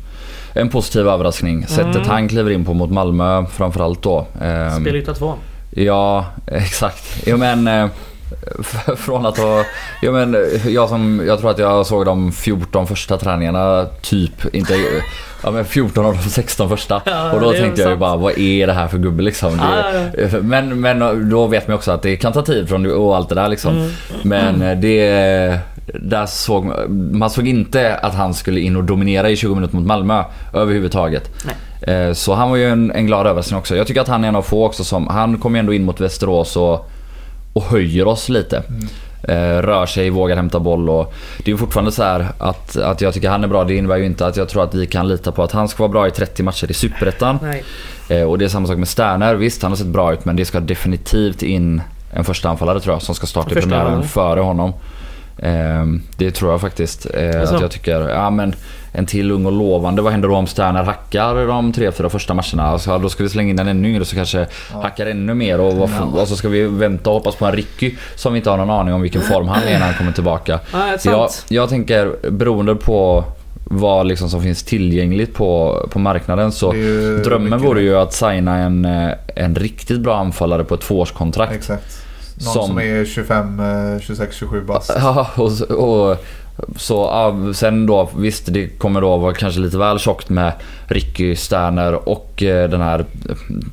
en 0.52 0.68
positiv 0.68 1.08
överraskning. 1.08 1.66
Sättet 1.66 1.96
Mm. 1.96 2.08
han 2.08 2.28
kliver 2.28 2.50
in 2.50 2.64
på 2.64 2.74
mot 2.74 2.90
Malmö 2.90 3.46
framförallt 3.46 4.02
då. 4.02 4.26
Ehm, 4.42 4.80
Spelyta 4.80 5.14
två. 5.14 5.34
Ja, 5.70 6.24
exakt. 6.46 7.22
Jo 7.26 7.36
men 7.36 7.68
eh, 7.68 7.88
från 8.96 9.26
att 9.26 9.38
ha... 9.38 9.64
Jo 10.02 10.12
men 10.12 10.36
jag 10.66 10.88
som... 10.88 11.22
Jag 11.26 11.40
tror 11.40 11.50
att 11.50 11.58
jag 11.58 11.86
såg 11.86 12.04
de 12.04 12.32
14 12.32 12.86
första 12.86 13.16
träningarna 13.18 13.86
typ. 14.02 14.54
Inte... 14.54 14.74
Ja 15.42 15.50
men 15.50 15.64
14 15.64 16.06
av 16.06 16.16
de 16.16 16.22
16 16.22 16.68
första. 16.68 17.02
Ja, 17.06 17.32
och 17.32 17.40
då 17.40 17.52
tänkte 17.52 17.82
jag 17.82 17.90
ju 17.90 17.96
bara 17.96 18.16
vad 18.16 18.38
är 18.38 18.66
det 18.66 18.72
här 18.72 18.88
för 18.88 18.98
gubbe 18.98 19.22
liksom? 19.22 19.56
Det, 19.56 19.62
Ja, 19.62 20.28
ja, 20.32 20.38
Men, 20.42 20.80
men 20.80 21.30
då 21.30 21.46
vet 21.46 21.68
man 21.68 21.76
också 21.76 21.90
att 21.92 22.02
det 22.02 22.16
kan 22.16 22.32
ta 22.32 22.42
tid 22.42 22.68
från 22.68 22.86
och 22.92 23.16
allt 23.16 23.28
det 23.28 23.34
där 23.34 23.48
liksom. 23.48 23.76
Mm. 23.76 23.90
Men 24.22 24.62
eh, 24.62 24.78
det... 24.78 25.58
Där 26.00 26.26
såg 26.26 26.64
man, 26.88 27.30
såg 27.30 27.48
inte 27.48 27.96
att 27.96 28.14
han 28.14 28.34
skulle 28.34 28.60
in 28.60 28.76
och 28.76 28.84
dominera 28.84 29.30
i 29.30 29.36
20 29.36 29.54
minuter 29.54 29.76
mot 29.76 29.86
Malmö 29.86 30.24
överhuvudtaget. 30.54 31.30
Eh, 31.82 32.12
Så 32.12 32.34
han 32.34 32.50
var 32.50 32.56
ju 32.56 32.68
en, 32.68 32.90
en 32.90 33.06
glad 33.06 33.26
överraskning 33.26 33.58
också. 33.58 33.76
Jag 33.76 33.86
tycker 33.86 34.00
att 34.00 34.08
han 34.08 34.24
är 34.24 34.28
en 34.28 34.36
av 34.36 34.42
få 34.42 34.66
också 34.66 34.84
som... 34.84 35.06
Han 35.06 35.38
kom 35.38 35.54
ju 35.54 35.58
ändå 35.58 35.72
in 35.72 35.84
mot 35.84 36.00
Västerås 36.00 36.56
och, 36.56 36.90
och 37.56 37.62
höjer 37.62 38.06
oss 38.06 38.28
lite. 38.28 38.62
Eh, 39.22 39.62
rör 39.62 39.86
sig, 39.86 40.10
vågar 40.10 40.36
hämta 40.36 40.60
boll 40.60 40.90
och... 40.90 41.14
Det 41.44 41.50
är 41.50 41.56
fortfarande 41.56 41.92
så 41.92 42.02
här 42.02 42.28
att, 42.38 42.76
att 42.76 43.00
jag 43.00 43.14
tycker 43.14 43.28
han 43.28 43.44
är 43.44 43.48
bra. 43.48 43.64
Det 43.64 43.74
innebär 43.74 43.96
ju 43.96 44.06
inte 44.06 44.26
att 44.26 44.36
jag 44.36 44.48
tror 44.48 44.64
att 44.64 44.74
vi 44.74 44.86
kan 44.86 45.08
lita 45.08 45.32
på 45.32 45.42
att 45.42 45.52
han 45.52 45.68
ska 45.68 45.82
vara 45.82 45.92
bra 45.92 46.08
i 46.08 46.10
30 46.10 46.42
matcher 46.42 46.70
i 46.70 46.74
Superettan. 46.74 47.38
Eh, 48.08 48.22
och 48.22 48.38
det 48.38 48.44
är 48.44 48.48
samma 48.48 48.66
sak 48.66 48.78
med 48.78 48.88
Sterner. 48.88 49.34
Visst, 49.34 49.62
han 49.62 49.72
har 49.72 49.76
sett 49.76 49.86
bra 49.86 50.12
ut 50.12 50.24
men 50.24 50.36
det 50.36 50.44
ska 50.44 50.60
definitivt 50.60 51.42
in 51.42 51.82
en 52.12 52.24
första 52.24 52.48
anfallare 52.48 52.80
tror 52.80 52.94
jag 52.94 53.02
som 53.02 53.14
ska 53.14 53.26
starta 53.26 53.50
i 53.50 53.62
premiären 53.62 54.02
före 54.02 54.40
honom. 54.40 54.72
Eh, 55.38 55.84
det 56.16 56.30
tror 56.30 56.50
jag 56.50 56.60
faktiskt. 56.60 57.06
Alltså. 57.06 57.54
att 57.54 57.60
jag 57.60 57.70
tycker, 57.70 58.08
ja 58.08 58.30
men 58.30 58.54
en 58.96 59.06
till 59.06 59.30
ung 59.30 59.46
och 59.46 59.52
lovande. 59.52 60.02
Vad 60.02 60.12
händer 60.12 60.28
då 60.28 60.36
om 60.36 60.46
Sterner 60.46 60.82
hackar 60.82 61.46
de 61.46 61.72
tre, 61.72 61.92
fyra 61.92 62.08
första 62.08 62.34
matcherna? 62.34 62.62
Alltså, 62.62 62.98
då 62.98 63.08
ska 63.08 63.22
vi 63.22 63.28
slänga 63.28 63.50
in 63.50 63.58
en 63.58 63.68
ännu 63.68 63.88
yngre 63.88 64.04
så 64.04 64.16
kanske 64.16 64.46
hackar 64.82 65.06
ännu 65.06 65.34
mer 65.34 65.60
och, 65.60 65.74
vad, 65.74 65.90
och 66.14 66.28
så 66.28 66.36
ska 66.36 66.48
vi 66.48 66.62
vänta 66.62 67.10
och 67.10 67.16
hoppas 67.16 67.36
på 67.36 67.46
en 67.46 67.52
Ricky 67.52 67.94
som 68.14 68.32
vi 68.32 68.36
inte 68.38 68.50
har 68.50 68.56
någon 68.56 68.70
aning 68.70 68.94
om 68.94 69.02
vilken 69.02 69.22
form 69.22 69.48
han 69.48 69.62
är 69.62 69.78
när 69.78 69.86
han 69.86 69.94
kommer 69.94 70.12
tillbaka. 70.12 70.60
Ja, 70.72 70.98
Så 70.98 71.08
jag, 71.08 71.30
jag 71.48 71.68
tänker 71.68 72.30
beroende 72.30 72.74
på 72.74 73.24
vad 73.64 74.06
liksom 74.06 74.30
som 74.30 74.42
finns 74.42 74.62
tillgängligt 74.62 75.34
på, 75.34 75.80
på 75.90 75.98
marknaden 75.98 76.52
så 76.52 76.72
Drömmen 77.24 77.58
vore 77.58 77.82
ju 77.82 77.96
att 77.96 78.12
signa 78.12 78.56
en, 78.56 78.84
eh, 78.84 79.10
en 79.34 79.54
riktigt 79.54 80.00
bra 80.00 80.16
anfallare 80.16 80.64
på 80.64 80.74
ett 80.74 80.80
tvåårskontrakt. 80.80 81.52
Exakt. 81.52 82.05
Någon 82.44 82.52
Som- 82.54 82.66
som, 82.66 82.78
är 82.78 83.04
25, 83.04 83.60
eh, 83.60 84.00
26, 84.00 84.36
27 84.36 84.60
bast. 84.60 84.92
Ja, 85.00 85.30
och, 85.36 85.60
och 85.70 86.24
så 86.76 86.94
ja, 86.94 87.52
sen 87.54 87.86
då 87.86 88.10
visst 88.16 88.52
det 88.52 88.68
kommer 88.68 89.00
då 89.00 89.16
vara 89.16 89.34
kanske 89.34 89.60
lite 89.60 89.78
väl 89.78 89.98
tjockt 89.98 90.28
med 90.28 90.52
Ricky 90.86 91.36
Sterner 91.36 92.08
och 92.08 92.42
eh, 92.42 92.70
den 92.70 92.80
här 92.80 93.04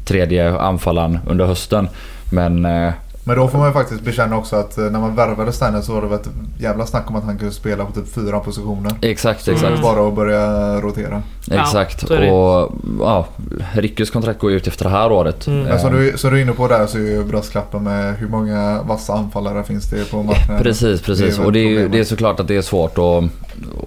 tredje 0.05 0.57
anfallaren 0.59 1.19
under 1.27 1.45
hösten. 1.45 1.87
Men 2.31 2.65
eh, 2.65 2.93
Men 3.25 3.35
då 3.37 3.47
får 3.47 3.57
man 3.57 3.67
ju 3.67 3.73
faktiskt 3.73 4.01
bekänna 4.01 4.37
också 4.37 4.55
att 4.55 4.77
eh, 4.77 4.83
när 4.83 4.99
man 4.99 5.15
värvade 5.15 5.51
Sterner 5.51 5.81
så 5.81 5.93
var 5.93 6.01
det 6.01 6.07
väl 6.07 6.19
ett 6.19 6.29
jävla 6.59 6.85
snack 6.85 7.09
om 7.09 7.15
att 7.15 7.23
han 7.23 7.37
kunde 7.37 7.53
spela 7.53 7.85
på 7.85 7.91
typ 7.91 8.13
fyra 8.13 8.39
positioner. 8.39 8.91
exakt, 9.01 9.43
Så 9.43 9.51
det 9.51 9.57
är 9.57 9.63
exakt. 9.63 9.81
bara 9.81 10.07
att 10.07 10.13
börja 10.15 10.75
rotera. 10.81 11.21
Ja, 11.45 11.61
Exakt. 11.61 12.07
så 12.07 12.15
det. 12.15 12.31
och 12.31 12.71
ja, 12.99 13.25
Rickys 13.73 14.09
kontrakt 14.11 14.39
går 14.39 14.51
ju 14.51 14.57
ut 14.57 14.67
efter 14.67 14.83
det 14.83 14.89
här 14.91 15.11
året. 15.11 15.47
Mm. 15.47 15.63
Men 15.63 15.79
som 15.79 15.89
Eh, 15.93 15.99
du, 15.99 16.17
som 16.17 16.31
du 16.31 16.37
är 16.37 16.41
inne 16.41 16.51
på 16.53 16.67
där 16.67 16.87
så 16.87 16.97
är 16.97 17.01
ju 17.01 17.23
brasklappen 17.23 17.83
med 17.83 18.15
hur 18.17 18.27
många 18.27 18.81
vassa 18.81 19.13
anfallare 19.13 19.63
finns 19.63 19.89
det 19.89 20.11
på 20.11 20.23
marknaden. 20.23 20.63
Precis, 20.63 21.01
precis. 21.01 21.37
väl 21.37 21.45
och 21.45 21.51
det 21.53 21.59
är, 21.59 21.69
ju- 21.69 21.87
det 21.87 21.99
är 21.99 22.03
såklart 22.03 22.39
att 22.39 22.47
det 22.47 22.55
är 22.57 22.61
svårt 22.61 22.97
att, 22.97 23.23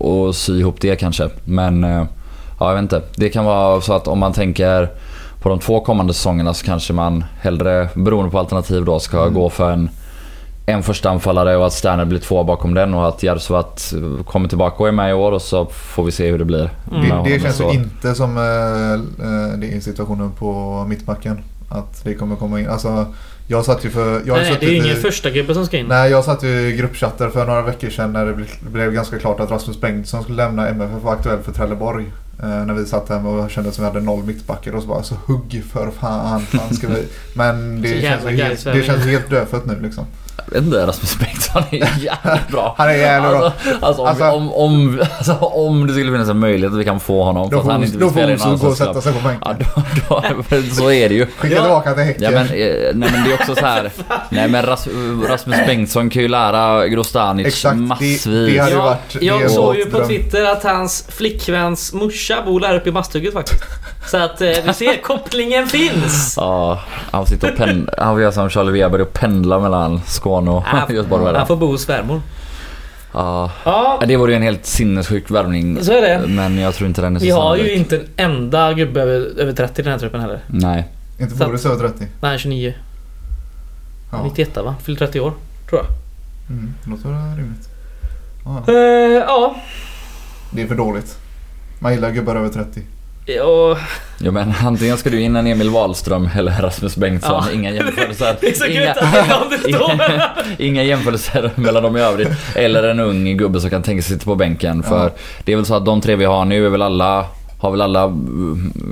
att 0.07 0.37
sy 0.37 0.59
ihop 0.61 0.81
det 0.81 0.97
kanske. 0.97 1.29
Men 1.45 1.85
eh, 1.85 2.05
ja, 2.61 2.69
jag 2.69 2.75
vet 2.75 2.83
inte. 2.83 3.03
Det 3.17 3.29
kan 3.29 3.45
vara 3.45 3.81
så 3.81 3.93
att 3.93 4.09
om 4.09 4.19
man 4.19 4.33
tänker 4.33 4.89
på 5.47 5.51
de 5.51 5.59
två 5.59 5.81
kommande 5.81 6.15
säsongerna 6.15 6.55
så 6.55 6.67
kanske 6.67 6.93
man 6.93 7.25
hellre, 7.41 7.89
beroende 7.95 8.31
på 8.31 8.39
alternativ 8.39 8.85
då, 8.85 8.99
ska 9.01 9.23
Mm. 9.23 9.35
gå 9.35 9.51
för 9.51 9.71
en, 9.71 9.91
en 10.67 10.83
första 10.83 11.11
anfallare 11.11 11.57
och 11.57 11.67
att 11.67 11.73
Sterner 11.73 12.05
blir 12.05 12.19
två 12.19 12.45
bakom 12.45 12.75
den 12.75 12.95
och 12.95 13.09
att 13.09 13.23
Järvsvatt 13.23 13.93
kommer 14.27 14.49
tillbaka 14.49 14.83
och 14.83 14.89
är 14.89 14.93
med 14.93 15.11
i 15.11 15.13
år 15.13 15.33
och 15.33 15.43
så 15.43 15.67
får 15.67 16.05
vi 16.05 16.13
se 16.13 16.31
hur 16.31 16.39
det 16.39 16.45
blir. 16.45 16.71
Mm. 16.93 17.25
Det, 17.25 17.31
det 17.31 17.41
känns 17.41 17.57
så. 17.57 17.65
ju 17.65 17.71
inte 17.71 18.15
som 18.15 18.37
eh, 18.37 19.59
det 19.59 19.77
är 19.77 19.81
situationen 19.81 20.31
på 20.31 20.85
mittbacken. 20.89 21.39
Att 21.69 22.05
det 22.05 22.15
kommer 22.15 22.37
komma 22.37 22.61
in. 22.61 22.69
Alltså, 22.69 23.07
jag 23.47 23.65
satt 23.65 23.85
ju 23.85 23.91
för... 23.91 24.23
Jag 24.27 24.37
Nej, 24.37 24.57
det 24.61 24.67
är 24.67 24.71
ju 24.71 24.77
ingen 24.77 24.97
första 24.97 25.31
gubbe 25.31 25.55
som 25.55 25.67
ska 25.67 25.77
in. 25.77 25.87
Nej, 25.89 26.11
jag 26.11 26.25
satt 26.25 26.43
ju 26.43 26.49
i 26.49 26.77
gruppchatter 26.77 27.29
för 27.29 27.47
några 27.47 27.63
veckor 27.63 27.91
sedan 27.91 28.13
när 28.13 28.27
det 28.27 28.33
ble- 28.33 28.71
blev 28.73 28.93
ganska 28.93 29.19
klart 29.19 29.41
att 29.41 29.51
Rasmus 29.51 29.81
Bengtsson 29.81 30.23
skulle 30.23 30.37
lämna 30.45 30.69
MFF 30.69 30.97
och 30.97 31.03
var 31.03 31.13
aktuell 31.13 31.39
för 31.43 31.53
Trelleborg. 31.53 32.05
Eh, 32.43 32.67
när 32.67 32.75
vi 32.75 32.87
satt 32.87 33.09
hemma 33.09 33.29
och 33.29 33.51
kände 33.51 33.73
som 33.73 33.85
vi 33.85 33.89
hade 33.91 34.01
noll 34.01 34.25
mittbackar 34.25 34.73
och 34.73 34.83
så 34.83 34.89
bara 34.89 35.03
så 35.03 35.15
hugg 35.15 35.65
för 35.73 35.91
fan. 35.91 36.41
fan 36.41 36.75
ska 36.75 36.89
vi... 36.89 37.09
Men 37.35 37.77
Så 37.77 37.83
det 37.83 37.89
känns, 37.89 38.03
jävla 38.03 38.31
helt, 38.31 38.65
det 38.65 38.83
känns 38.83 39.05
helt 39.05 39.31
dödfött 39.31 39.67
nu 39.67 39.81
liksom. 39.81 40.05
Jag 40.37 40.55
vet 40.55 40.63
inte, 40.65 40.87
Rasmus 40.87 41.19
Bengtsson 41.19 41.63
är 41.71 41.77
jävligt 41.77 42.49
bra. 42.51 42.75
Han 42.79 42.89
är 42.89 42.93
jävligt 42.93 43.31
bra. 43.39 43.53
Alltså, 43.81 43.87
alltså, 43.87 44.03
om, 44.03 44.07
Alltså- 44.09 44.25
om, 44.31 44.53
om, 44.53 45.03
alltså, 45.19 45.33
om 45.35 45.87
det 45.87 45.93
skulle 45.93 46.13
finnas 46.13 46.29
en 46.29 46.39
möjlighet 46.39 46.73
att 46.73 46.79
vi 46.81 46.85
kan 46.85 47.01
få 47.01 47.23
honom 47.25 47.51
Då 47.51 47.63
för 47.63 47.67
att 47.69 47.73
han 47.73 47.81
får, 47.81 47.87
inte 47.87 47.99
då 47.99 48.05
vill 48.07 48.13
spela 48.15 48.33
i 48.33 48.39
får 48.39 48.57
gå 48.57 48.67
och 48.71 48.77
sätta 48.77 49.01
sig 49.01 49.13
på 49.13 49.29
bänken. 49.29 49.43
Ja, 49.45 49.83
då, 50.09 50.23
då, 50.57 50.63
så 50.75 50.91
är 50.91 51.09
det 51.09 51.15
ju. 51.15 51.27
Skicka 51.27 51.55
tillbaka 51.63 51.95
till 51.95 52.03
Häcken. 52.03 52.23
Ja 52.23 52.31
men, 52.31 52.47
eh, 52.47 52.75
nej, 52.95 53.11
men 53.13 53.25
det 53.25 53.31
är 53.33 53.35
också 53.35 53.55
så 53.55 53.67
här. 53.67 53.91
Nej 54.31 54.49
men 54.49 54.67
Ras, 54.67 54.89
Rasmus 55.29 55.57
Bengtsson 55.67 56.11
kan 56.11 56.23
ju 56.23 56.29
lära 56.29 56.87
Grostanic 56.89 57.47
Exakt, 57.47 57.75
det- 57.77 57.81
massvis. 57.83 58.25
det 58.25 58.31
hade- 58.59 58.71
Jag, 58.73 58.83
varit- 58.83 58.99
det 59.21 59.27
jag 59.27 59.43
är 59.43 59.49
såg 59.49 59.77
ju 59.77 59.85
på 59.87 59.97
dröm. 59.97 60.09
Twitter 60.09 60.45
att 60.45 60.63
hans 60.65 61.07
flickväns 61.09 61.93
morsa 61.93 62.43
bor 62.47 62.61
där 62.61 62.75
uppe 62.77 62.89
i 62.89 62.93
Masthugget 62.93 63.33
faktiskt. 63.35 63.63
Så 64.07 64.17
att 64.17 64.41
eh, 64.41 64.51
du 64.67 64.73
ser, 64.73 65.03
kopplingen 65.03 65.67
finns. 65.67 66.35
Ja, 66.37 66.81
han 67.11 67.27
sitter 67.27 67.53
och 67.53 67.59
pendlar. 67.59 67.95
Han 67.99 68.15
får 68.15 68.21
göra 68.21 68.33
som 68.33 68.51
Charlie 68.51 68.73
Weber 68.73 69.01
och 69.01 69.13
pendla 69.13 69.59
mellan 69.59 70.01
Skåne 70.07 70.51
och 70.51 70.65
Göteborg. 70.89 71.37
Han 71.37 71.47
får 71.47 71.57
bo 71.57 71.67
hos 71.67 71.83
svärmor. 71.83 72.23
Ja, 73.13 73.51
Ja, 73.65 74.01
det 74.07 74.17
vore 74.17 74.33
ju 74.33 74.37
en 74.37 74.43
helt 74.43 74.67
sinnessjuk 74.67 75.31
värvning. 75.31 75.85
så 75.85 75.93
är 75.93 76.03
det. 76.03 76.27
Men 76.27 76.59
jag 76.59 76.75
tror 76.75 76.89
inte 76.89 77.01
den 77.01 77.17
är 77.17 77.21
så 77.21 77.25
Vi 77.25 77.31
har 77.31 77.57
ju 77.57 77.75
inte 77.75 77.97
en 77.97 78.07
enda 78.17 78.73
gubbe 78.73 79.01
över, 79.03 79.41
över 79.41 79.53
30 79.53 79.81
i 79.81 79.85
den 79.85 79.93
här 79.93 79.99
truppen 79.99 80.21
heller. 80.21 80.41
Nej. 80.47 80.89
Inte 81.19 81.35
Boris 81.35 81.67
över 81.67 81.89
30. 81.89 82.07
Nej, 82.21 82.39
29. 82.39 82.75
Ja. 84.13 84.25
91 84.25 84.57
va? 84.57 84.75
Fyller 84.83 84.99
30 84.99 85.21
år, 85.21 85.33
tror 85.69 85.81
jag. 85.81 85.87
Mm, 86.51 86.75
det 86.85 86.91
låter 86.91 87.37
rimligt. 87.37 87.69
Ja, 88.45 88.73
Uh, 88.73 88.77
ja. 89.27 89.57
det 90.51 90.63
är 90.63 90.67
för 90.67 90.75
dåligt. 90.75 91.19
Man 91.79 91.93
gillar 91.93 92.11
gubbar 92.11 92.37
över 92.37 92.49
30. 92.49 92.83
Och, 93.27 93.79
Jo 94.19 94.33
men 94.33 94.55
antingen 94.65 94.99
ska 94.99 95.11
du 95.11 95.21
in 95.21 95.37
en 95.37 95.47
Emil 95.47 95.71
Wahlström 95.71 96.29
eller 96.37 96.63
Rasmus 96.63 96.97
Bengtsson. 96.97 97.45
Ja. 97.47 97.53
Inga 97.53 97.71
jämförelser. 97.71 98.37
Inga, 99.69 100.31
inga 100.59 100.83
jämförelser 100.83 101.51
mellan 101.55 101.83
dem 101.83 101.97
i 101.97 102.01
övrigt. 102.01 102.29
Eller 102.55 102.83
en 102.83 103.01
ung 103.01 103.37
gubbe 103.37 103.61
som 103.61 103.71
kan 103.71 103.83
tänka 103.83 104.03
sig 104.03 104.13
sitta 104.13 104.25
på 104.25 104.35
bänken. 104.35 104.83
För 104.83 105.05
Ja. 105.05 105.11
det 105.45 105.53
är 105.53 105.57
väl 105.57 105.67
så 105.67 105.75
att 105.75 105.85
de 105.85 106.01
tre 106.01 106.17
vi 106.17 106.25
har 106.25 106.45
nu 106.45 106.67
är 106.67 106.71
väl 106.71 106.83
alla 106.83 107.27
har 107.59 107.71
väl 107.71 107.81
alla, 107.81 108.17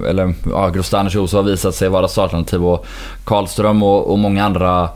eller 0.08 0.34
ja, 0.50 0.68
Grostanic 0.68 1.14
har 1.14 1.42
visat 1.42 1.74
sig 1.74 1.88
vara 1.88 2.08
startalternativ 2.08 2.66
och 2.66 2.86
Karlström 3.24 3.82
och, 3.82 4.10
och 4.10 4.18
många 4.18 4.44
andra 4.44 4.88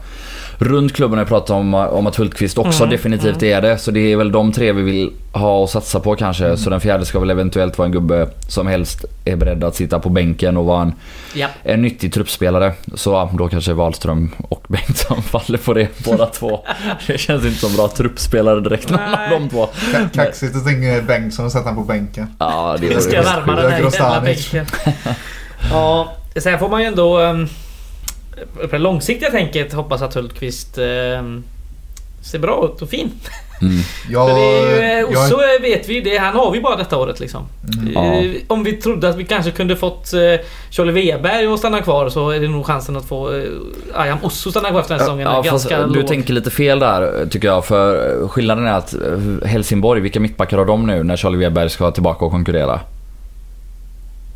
runt 0.58 0.92
klubben 0.92 1.18
har 1.18 1.20
jag 1.20 1.28
pratat 1.28 1.50
om, 1.50 1.74
om 1.74 2.06
att 2.06 2.16
Hultqvist 2.16 2.58
också 2.58 2.82
Mm, 2.84 2.96
definitivt 2.96 3.42
är 3.42 3.60
det. 3.62 3.78
Så 3.78 3.90
det 3.90 4.12
är 4.12 4.16
väl 4.16 4.32
de 4.32 4.52
tre 4.52 4.72
vi 4.72 4.82
vill 4.82 5.12
ha 5.32 5.58
och 5.58 5.70
satsa 5.70 6.00
på 6.00 6.16
kanske. 6.16 6.56
Så 6.56 6.70
den 6.70 6.80
fjärde 6.80 7.04
ska 7.04 7.20
väl 7.20 7.30
eventuellt 7.30 7.78
vara 7.78 7.86
en 7.86 7.92
gubbe 7.92 8.28
som 8.48 8.66
helst 8.66 9.04
är 9.24 9.36
beredd 9.36 9.64
att 9.64 9.74
sitta 9.74 9.98
på 9.98 10.08
bänken 10.08 10.56
och 10.56 10.64
vara 10.64 10.82
en, 10.82 10.92
Ja. 11.34 11.46
en 11.62 11.82
nyttig 11.82 12.12
truppspelare. 12.12 12.72
Så 12.94 13.30
då 13.38 13.48
kanske 13.48 13.72
Wahlström 13.72 14.30
och 14.48 14.64
Bengtsson 14.68 15.22
faller 15.22 15.58
på 15.58 15.74
det 15.74 16.04
båda 16.04 16.26
två. 16.26 16.60
Det 17.06 17.18
känns 17.18 17.44
inte 17.44 17.58
som 17.58 17.76
bra 17.76 17.88
truppspelare 17.88 18.60
direkt 18.60 18.90
någon 18.90 19.00
av 19.00 19.30
de 19.30 19.48
två. 19.48 19.68
Ka- 19.92 20.08
Kaxigt 20.14 20.56
att 20.56 20.62
stänga 20.62 21.02
Bengtsson 21.02 21.44
och 21.46 21.52
sätta 21.52 21.64
honom 21.68 21.84
på 21.86 21.92
bänken. 21.92 22.26
Ja, 22.38 22.76
det 22.80 22.88
Det 22.88 23.00
ska 23.00 23.22
värma 23.22 23.46
den 23.46 23.56
här 23.56 23.62
jävla 23.64 23.78
Grostanic. 23.80 24.50
bänken. 24.52 24.66
Ja, 25.70 26.12
sen 26.36 26.58
får 26.58 26.68
man 26.68 26.80
ju 26.80 26.86
ändå... 26.86 27.20
Um, 27.20 27.48
på 28.60 28.66
det 28.70 28.78
långsiktiga 28.78 29.30
tänket 29.30 29.72
hoppas 29.72 30.02
att 30.02 30.14
Hultqvist 30.14 30.78
um, 30.78 31.44
ser 32.22 32.38
bra 32.38 32.70
ut 32.74 32.82
och 32.82 32.88
fin. 32.88 33.10
mm. 33.60 33.78
Jag, 34.10 34.28
För 34.28 34.82
eh, 34.82 34.88
jag, 34.88 35.08
och 35.08 35.16
så 35.16 35.36
vet 35.62 35.88
vi 35.88 36.00
det, 36.00 36.16
han 36.18 36.34
har 36.34 36.50
vi 36.52 36.60
bara 36.60 36.76
detta 36.76 36.96
året 36.98 37.20
liksom. 37.20 37.42
Mm. 37.80 37.92
Ja. 37.94 38.14
Eh, 38.22 38.30
Om 38.48 38.64
vi 38.64 38.72
trodde 38.72 39.08
att 39.08 39.16
vi 39.16 39.24
kanske 39.24 39.50
kunde 39.50 39.76
fått 39.76 40.06
Charlie 40.70 40.92
Weberg 40.92 41.46
att 41.46 41.58
stanna 41.58 41.80
kvar 41.82 42.08
så 42.08 42.30
är 42.30 42.40
det 42.40 42.48
nog 42.48 42.66
chansen 42.66 42.96
att 42.96 43.04
få 43.04 43.42
Ayam 43.94 44.18
Osso 44.22 44.50
stanna 44.50 44.68
kvar 44.70 44.80
efter 44.80 44.94
den 44.94 45.00
här 45.00 45.06
säsongen 45.06 45.28
Ja, 45.32 45.42
ganska 45.42 45.86
du 45.86 45.94
låg. 46.00 46.06
tänker 46.06 46.32
lite 46.34 46.50
fel 46.50 46.78
där 46.78 47.26
tycker 47.30 47.48
jag. 47.48 47.64
För 47.66 48.28
skillnaden 48.28 48.66
är 48.66 48.72
att 48.72 48.94
eh, 48.94 49.48
Helsingborg, 49.48 50.00
vilka 50.00 50.20
mittbackar 50.20 50.58
har 50.58 50.64
de 50.64 50.86
nu 50.86 51.02
när 51.02 51.16
Charlie 51.16 51.38
Weber 51.38 51.68
ska 51.68 51.90
tillbaka 51.90 52.24
och 52.24 52.30
konkurrera? 52.30 52.80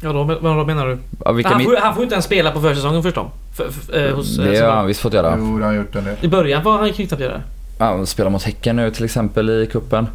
Ja, 0.05 0.13
då, 0.13 0.25
vad 0.41 0.67
menar 0.67 0.87
du? 0.87 0.99
Ja, 1.25 1.41
Han 1.45 1.65
får, 1.65 1.77
han 1.77 1.95
får 1.95 2.03
inte 2.03 2.15
ens 2.15 2.25
spela 2.25 2.51
på 2.51 2.61
försäsongen 2.61 3.03
förstås. 3.03 3.27
För, 3.55 3.71
för, 3.71 4.09
eh, 4.09 4.15
hos, 4.15 4.39
eh, 4.39 4.45
Det 4.51 4.59
har 4.61 4.73
han 4.73 4.87
visst 4.87 5.01
fått 5.01 5.13
göra. 5.15 5.35
Jo, 5.39 5.59
det 5.59 5.65
har 5.65 5.73
han 5.73 5.77
gjort 5.77 5.95
en 5.97 6.05
del. 6.05 6.17
I 6.21 6.29
början 6.29 6.63
var 6.63 6.79
han 6.79 6.93
knappt 6.93 7.21
göra 7.21 7.33
det. 7.33 7.43
Ja, 7.79 7.85
han 7.85 8.07
spelar 8.07 8.31
mot 8.31 8.43
Häcken 8.43 8.77
nu 8.77 8.91
till 8.91 9.05
exempel 9.05 9.51
i 9.51 9.67
kuppen. 9.73 10.07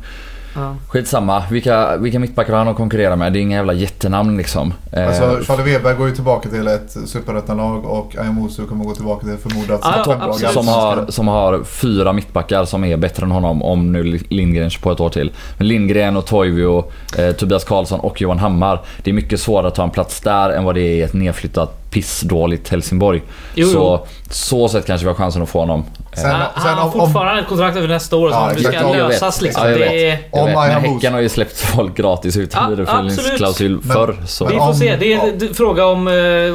Ja. 0.56 0.76
Skitsamma, 0.88 1.44
vilka, 1.52 1.98
vilka 1.98 2.20
mittbackar 2.20 2.52
har 2.52 2.58
han 2.60 2.68
att 2.68 2.76
konkurrera 2.78 3.16
med? 3.16 3.34
Det 3.34 3.40
är 3.40 3.42
inga 3.42 3.56
jävla 3.56 3.74
jättenamn 3.74 4.38
liksom. 4.38 4.74
Eh, 4.92 5.08
Alltså, 5.08 5.40
Charlie 5.44 5.64
Weber 5.74 5.94
går 5.94 6.08
ju 6.08 6.16
tillbaka 6.16 6.50
till 6.50 6.68
ett 6.68 6.98
superettanlag 7.06 7.86
och 7.86 8.16
Ayamusu 8.20 8.66
kommer 8.66 8.86
gå 8.86 8.94
tillbaka 8.96 9.28
till 9.28 9.38
förmodat 9.38 9.80
Ja, 9.84 9.94
ja, 9.98 10.04
topplag. 10.04 10.36
som, 10.54 10.68
har, 10.68 11.06
som 11.10 11.28
har 11.28 11.64
fyra 11.64 12.14
mittbackar 12.14 12.66
som 12.66 12.84
är 12.84 12.98
bättre 12.98 13.24
än 13.26 13.32
honom 13.32 13.62
om 13.64 13.92
nu 13.92 14.20
Lindgren 14.30 14.70
på 14.82 14.92
ett 14.92 15.00
år 15.00 15.10
till. 15.10 15.32
Men 15.58 15.68
Lindgren 15.68 16.18
och 16.18 16.26
Toivio, 16.26 16.84
eh, 17.18 17.32
Tobias 17.32 17.64
Karlsson 17.64 18.00
och 18.00 18.22
Johan 18.22 18.40
Hammar. 18.40 18.80
Det 19.04 19.10
är 19.10 19.14
mycket 19.14 19.40
svårare 19.40 19.68
att 19.68 19.76
ta 19.76 19.84
en 19.84 19.90
plats 19.90 20.22
där 20.22 20.50
än 20.50 20.64
vad 20.64 20.76
det 20.76 20.82
är 20.82 20.96
i 20.96 21.02
ett 21.02 21.14
nedflyttat 21.14 21.87
pissdåligt 21.90 22.70
Helsingborg. 22.70 23.22
Jo, 23.56 23.68
så 23.68 24.06
så 24.30 24.70
sätt 24.70 24.86
kanske 24.86 25.06
vi 25.06 25.10
har 25.10 25.16
chansen 25.16 25.42
att 25.42 25.50
få 25.50 25.60
honom. 25.60 25.80
Eh, 26.12 26.22
Sen- 26.22 26.32
han 26.32 26.42
sen 26.54 26.62
han 26.62 26.78
har 26.78 26.92
fortfarande 26.92 27.42
ett 27.42 27.48
kontrakt 27.48 27.78
över 27.78 27.88
nästa 27.88 28.16
år 28.16 28.32
Ja, 28.32 28.48
som 28.48 28.56
det 28.58 28.64
ska 28.64 28.74
Jag 28.74 28.84
vet. 28.88 28.98
lösas 28.98 29.42
liksom. 29.42 29.64
Ja, 29.64 29.70
jag 29.72 29.78
vet. 29.80 29.90
det 29.90 30.10
är, 30.10 30.20
Jag 30.32 30.46
vet, 30.46 30.56
men 30.56 30.70
Häcken 30.94 31.14
har 31.14 31.22
ju 31.22 31.30
släppt 31.30 31.58
folk 31.58 31.98
gratis 31.98 32.38
utan 32.38 32.64
Ja, 32.64 32.70
vidareförsäljningsklausul 32.70 33.82
förr. 33.82 34.16
Så. 34.26 34.46
vi 34.46 34.50
men 34.52 34.60
får 34.60 34.68
om- 34.70 34.76
se. 34.76 34.96
Det 34.96 35.14
är 35.14 35.44
en 35.48 35.54
fråga 35.54 35.86
om 35.86 36.08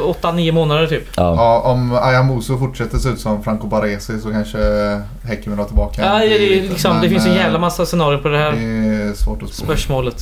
8-9 0.05 0.53
månader 0.53 0.87
typ. 0.87 1.05
Ja. 1.17 1.35
Ja, 1.37 1.61
om 1.71 1.93
Ayamusu 2.03 2.59
fortsätter 2.59 2.99
se 2.99 3.09
ut 3.09 3.21
som 3.21 3.43
Franco 3.43 3.67
Baresi 3.67 4.21
så 4.21 4.31
kanske 4.31 4.59
Häcken 5.25 5.53
vill 5.53 5.59
ha 5.59 5.67
tillbaka 5.67 6.03
Ja, 6.05 6.19
det, 6.19 6.39
liksom, 6.39 6.95
det 6.95 7.01
Men, 7.01 7.11
finns 7.11 7.27
en 7.27 7.33
eh, 7.33 7.39
jävla 7.39 7.59
massa 7.59 7.87
scenarier 7.87 8.19
på 8.19 8.29
det 8.29 8.39
här 8.39 8.53
Det 8.53 8.59
är 8.59 9.15
svårt 9.15 9.43
att 9.43 9.49
spå. 9.55 9.65
spörsmålet. 9.65 10.17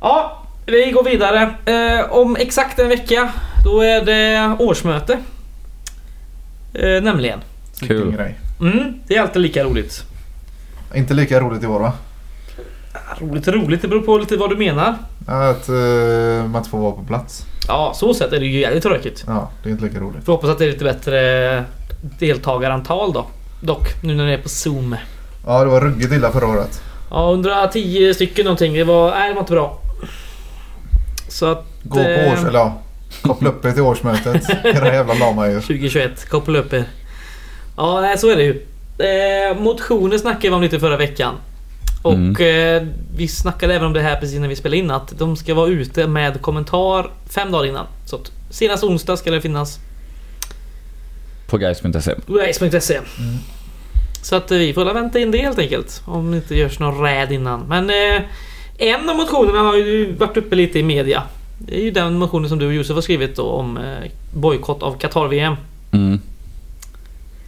Ja, 0.00 0.42
vi 0.66 0.90
går 0.90 1.04
vidare. 1.04 1.54
Eh, 1.64 2.12
om 2.12 2.36
exakt 2.36 2.78
en 2.78 2.88
vecka, 2.88 3.32
då 3.64 3.80
är 3.80 4.04
det 4.04 4.56
årsmöte. 4.58 5.18
Eh, 6.74 7.02
nämligen. 7.02 7.40
Kul. 7.80 8.12
grej. 8.12 8.38
Mm, 8.60 8.94
det 9.06 9.16
är 9.16 9.20
alltid 9.20 9.42
lika 9.42 9.64
roligt. 9.64 10.02
Inte 10.94 11.14
lika 11.14 11.40
roligt 11.40 11.62
i 11.62 11.66
år 11.66 11.80
va? 11.80 11.92
Roligt 13.18 13.48
roligt, 13.48 13.82
det 13.82 13.88
beror 13.88 14.00
på 14.00 14.18
lite 14.18 14.36
vad 14.36 14.50
du 14.50 14.56
menar. 14.56 14.94
Att 15.26 15.68
uh, 15.68 16.46
man 16.46 16.56
inte 16.56 16.70
får 16.70 16.78
vara 16.78 16.92
på 16.92 17.04
plats. 17.04 17.46
Ja, 17.68 17.92
så 17.96 18.14
sett 18.14 18.32
är 18.32 18.40
det 18.40 18.46
ju 18.46 18.60
jävligt 18.60 18.82
tråkigt. 18.82 19.24
Ja, 19.26 19.50
det 19.62 19.68
är 19.68 19.72
inte 19.72 19.84
lika 19.84 19.98
roligt. 19.98 20.24
Får 20.24 20.32
hoppas 20.32 20.50
att 20.50 20.58
det 20.58 20.64
är 20.64 20.72
lite 20.72 20.84
bättre 20.84 21.64
deltagarantal 22.00 23.12
då. 23.12 23.26
Dock, 23.60 24.02
nu 24.02 24.14
när 24.14 24.26
det 24.26 24.32
är 24.32 24.42
på 24.42 24.48
Zoom. 24.48 24.96
Ja, 25.46 25.64
det 25.64 25.70
var 25.70 25.80
ruggigt 25.80 26.12
illa 26.12 26.32
förra 26.32 26.46
året. 26.46 26.82
Ja, 27.10 27.32
110 27.32 28.14
stycken 28.14 28.44
någonting. 28.44 28.74
Det 28.74 28.84
var, 28.84 29.10
nej, 29.10 29.28
det 29.28 29.34
var 29.34 29.40
inte 29.40 29.52
bra. 29.52 29.80
Så 31.36 31.46
att... 31.46 31.64
Gå 31.82 31.94
på 31.94 32.00
eh, 32.00 32.32
års... 32.32 32.38
Eller 32.38 32.58
ja, 32.58 32.82
koppla 33.22 33.48
upp 33.48 33.64
er 33.64 33.72
till 33.72 33.82
årsmötet. 33.82 34.50
Era 34.64 34.94
jävla 34.94 35.14
lama 35.14 35.48
djur. 35.48 35.60
2021, 35.60 36.28
koppla 36.28 36.58
upp 36.58 36.72
er. 36.72 36.84
Ja, 37.76 38.00
nej, 38.00 38.18
så 38.18 38.30
är 38.30 38.36
det 38.36 38.42
ju. 38.42 38.66
Eh, 38.98 39.60
motioner 39.60 40.18
snackade 40.18 40.48
vi 40.48 40.54
om 40.54 40.62
lite 40.62 40.80
förra 40.80 40.96
veckan. 40.96 41.34
Och 42.02 42.40
eh, 42.40 42.86
vi 43.16 43.28
snackade 43.28 43.74
även 43.74 43.86
om 43.86 43.92
det 43.92 44.00
här 44.00 44.20
precis 44.20 44.40
när 44.40 44.48
vi 44.48 44.56
spelade 44.56 44.76
in 44.76 44.90
att 44.90 45.18
de 45.18 45.36
ska 45.36 45.54
vara 45.54 45.68
ute 45.68 46.06
med 46.06 46.42
kommentar 46.42 47.10
fem 47.30 47.52
dagar 47.52 47.68
innan. 47.68 47.86
Så 48.06 48.16
att 48.16 48.32
senast 48.50 48.84
onsdag 48.84 49.16
ska 49.16 49.30
det 49.30 49.40
finnas 49.40 49.78
På 51.46 51.58
guys.se. 51.58 52.14
Race.se. 52.28 52.94
E. 52.94 53.00
Så 54.22 54.36
att 54.36 54.50
vi 54.50 54.74
får 54.74 54.94
vänta 54.94 55.18
in 55.18 55.30
det 55.30 55.38
helt 55.38 55.58
enkelt. 55.58 56.02
Om 56.04 56.30
det 56.30 56.36
inte 56.36 56.56
görs 56.56 56.78
någon 56.78 57.04
räd 57.04 57.32
innan. 57.32 57.60
Men 57.60 57.90
eh, 57.90 58.22
en 58.78 59.10
av 59.10 59.16
motionerna 59.16 59.58
har 59.58 59.76
ju 59.76 60.12
varit 60.12 60.36
uppe 60.36 60.56
lite 60.56 60.78
i 60.78 60.82
media. 60.82 61.22
Det 61.58 61.80
är 61.80 61.84
ju 61.84 61.90
den 61.90 62.18
motionen 62.18 62.48
som 62.48 62.58
du 62.58 62.66
och 62.66 62.74
Josef 62.74 62.94
har 62.94 63.02
skrivit 63.02 63.36
då 63.36 63.42
om 63.42 63.76
eh, 63.76 64.10
bojkott 64.34 64.82
av 64.82 64.98
Qatar-VM. 64.98 65.54
Mm. 65.92 66.20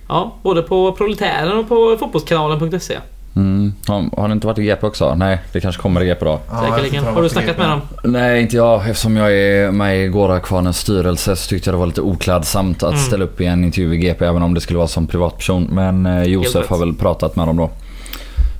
Ja, 0.08 0.34
både 0.42 0.62
på 0.62 0.92
Proletären 0.92 1.58
och 1.58 1.68
på 1.68 1.96
fotbollskanalen.se. 2.00 2.98
Mm. 3.36 3.72
Har, 4.16 4.28
det 4.28 4.32
inte 4.32 4.46
varit 4.46 4.58
i 4.58 4.62
GP 4.62 4.86
också? 4.86 5.14
Nej, 5.14 5.38
det 5.52 5.60
kanske 5.60 5.82
kommer 5.82 6.02
i 6.02 6.06
GP 6.06 6.24
då. 6.24 6.40
Ja, 6.50 6.66
Säkerligen. 6.68 7.04
Har 7.04 7.22
du 7.22 7.28
snackat 7.28 7.58
med 7.58 7.68
dem? 7.68 7.80
Nej, 8.04 8.42
inte 8.42 8.56
jag. 8.56 8.88
Eftersom 8.90 9.16
jag 9.16 9.32
är 9.36 9.70
med 9.70 10.04
i 10.04 10.08
Gårdakvarnens 10.08 10.78
styrelse 10.78 11.36
så 11.36 11.48
tyckte 11.48 11.68
jag 11.70 11.74
det 11.74 11.78
var 11.78 11.86
lite 11.86 12.00
oklädsamt 12.00 12.82
att 12.82 12.92
Mm. 12.92 13.04
ställa 13.04 13.24
upp 13.24 13.40
i 13.40 13.46
en 13.46 13.64
intervju 13.64 13.94
i 13.94 13.98
GP 13.98 14.24
även 14.24 14.42
om 14.42 14.54
det 14.54 14.60
skulle 14.60 14.76
vara 14.76 14.88
som 14.88 15.06
privatperson. 15.06 15.68
Men 15.72 16.06
eh, 16.06 16.22
Josef 16.22 16.68
har 16.68 16.78
väl 16.78 16.94
pratat 16.94 17.36
med 17.36 17.46
dem 17.48 17.56
då. 17.56 17.70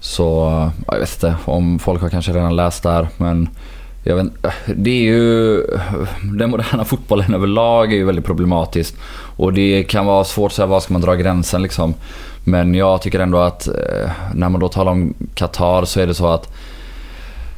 Så 0.01 0.71
jag 0.87 0.99
vet 0.99 1.15
inte 1.15 1.37
om 1.45 1.79
folk 1.79 2.03
har 2.03 2.09
kanske 2.09 2.33
redan 2.33 2.57
läst 2.57 2.83
där 2.83 3.09
men 3.17 3.49
jag 4.03 4.17
vet, 4.17 4.27
det 4.77 4.91
är 4.91 5.03
ju... 5.03 5.63
Den 6.23 6.51
moderna 6.51 6.85
fotbollen 6.85 7.35
överlag 7.35 7.93
är 7.93 7.97
ju 7.97 8.05
väldigt 8.05 8.25
problematiskt. 8.25 8.97
Och 9.37 9.53
det 9.53 9.83
kan 9.83 10.07
vara 10.07 10.25
svårt 10.25 10.51
att 10.51 10.57
säga 10.57 10.67
var 10.67 10.81
ska 10.81 10.93
man 10.93 11.03
dra 11.03 11.15
gränsen 11.15 11.63
liksom. 11.63 11.95
Men 12.45 12.75
jag 12.75 13.03
tycker 13.03 13.21
ändå 13.21 13.39
att 13.39 13.69
eh, 13.69 14.11
när 14.35 14.49
man 14.49 14.61
då 14.61 14.69
talar 14.69 14.93
om 14.93 15.15
Qatar 15.35 15.85
så 15.85 16.01
är 16.01 16.07
det 16.07 16.15
så 16.15 16.27
att 16.27 16.55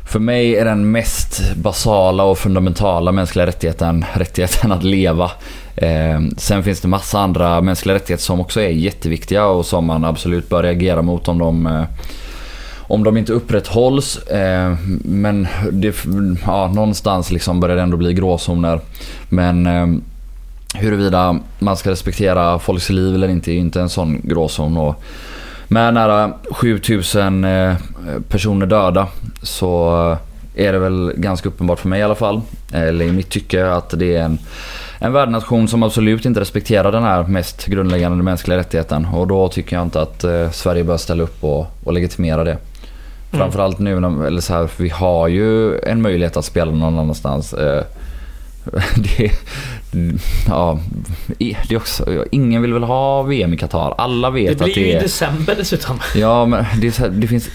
För 0.09 0.19
mig 0.19 0.57
är 0.57 0.65
den 0.65 0.91
mest 0.91 1.55
basala 1.57 2.25
och 2.25 2.39
fundamentala 2.39 3.13
mänskliga 3.13 3.47
rättigheten 3.47 4.05
rättigheten 4.15 4.73
att 4.73 4.85
leva. 4.85 5.31
Eh, 5.77 6.21
sen 6.37 6.63
finns 6.63 6.81
det 6.81 6.89
massa 6.89 7.21
andra 7.21 7.61
mänskliga 7.61 7.95
rättigheter 7.95 8.25
som 8.25 8.41
också 8.41 8.61
är 8.61 8.69
jätteviktiga 8.69 9.47
och 9.47 9.67
som 9.67 9.87
man 9.87 10.05
absolut 10.05 10.49
bör 10.49 10.63
reagera 10.63 11.03
mot 11.03 11.29
om 11.29 11.39
de 11.39 11.67
eh, 11.67 11.85
om 12.91 13.05
de 13.05 13.17
inte 13.17 13.33
upprätthålls. 13.33 14.19
Eh, 14.19 14.75
men 15.05 15.47
det, 15.73 15.97
ja, 16.47 16.73
någonstans 16.75 17.31
liksom 17.31 17.61
börjar 17.61 17.77
det 17.77 17.83
ändå 17.83 17.97
bli 17.97 18.15
gråzoner. 18.15 18.81
Men 19.29 19.67
eh, 19.67 19.87
huruvida 20.75 21.39
man 21.59 21.77
ska 21.77 21.91
respektera 21.91 22.59
folks 22.59 22.91
liv 22.91 23.15
eller 23.15 23.29
inte 23.29 23.53
är 23.53 23.57
inte 23.57 23.81
en 23.81 23.89
sån 23.89 24.21
gråzon. 24.25 24.77
Och 24.77 25.03
med 25.69 25.95
nära 25.95 26.33
7000 26.51 27.45
eh, 27.45 27.75
personer 28.29 28.67
döda 28.67 29.09
så 29.43 30.17
är 30.55 30.73
det 30.73 30.79
väl 30.79 31.13
ganska 31.17 31.49
uppenbart 31.49 31.79
för 31.79 31.89
mig 31.89 32.01
i 32.01 32.03
alla 32.03 32.15
fall, 32.15 32.41
eller 32.73 33.05
i 33.05 33.13
mitt 33.13 33.31
tycke, 33.31 33.71
att 33.71 33.91
det 33.99 34.17
är 34.17 34.23
en, 34.23 34.39
en 34.99 35.13
värdnation 35.13 35.69
som 35.69 35.83
absolut 35.83 36.25
inte 36.25 36.41
respekterar 36.41 36.93
den 36.93 37.03
här 37.03 37.23
mest 37.23 37.67
grundläggande 37.67 38.25
mänskliga 38.25 38.59
rättigheten. 38.59 39.07
Och 39.15 39.27
då 39.27 39.49
tycker 39.49 39.77
jag 39.77 39.83
inte 39.83 40.03
att 40.03 40.25
eh, 40.25 40.51
Sverige 40.51 40.85
bör 40.85 40.97
ställa 40.97 41.23
upp 41.23 41.45
och, 41.45 41.67
och 41.85 41.93
legitimera 41.93 42.45
det. 42.45 42.59
Mm. 43.33 43.43
Framförallt 43.43 43.79
nu 43.79 44.01
när 44.01 44.27
eller 44.27 44.41
så 44.41 44.55
här, 44.55 44.71
vi 44.77 44.89
har 44.89 45.29
ju 45.29 45.79
en 45.79 46.03
möjlighet 46.03 46.37
att 46.37 46.45
spela 46.45 46.73
någon 46.73 46.99
annanstans. 46.99 47.53
Eh, 47.55 47.85
det, 48.97 49.33
ja, 50.49 50.79
det 51.39 51.71
är 51.71 51.77
också, 51.77 52.25
ingen 52.31 52.63
vill 52.63 52.73
väl 52.73 52.83
ha 52.83 53.23
VM 53.23 53.55
i 53.55 53.57
Qatar. 53.57 53.95
Alla 53.99 54.31
vet 54.31 54.53
att 54.53 54.59
det 54.59 54.65
är... 54.65 54.67
Det 54.67 54.73
blir 54.75 54.87
ju 54.87 54.93
i 54.93 55.01
december 55.01 55.55
dessutom. 55.59 56.01
Ja, 56.15 56.47
men 56.47 56.65
det, 56.81 56.99
här, 56.99 57.09
det, 57.09 57.27
finns, 57.27 57.49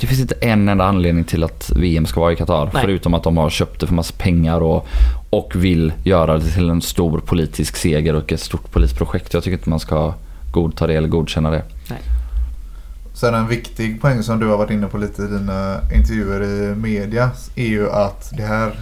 det 0.00 0.06
finns 0.06 0.20
inte 0.20 0.34
en 0.40 0.68
enda 0.68 0.84
anledning 0.84 1.24
till 1.24 1.44
att 1.44 1.72
VM 1.76 2.06
ska 2.06 2.20
vara 2.20 2.32
i 2.32 2.36
Qatar. 2.36 2.70
Förutom 2.80 3.14
att 3.14 3.22
de 3.22 3.36
har 3.36 3.50
köpt 3.50 3.80
det 3.80 3.86
för 3.86 3.94
massa 3.94 4.14
pengar 4.18 4.60
och, 4.60 4.86
och 5.30 5.52
vill 5.54 5.92
göra 6.04 6.38
det 6.38 6.44
till 6.44 6.70
en 6.70 6.82
stor 6.82 7.18
politisk 7.18 7.76
seger 7.76 8.14
och 8.14 8.32
ett 8.32 8.40
stort 8.40 8.72
politiskt 8.72 8.98
projekt. 8.98 9.34
Jag 9.34 9.42
tycker 9.42 9.56
inte 9.56 9.70
man 9.70 9.80
ska 9.80 10.14
godta 10.50 10.86
det 10.86 10.94
eller 10.94 11.08
godkänna 11.08 11.50
det. 11.50 11.62
Nej. 11.88 11.98
Sen 13.12 13.34
en 13.34 13.48
viktig 13.48 14.00
poäng 14.00 14.22
som 14.22 14.40
du 14.40 14.46
har 14.46 14.56
varit 14.56 14.70
inne 14.70 14.86
på 14.86 14.98
lite 14.98 15.22
i 15.22 15.26
dina 15.26 15.80
intervjuer 15.94 16.42
i 16.42 16.74
media 16.74 17.30
är 17.54 17.66
ju 17.66 17.90
att 17.90 18.32
det 18.36 18.42
här 18.42 18.72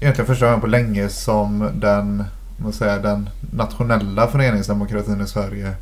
egentligen 0.00 0.26
första 0.26 0.46
gången 0.46 0.60
på 0.60 0.66
länge 0.66 1.08
som 1.08 1.70
den, 1.74 2.24
man 2.56 2.72
säger, 2.72 3.02
den 3.02 3.28
nationella 3.52 4.26
föreningsdemokratin 4.26 5.20
i 5.20 5.26
Sverige 5.26 5.72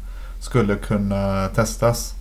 skulle 0.41 0.74
kunna 0.74 1.49
testas. 1.49 2.14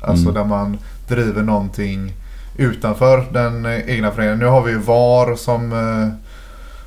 Alltså 0.00 0.30
mm. 0.30 0.34
där 0.34 0.44
man 0.44 0.78
driver 1.08 1.42
någonting 1.42 2.12
utanför 2.56 3.26
den 3.32 3.66
egna 3.66 4.10
föreningen. 4.10 4.38
Nu 4.38 4.46
har 4.46 4.62
vi 4.62 4.74
VAR 4.74 5.36
som 5.36 5.72
eh, 5.72 6.08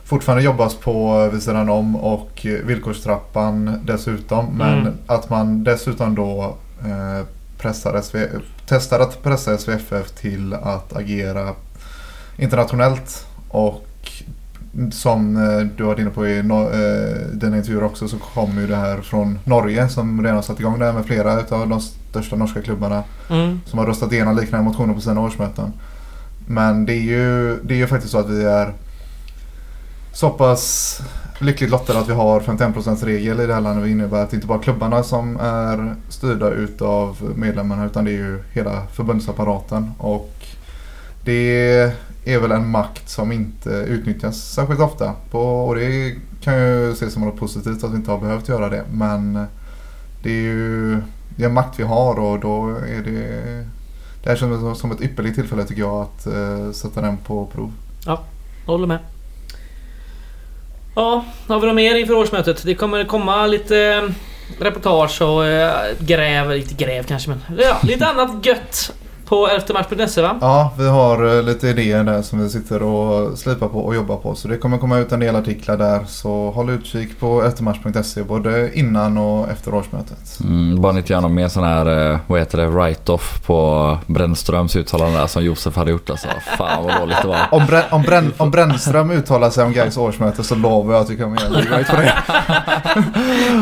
fortfarande 0.04 0.44
jobbas 0.44 0.76
på 0.76 1.30
vid 1.34 1.44
sidan 1.44 1.70
om 1.70 1.96
och 1.96 2.46
villkorstrappan 2.66 3.80
dessutom. 3.86 4.46
Men 4.58 4.80
mm. 4.80 4.94
att 5.08 5.30
man 5.30 5.64
dessutom 5.64 6.16
då 6.16 6.58
eh, 6.86 7.26
pressar 7.66 8.02
SV, 8.02 8.18
testar 8.66 9.00
att 9.00 9.24
pressa 9.24 9.58
SVFF 9.58 10.12
till 10.12 10.54
att 10.54 10.96
agera 10.96 11.54
internationellt. 12.38 13.28
Och 13.50 13.86
som 14.92 15.38
eh, 15.38 15.66
du 15.78 15.84
var 15.84 16.00
inne 16.00 16.10
på 16.10 16.28
i 16.28 16.38
eh, 16.38 16.44
dina 17.34 17.58
intervjuer 17.58 17.84
också 17.84 18.08
så 18.08 18.18
kommer 18.18 18.62
ju 18.62 18.68
det 18.68 18.76
här 18.76 19.02
från 19.02 19.40
Norge 19.44 19.90
som 19.90 20.24
redan 20.24 20.44
satt 20.44 20.60
igång 20.60 20.80
det 20.80 20.86
här 20.86 20.94
med 20.94 21.06
flera 21.06 21.32
av 21.50 21.70
de 21.70 21.82
största 21.82 22.36
norska 22.36 22.62
klubbarna. 22.62 23.04
Mm. 23.30 23.62
Som 23.66 23.80
har 23.80 23.86
röstat 23.86 24.12
igenom 24.12 24.38
liknande 24.38 24.66
motioner 24.66 24.94
på 24.94 25.02
sina 25.02 25.22
årsmöten. 25.22 25.74
Men 26.48 26.86
det 26.86 26.94
är 26.94 27.04
ju, 27.04 27.60
det 27.64 27.74
är 27.74 27.78
ju 27.78 27.88
faktiskt 27.88 28.12
så 28.12 28.20
att 28.20 28.30
vi 28.30 28.44
är 28.44 28.74
så 30.14 30.30
pass 30.30 31.00
lyckligt 31.40 31.70
lottade 31.70 32.00
att 32.00 32.10
vi 32.10 32.14
har 32.14 32.40
51% 32.40 33.06
regel 33.06 33.40
i 33.40 33.46
det 33.46 33.54
här 33.54 33.62
landet. 33.62 33.84
Det 33.84 33.90
innebär 33.90 34.24
att 34.24 34.30
det 34.30 34.36
inte 34.36 34.48
bara 34.48 34.60
klubbarna 34.60 35.04
som 35.04 35.38
är 35.38 35.96
styrda 36.10 36.50
utav 36.50 37.34
medlemmarna 37.36 37.86
utan 37.86 38.06
det 38.06 38.12
är 38.12 38.18
ju 38.18 38.44
hela 38.54 38.88
förbundsapparaten. 38.88 39.92
Och 39.98 40.34
det 41.24 41.94
är 42.26 42.40
väl 42.40 42.52
en 42.52 42.70
makt 42.70 43.10
som 43.10 43.32
inte 43.32 43.70
utnyttjas 43.70 44.38
särskilt 44.38 44.80
ofta. 44.80 45.14
På, 45.32 45.40
och 45.40 45.76
det 45.76 46.16
kan 46.42 46.58
ju 46.60 46.92
ses 46.92 47.14
som 47.14 47.24
något 47.24 47.40
positivt 47.40 47.84
att 47.84 47.92
vi 47.92 47.96
inte 47.96 48.12
har 48.12 48.20
behövt 48.20 48.50
göra 48.50 48.70
det. 48.70 48.84
Men 48.92 49.46
det 50.24 50.30
är 50.30 50.42
ju 50.42 51.02
det 51.36 51.44
är 51.44 51.48
en 51.48 51.54
makt 51.54 51.80
vi 51.80 51.84
har 51.84 52.20
och 52.20 52.40
då 52.40 52.70
är 52.70 53.02
det 53.02 53.66
det 54.24 54.30
här 54.30 54.38
känns 54.38 54.80
som 54.80 54.92
ett 54.92 55.02
ypperligt 55.02 55.36
tillfälle 55.36 55.64
tycker 55.64 55.82
jag 55.82 56.02
att 56.02 56.28
uh, 56.28 56.72
sätta 56.72 57.02
den 57.02 57.18
på 57.18 57.46
prov. 57.46 57.72
Ja, 58.06 58.24
håller 58.66 58.88
med. 58.88 59.00
Ja, 60.96 61.26
har 61.48 61.60
vi 61.60 61.68
något 61.68 61.76
mer 61.76 61.96
inför 61.96 62.14
årsmötet? 62.14 62.64
Det 62.64 62.76
kommer 62.76 63.04
komma 63.04 63.48
lite 63.48 63.78
eh, 63.80 64.04
reportage 64.64 65.22
och 65.22 65.46
eh, 65.46 65.74
gräv, 66.00 66.50
lite 66.50 66.74
gräv 66.86 67.04
kanske 67.04 67.30
men 67.30 67.42
ja, 67.58 67.78
lite 67.84 68.06
annat 68.08 68.46
gött 68.46 68.92
på 69.26 69.48
elftematch.se 69.48 70.22
va? 70.22 70.38
Ja, 70.42 70.74
vi 70.78 70.88
har 70.88 71.38
eh, 71.38 71.44
lite 71.44 71.68
idéer 71.68 72.04
där 72.04 72.22
som 72.22 72.44
vi 72.44 72.50
sitter 72.50 72.84
och 72.84 73.38
slipar 73.38 73.68
på 73.68 73.80
och 73.80 73.96
jobbar 73.96 74.16
på. 74.16 74.36
Så 74.36 74.48
det 74.48 74.58
kommer 74.58 74.78
komma 74.78 74.98
ut 74.98 75.12
en 75.12 75.20
del 75.20 75.36
artiklar 75.36 75.78
där. 75.78 76.00
Så 76.08 76.52
håll 76.52 76.70
utkik 76.70 77.20
på 77.20 77.44
elftematch.se 77.44 78.24
både 78.24 78.80
innan 78.80 79.18
och 79.18 79.50
efter 79.50 79.74
årsmötet. 79.74 80.40
Mm, 80.44 80.82
bara 80.82 80.98
inte 80.98 81.14
göra 81.14 81.22
någon 81.22 81.34
mer 81.34 81.48
sån 81.48 81.64
här, 81.64 82.12
eh, 82.12 82.20
vad 82.28 82.40
heter 82.40 82.58
det, 82.58 82.68
write-off 82.68 83.46
på 83.46 83.98
Brännströms 84.08 84.76
uttalande 84.76 85.20
där 85.20 85.28
som 85.28 85.44
Josef 85.44 85.76
hade 85.76 85.92
gjort 85.92 86.10
alltså. 86.10 86.28
Fan 86.58 86.84
vad 86.84 87.00
dåligt 87.00 87.22
det 87.22 87.28
var. 87.28 87.48
Om, 87.52 87.66
Brän, 87.66 87.84
om, 87.90 88.02
Brän, 88.02 88.34
om 88.38 88.52
Brännström 88.52 89.12
uttalar 89.12 89.50
sig 89.50 89.64
om 89.64 89.74
Gais 89.74 89.98
årsmöte 89.98 90.44
så 90.44 90.56
lovar 90.56 90.94
jag 90.94 91.04
att 91.04 91.10
vi 91.10 91.18
kommer 91.18 91.42
göra 91.42 91.78
en 91.78 91.86
på 91.86 91.96
det. 91.96 92.14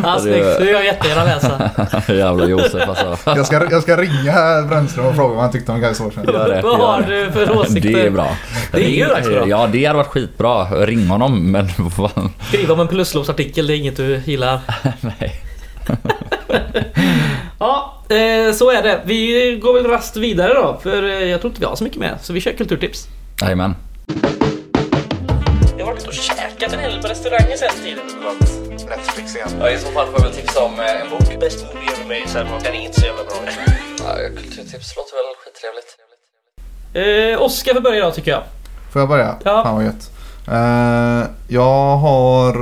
Ja, 0.04 0.20
snyggt. 0.20 0.46
Det 0.60 0.66
vill 0.66 0.74
jag 0.74 0.86
jättegärna 0.86 1.24
läsa. 1.24 1.72
Jävla 2.14 2.46
Josef 2.46 2.90
alltså. 2.90 3.18
Jag 3.26 3.46
ska, 3.46 3.72
jag 3.72 3.84
ska 3.84 3.98
ringa 3.98 4.62
Brännström 4.70 5.06
och 5.06 5.16
fråga 5.16 5.34
vad 5.34 5.44
han 5.44 5.52
tyckte 5.54 5.72
om. 5.72 5.82
Gör 5.82 6.50
det. 6.50 6.62
Vad 6.62 6.80
har 6.80 7.02
du 7.02 7.32
för 7.32 7.58
åsikter? 7.58 7.92
Det 7.92 8.02
är 8.02 8.10
bra. 8.10 8.38
Det 8.72 8.86
är 8.86 8.90
ju 8.90 9.06
bra. 9.06 9.48
Ja, 9.48 9.70
det 9.72 9.86
hade 9.86 9.98
varit 9.98 10.08
skitbra. 10.08 10.86
Ring 10.86 11.08
honom, 11.08 11.52
men 11.52 11.70
vad 11.78 11.94
fan. 11.94 12.34
Skriva 12.48 12.74
om 12.74 12.80
en 12.80 12.88
pluslovsartikel, 12.88 13.68
det 13.68 13.74
är 13.74 13.78
inget 13.78 13.98
du 13.98 14.22
gillar. 14.26 14.60
Nej. 15.02 15.42
ja, 17.60 18.04
eh, 18.10 18.54
så 18.54 18.72
är 18.72 18.84
det. 18.84 19.02
Vi 19.06 19.60
går 19.64 19.74
väl 19.74 19.86
rast 19.86 20.18
vidare 20.18 20.54
då, 20.54 20.80
för 20.84 21.04
eh, 21.04 21.30
jag 21.30 21.42
tror 21.42 21.52
inte 21.52 21.62
vi 21.62 21.66
har 21.66 21.76
så 21.76 21.84
mycket 21.84 22.00
mer. 22.00 22.18
Så 22.22 22.34
vi 22.34 22.42
kör 22.42 22.52
kulturtips. 22.52 23.08
Jajamän. 23.42 23.76
Jag 25.78 25.86
har 25.86 25.94
varit 25.94 26.08
och 26.08 26.14
käkat 26.14 26.74
en 26.74 26.80
hel 26.80 27.02
på 27.02 27.08
restauranger 27.08 27.58
sen 27.58 27.84
tiden. 27.84 28.63
Netflix 28.90 29.36
igen. 29.36 29.50
Ja, 29.60 29.70
i 29.70 29.78
så 29.78 29.88
fall 29.88 30.06
får 30.06 30.16
jag 30.20 30.24
väl 30.24 30.34
tipsa 30.34 30.64
om 30.64 30.80
eh, 30.80 31.02
en 31.02 31.10
bok. 31.10 31.40
Bäst 31.40 31.66
movie 31.66 31.90
ever 31.94 32.04
made, 32.04 32.28
sen 32.28 32.48
den 32.64 32.74
är 32.74 32.86
inte 32.86 33.00
så 33.02 33.06
jävla 33.06 33.24
bra. 33.24 33.36
ja, 33.98 34.16
kulturtips 34.36 34.96
låter 34.98 35.14
väl 35.20 35.36
skittrevligt. 35.44 35.92
Eh, 36.94 37.42
Oskar 37.42 37.74
får 37.74 37.82
börja 37.82 37.98
idag 37.98 38.14
tycker 38.16 38.32
jag. 38.32 38.44
Får 38.92 39.02
jag 39.02 39.10
börja? 39.10 39.36
Ja. 39.44 39.64
Fan 39.64 39.76
vad 39.76 39.86
gött. 39.86 40.12
Eh, 40.48 41.30
jag 41.48 41.98
har 41.98 42.54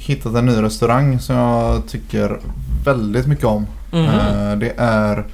hittat 0.00 0.34
en 0.34 0.46
ny 0.46 0.62
restaurang 0.62 1.18
som 1.18 1.36
jag 1.36 1.88
tycker 1.88 2.40
väldigt 2.84 3.26
mycket 3.26 3.44
om. 3.44 3.66
Mm 3.92 4.06
-hmm. 4.06 4.52
eh, 4.52 4.58
det 4.58 4.72
är 4.76 5.24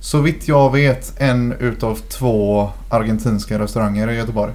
så 0.00 0.18
vitt 0.18 0.48
jag 0.48 0.72
vet 0.72 1.20
en 1.20 1.52
utav 1.52 1.96
två 1.96 2.70
argentinska 2.90 3.58
restauranger 3.58 4.10
i 4.10 4.16
Göteborg. 4.16 4.52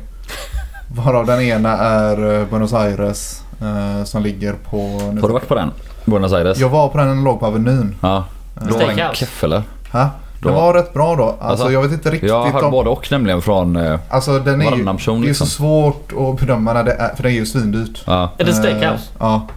Varav 0.95 1.25
den 1.25 1.41
ena 1.41 1.77
är 1.77 2.39
eh, 2.39 2.45
Buenos 2.47 2.73
Aires 2.73 3.41
eh, 3.61 4.03
som 4.03 4.23
ligger 4.23 4.53
på... 4.53 4.99
Har 5.21 5.27
du 5.27 5.33
varit 5.33 5.47
på 5.47 5.55
den? 5.55 5.71
Buenos 6.05 6.33
Aires? 6.33 6.57
Jag 6.57 6.69
var 6.69 6.89
på 6.89 6.97
den, 6.97 7.07
den 7.07 7.23
låg 7.23 7.39
på 7.39 7.45
Avenyn. 7.45 7.95
Ja. 8.01 8.25
Då 8.53 8.77
var 8.77 8.87
den 8.87 9.13
keff 9.13 9.43
eller? 9.43 9.63
Ha? 9.91 10.09
Den 10.41 10.53
var 10.53 10.73
rätt 10.73 10.93
bra 10.93 11.15
då. 11.15 11.23
Alltså, 11.23 11.45
alltså, 11.45 11.71
jag 11.71 11.81
vet 11.81 11.91
inte 11.91 12.11
riktigt. 12.11 12.29
Jag 12.29 12.43
har 12.43 12.51
hört 12.51 12.63
om... 12.63 12.71
både 12.71 12.89
och 12.89 13.11
nämligen 13.11 13.41
från 13.41 13.75
eh, 13.75 13.99
Alltså 14.09 14.39
den 14.39 14.61
är 14.61 14.75
ju, 14.75 14.83
nation, 14.83 15.21
Det 15.21 15.29
är 15.29 15.33
så 15.33 15.43
liksom. 15.43 15.47
svårt 15.47 16.11
att 16.17 16.39
bedöma 16.39 16.73
när 16.73 16.83
det 16.83 16.91
är, 16.91 17.15
för 17.15 17.23
det 17.23 17.29
är 17.29 17.33
ju 17.33 17.45
svindyrt. 17.45 18.03
Ja. 18.05 18.31
Är 18.37 18.45
det 18.45 18.53
steakhouse? 18.53 18.87
Uh, 18.87 19.17
ja. 19.19 19.47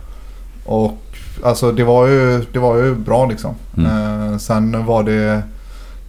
Och 0.64 0.98
alltså 1.44 1.72
det 1.72 1.84
var 1.84 2.06
ju, 2.06 2.44
det 2.52 2.58
var 2.58 2.76
ju 2.76 2.94
bra 2.94 3.26
liksom. 3.26 3.54
Mm. 3.76 4.30
Uh, 4.32 4.38
sen 4.38 4.86
var 4.86 5.02
det 5.02 5.42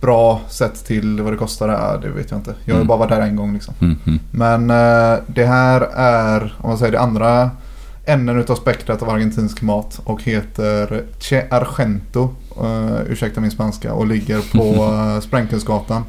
bra 0.02 0.41
sett 0.50 0.86
till 0.86 1.22
vad 1.22 1.34
det 1.34 1.38
kostade. 1.38 2.00
Det 2.02 2.10
vet 2.10 2.32
jag 2.32 2.39
inte. 2.39 2.54
Jag 2.66 2.74
har 2.74 2.82
mm. 2.82 2.88
bara 2.88 2.98
varit 2.98 3.10
där 3.10 3.22
en 3.22 3.36
gång 3.36 3.54
liksom. 3.54 3.74
Mm. 3.82 3.98
mm. 4.06 4.20
Men 4.32 4.72
uh, 4.72 5.20
det 5.28 5.46
här 5.46 5.82
är, 5.96 6.54
om 6.62 6.70
man 6.70 6.78
säger 6.78 6.91
det 6.91 7.00
andra 7.00 7.50
änden 8.06 8.39
utav 8.39 8.56
spektrat 8.56 9.01
av 9.01 9.10
argentinsk 9.10 9.62
mat 9.62 10.01
och 10.04 10.24
heter 10.24 11.04
Che 11.20 11.47
Argento. 11.49 12.30
Uh, 12.62 13.12
ursäkta 13.12 13.41
min 13.41 13.51
spanska 13.51 13.93
och 13.93 14.08
ligger 14.08 14.41
på 14.51 14.84
uh, 15.16 15.20
Sprängkungsgatan. 15.20 16.04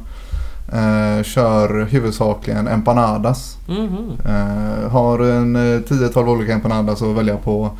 Uh, 0.73 1.23
kör 1.23 1.85
huvudsakligen 1.85 2.67
empanadas. 2.67 3.57
Mm 3.67 3.87
-hmm. 3.87 4.83
uh, 4.83 4.89
har 4.89 5.19
en 5.19 5.57
10-12 5.57 6.29
olika 6.29 6.53
empanadas 6.53 7.01
att 7.01 7.15
välja 7.15 7.37
på. 7.37 7.71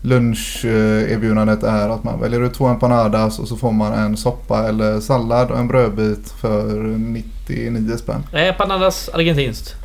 Luncherbjudandet 0.00 1.62
är 1.62 1.88
att 1.88 2.04
man 2.04 2.20
väljer 2.20 2.40
ut 2.40 2.54
två 2.54 2.66
empanadas 2.66 3.38
och 3.38 3.48
så 3.48 3.56
får 3.56 3.72
man 3.72 3.92
en 3.92 4.16
soppa 4.16 4.68
eller 4.68 5.00
sallad 5.00 5.50
och 5.50 5.58
en 5.58 5.68
brödbit 5.68 6.30
för 6.30 6.74
99 6.98 7.96
spänn. 7.96 8.22
Är 8.32 8.48
empanadas 8.48 9.10
argentinskt? 9.14 9.83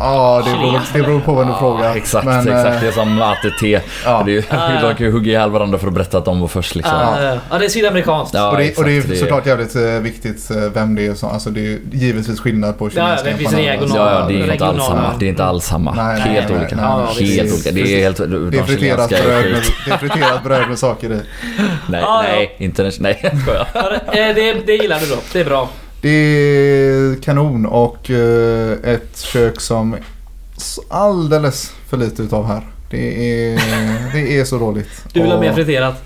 Ja, 0.00 0.42
det 0.44 0.50
beror, 0.50 0.80
det 0.92 1.02
beror 1.02 1.20
på 1.20 1.32
vad 1.32 1.46
du 1.46 1.52
frågar. 1.58 1.96
Exakt, 1.96 2.24
Men, 2.26 2.38
exakt. 2.48 2.74
eh, 2.74 2.80
Det 2.80 2.88
är 2.88 2.92
som 2.92 3.22
ATT. 3.22 3.62
Ja. 4.04 4.22
Det 4.26 4.30
är, 4.32 4.34
ju- 4.34 4.42
de 4.88 4.94
kan 4.94 5.06
ju 5.06 5.12
hugga 5.12 5.30
ihjäl 5.30 5.50
varandra 5.50 5.78
för 5.78 5.86
att 5.86 5.92
berätta 5.92 6.18
att 6.18 6.24
de 6.24 6.40
var 6.40 6.48
först 6.48 6.74
liksom. 6.74 6.94
Ja, 7.00 7.22
ja. 7.22 7.38
ja, 7.50 7.58
det 7.58 7.64
är 7.64 7.68
sydamerikanskt. 7.68 8.34
Ja, 8.34 8.50
och, 8.50 8.58
det, 8.58 8.78
och 8.78 8.84
det 8.84 8.92
är 8.92 8.98
exakt, 8.98 9.18
såklart 9.18 9.46
jävligt 9.46 9.76
eh, 9.76 9.82
viktigt 9.82 10.50
eh, 10.50 10.56
vem 10.56 10.94
det 10.94 11.06
är 11.06 11.14
som, 11.14 11.30
alltså 11.30 11.50
det 11.50 11.60
är 11.60 11.78
givetvis 11.92 12.40
skillnad 12.40 12.78
på 12.78 12.86
Ja, 12.86 12.90
chilenska 12.90 13.30
det 13.30 13.36
finns 13.36 13.52
empanadas. 13.52 13.80
regional- 13.80 14.12
Ja, 14.12 14.20
ja, 14.20 14.26
det 14.28 14.34
är 14.34 14.52
inte 14.52 14.66
alls 14.66 14.76
regionala. 14.78 15.02
samma. 15.02 15.18
Det 15.18 15.26
är 15.26 15.28
inte 15.28 15.44
alls 15.44 15.64
samma. 15.64 15.94
Nej, 15.94 16.04
nej, 16.06 16.20
helt 16.34 16.48
nej, 16.48 16.58
olika. 16.58 16.76
helt 16.76 16.88
Ja, 16.88 17.08
olika. 17.50 17.70
Det 17.72 17.80
är 17.80 18.02
helt... 18.02 18.18
Det 18.52 18.58
är 18.58 18.62
friterat 18.62 19.08
bröd, 19.08 19.44
med, 19.52 19.62
skit. 19.62 19.72
det 19.86 19.90
är 19.92 19.98
friterat 19.98 20.44
bröd 20.44 20.68
med 20.68 20.78
saker 20.78 21.06
i. 21.06 21.10
Nej, 21.10 21.20
Ja, 21.90 22.00
ja. 22.00 22.22
nej. 22.22 22.54
Inte 22.58 22.82
den... 22.82 22.92
Nej, 23.00 23.20
jag 23.22 23.40
skojar. 23.42 23.66
Ja, 23.74 23.90
det, 24.12 24.28
eh, 24.28 24.34
det, 24.34 24.66
det 24.66 24.72
gillar 24.76 24.98
du 25.00 25.06
då. 25.06 25.16
Det 25.32 25.40
är 25.40 25.44
bra. 25.44 25.68
Det 26.00 26.08
är 26.08 27.22
kanon 27.22 27.66
och 27.66 28.10
eh, 28.10 28.72
ett 28.84 29.18
kök 29.18 29.60
som 29.60 29.96
alldeles 30.88 31.72
för 31.88 31.96
lite 31.96 32.22
utav 32.22 32.46
här. 32.46 32.62
Det 32.90 33.52
är, 33.52 33.60
det 34.12 34.40
är 34.40 34.44
så 34.44 34.58
dåligt. 34.58 35.04
Du 35.12 35.22
vill 35.22 35.30
ha 35.30 35.40
mer 35.40 35.52
friterat. 35.52 36.02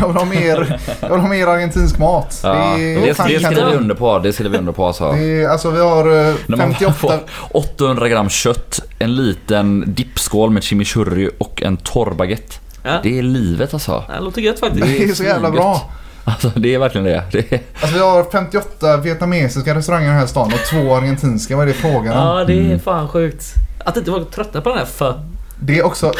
Jag 0.00 0.08
vill 0.08 0.16
ha 0.16 0.24
mer, 0.24 0.80
jag 1.00 1.08
vill 1.08 1.20
ha 1.20 1.28
mer 1.28 1.46
argentinsk 1.46 1.98
mat. 1.98 2.40
Ja, 2.42 2.74
det, 2.78 2.94
det, 2.94 3.06
det 3.06 3.14
skriver 3.14 3.70
vi 3.70 3.76
under 3.76 3.94
på. 3.94 4.18
Det 4.18 4.32
skriver 4.32 4.50
vi 4.50 4.58
under 4.58 4.72
på 4.72 4.86
alltså. 4.86 5.12
Det 5.12 5.42
är, 5.42 5.48
alltså 5.48 5.70
vi 5.70 5.80
har 5.80 6.28
eh, 6.28 6.34
När 6.46 6.56
man 6.56 6.74
58... 6.74 6.92
får 6.92 7.20
800 7.58 8.08
gram 8.08 8.28
kött, 8.28 8.80
en 8.98 9.16
liten 9.16 9.84
dippskål 9.94 10.50
med 10.50 10.62
chimichurri 10.62 11.30
och 11.38 11.62
en 11.62 11.76
torr 11.76 12.10
baguette. 12.14 12.54
Ja. 12.82 13.00
Det 13.02 13.18
är 13.18 13.22
livet 13.22 13.74
alltså. 13.74 14.04
Det 14.08 14.20
låter 14.20 14.40
gött 14.40 14.60
faktiskt. 14.60 14.84
Det 14.86 15.04
är 15.04 15.14
så 15.14 15.24
jävla 15.24 15.50
bra. 15.50 15.90
Alltså 16.28 16.48
det 16.56 16.74
är 16.74 16.78
verkligen 16.78 17.04
det. 17.04 17.22
det 17.32 17.52
är, 17.52 17.60
Alltså 17.80 17.96
vi 17.96 18.02
har 18.02 18.24
58 18.32 18.96
vietnamesiska 18.96 19.74
restauranger 19.74 20.06
i 20.06 20.10
den 20.10 20.18
här 20.18 20.26
stan 20.26 20.46
och 20.52 20.58
två 20.70 20.96
argentinska. 20.96 21.56
Vad 21.56 21.62
är 21.62 21.66
det 21.66 21.72
frågan 21.78 22.16
om? 22.18 22.38
Ja, 22.38 22.44
det 22.44 22.52
är 22.52 22.60
Mm. 22.64 22.80
fan 22.80 23.08
sjukt. 23.08 23.44
Att 23.84 23.96
inte 23.96 24.10
vara 24.10 24.24
trötta 24.24 24.60
på 24.60 24.68
den 24.68 24.78
här 24.78 24.84
för. 24.86 25.20
Det 25.60 25.78
är 25.78 25.86
också... 25.86 26.06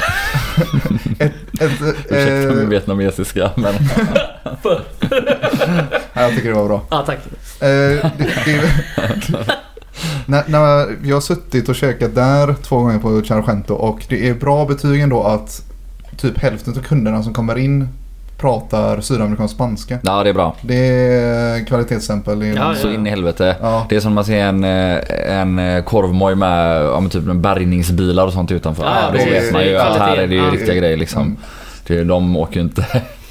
ett, 1.18 1.32
ett, 1.60 1.80
ursäkta 2.10 2.48
min 2.54 2.58
eh, 2.62 2.68
vietnamesiska 2.68 3.50
men 3.56 3.74
för. 4.62 4.82
ja, 6.12 6.22
jag 6.22 6.30
tycker 6.30 6.48
det 6.48 6.54
var 6.54 6.66
bra. 6.68 6.82
Ja, 6.90 7.02
tack. 7.06 7.18
Eh, 7.60 7.68
det, 7.68 8.10
det, 8.44 8.60
när, 10.26 10.44
när 10.46 10.96
jag 11.08 11.16
har 11.16 11.20
suttit 11.20 11.68
och 11.68 11.74
käkat 11.76 12.14
där 12.14 12.54
två 12.62 12.78
gånger 12.78 12.98
på 12.98 13.22
Chargento 13.22 13.74
och 13.74 14.04
det 14.08 14.28
är 14.28 14.34
bra 14.34 14.64
betyg 14.64 15.00
ändå 15.00 15.22
att 15.22 15.62
typ 16.16 16.38
hälften 16.38 16.74
av 16.78 16.82
kunderna 16.82 17.22
som 17.22 17.34
kommer 17.34 17.58
in 17.58 17.88
pratar 18.38 19.00
sydamerikansk 19.00 19.54
spanska. 19.54 19.98
ja 20.02 20.22
det 20.24 20.30
är 20.30 20.34
bra. 20.34 20.56
Det 20.62 20.74
är 20.76 21.66
kvalitetsstämpel. 21.66 22.42
Ja, 22.56 22.74
Så 22.74 22.90
in 22.90 23.06
i 23.06 23.10
helvete. 23.10 23.56
ja. 23.60 23.86
Det 23.88 23.96
är 23.96 24.00
som 24.00 24.12
man 24.14 24.24
ser 24.24 24.36
en, 24.44 24.64
eh, 24.64 24.98
en 25.40 25.58
eh, 25.58 25.84
korvmoj 25.84 26.34
med 26.34 26.82
ja, 26.84 27.02
typ 27.10 27.24
med 27.24 27.36
bärgningsbilar 27.40 28.26
och 28.26 28.32
sånt 28.32 28.50
utanför. 28.52 28.84
Ja, 28.84 28.90
Ja, 28.94 29.18
ja, 29.18 29.24
då 29.24 29.30
vet 29.30 29.52
man 29.52 29.64
ju 29.64 29.76
att 29.76 29.96
här 29.98 30.16
är 30.16 30.26
det 30.26 30.34
ju 30.34 30.50
riktiga 30.50 30.74
grejer 30.74 30.96
liksom. 30.96 31.22
Mm. 31.22 31.36
Det, 31.86 32.04
de 32.04 32.36
åker 32.36 32.54
ju 32.56 32.60
inte 32.62 32.86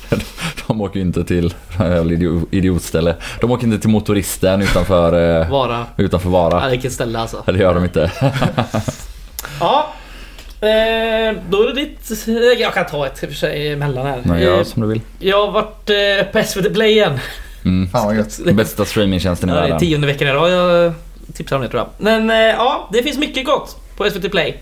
De 0.67 0.81
åker 0.81 0.99
inte 0.99 1.23
till 1.23 1.53
idiotställe. 2.51 3.15
De 3.41 3.51
åker 3.51 3.67
inte 3.67 3.79
till 3.79 3.89
motoristen 3.89 4.61
utanför, 4.61 5.41
eh, 5.41 5.49
Vara. 5.51 5.85
utanför 5.97 6.29
Ja, 6.29 6.49
Vara. 6.49 6.69
vilket 6.69 6.91
ställe 6.93 7.19
alltså. 7.19 7.43
Det 7.45 7.57
gör 7.57 7.73
de 7.73 7.83
inte. 7.83 8.11
Ja. 9.59 9.87
Eh, 10.61 11.35
då 11.49 11.61
är 11.63 11.67
det 11.67 11.73
ditt... 11.73 12.27
eh, 12.27 12.33
Jag 12.61 12.73
kan 12.73 12.85
ta 12.85 13.05
ett 13.07 13.23
i 13.23 13.25
och 13.25 13.29
för 13.29 13.35
sig 13.37 13.71
emellan 13.71 14.05
här. 14.05 14.35
Eh, 14.35 14.41
gör 14.43 14.63
som 14.63 14.81
du 14.81 14.87
vill. 14.87 15.01
jag 15.19 15.45
har 15.45 15.51
varit 15.51 15.89
eh, 15.89 16.31
på 16.41 16.47
SVT 16.47 16.73
Play 16.73 16.91
igen. 16.91 17.19
Mm. 17.65 17.89
Fan 17.89 18.05
vad 18.05 18.15
gött. 18.15 18.39
Bästa 18.53 18.85
streamingtjänsten 18.85 19.49
i 19.49 19.51
Ja, 19.51 19.55
det 19.55 19.59
är 19.59 19.63
världen. 19.63 19.79
tionde 19.79 20.07
veckan 20.07 20.27
i 20.27 20.31
rad 20.31 20.51
jag 20.51 20.93
tipsar 21.33 21.55
om 21.55 21.61
det 21.61 21.67
tror 21.69 21.79
jag. 21.81 21.89
Men 21.97 22.29
eh, 22.29 22.35
ja, 22.37 22.89
det 22.93 23.03
finns 23.03 23.17
mycket 23.17 23.45
gott 23.45 23.77
på 23.97 24.09
SVT 24.09 24.31
Play. 24.31 24.57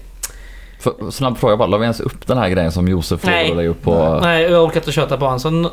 För, 0.79 1.11
snabb 1.11 1.37
fråga 1.37 1.57
bara, 1.57 1.67
la 1.67 1.77
vi 1.77 1.83
ens 1.83 1.99
upp 1.99 2.27
den 2.27 2.37
här 2.37 2.49
grejen 2.49 2.71
som 2.71 2.87
Josef 2.87 3.23
Nej. 3.25 3.51
att 3.51 3.57
lägga 3.57 3.69
upp 3.69 3.81
på... 3.81 4.19
Nej, 4.23 4.43
jag 4.43 4.63
orkar 4.63 4.79
inte 4.79 4.91
köta 4.91 5.17
på 5.17 5.25
honom 5.25 5.39
så 5.39 5.69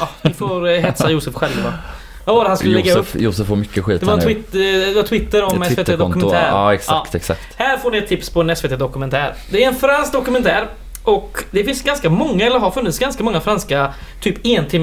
ja, 0.00 0.08
ni 0.22 0.32
får 0.32 0.68
eh, 0.68 0.80
hetsa 0.80 1.10
Josef 1.10 1.34
själva. 1.34 1.74
Vad 2.26 2.36
var 2.36 2.42
det 2.44 2.48
han 2.50 2.58
skulle 2.58 2.74
lägga 2.74 2.92
upp? 2.92 2.98
Josef, 2.98 3.20
Josef 3.22 3.46
får 3.46 3.56
mycket 3.56 3.84
skit 3.84 4.00
Det 4.00 4.06
var, 4.06 4.18
här 4.18 4.26
nu. 4.26 4.42
det 4.50 4.94
var 4.94 5.02
Twitter 5.02 5.42
om 5.42 5.62
Ett 5.62 5.68
SVT 5.68 5.76
Twitterkonto. 5.76 6.14
Dokumentär. 6.20 6.48
Ja, 6.48 6.74
exakt, 6.74 7.14
exakt. 7.14 7.40
Här 7.56 7.76
får 7.76 7.90
ni 7.90 7.98
ett 7.98 8.08
tips 8.08 8.30
på 8.30 8.40
en 8.40 8.56
SVT 8.56 8.78
Dokumentär. 8.78 9.34
Det 9.50 9.64
är 9.64 9.68
en 9.68 9.74
fransk 9.74 10.12
dokumentär. 10.12 10.66
Och 11.04 11.44
det 11.50 11.64
finns 11.64 11.82
ganska 11.82 12.10
många, 12.10 12.46
eller 12.46 12.58
har 12.58 12.70
funnits 12.70 12.98
ganska 12.98 13.24
många 13.24 13.40
franska 13.40 13.94
typ 14.20 14.42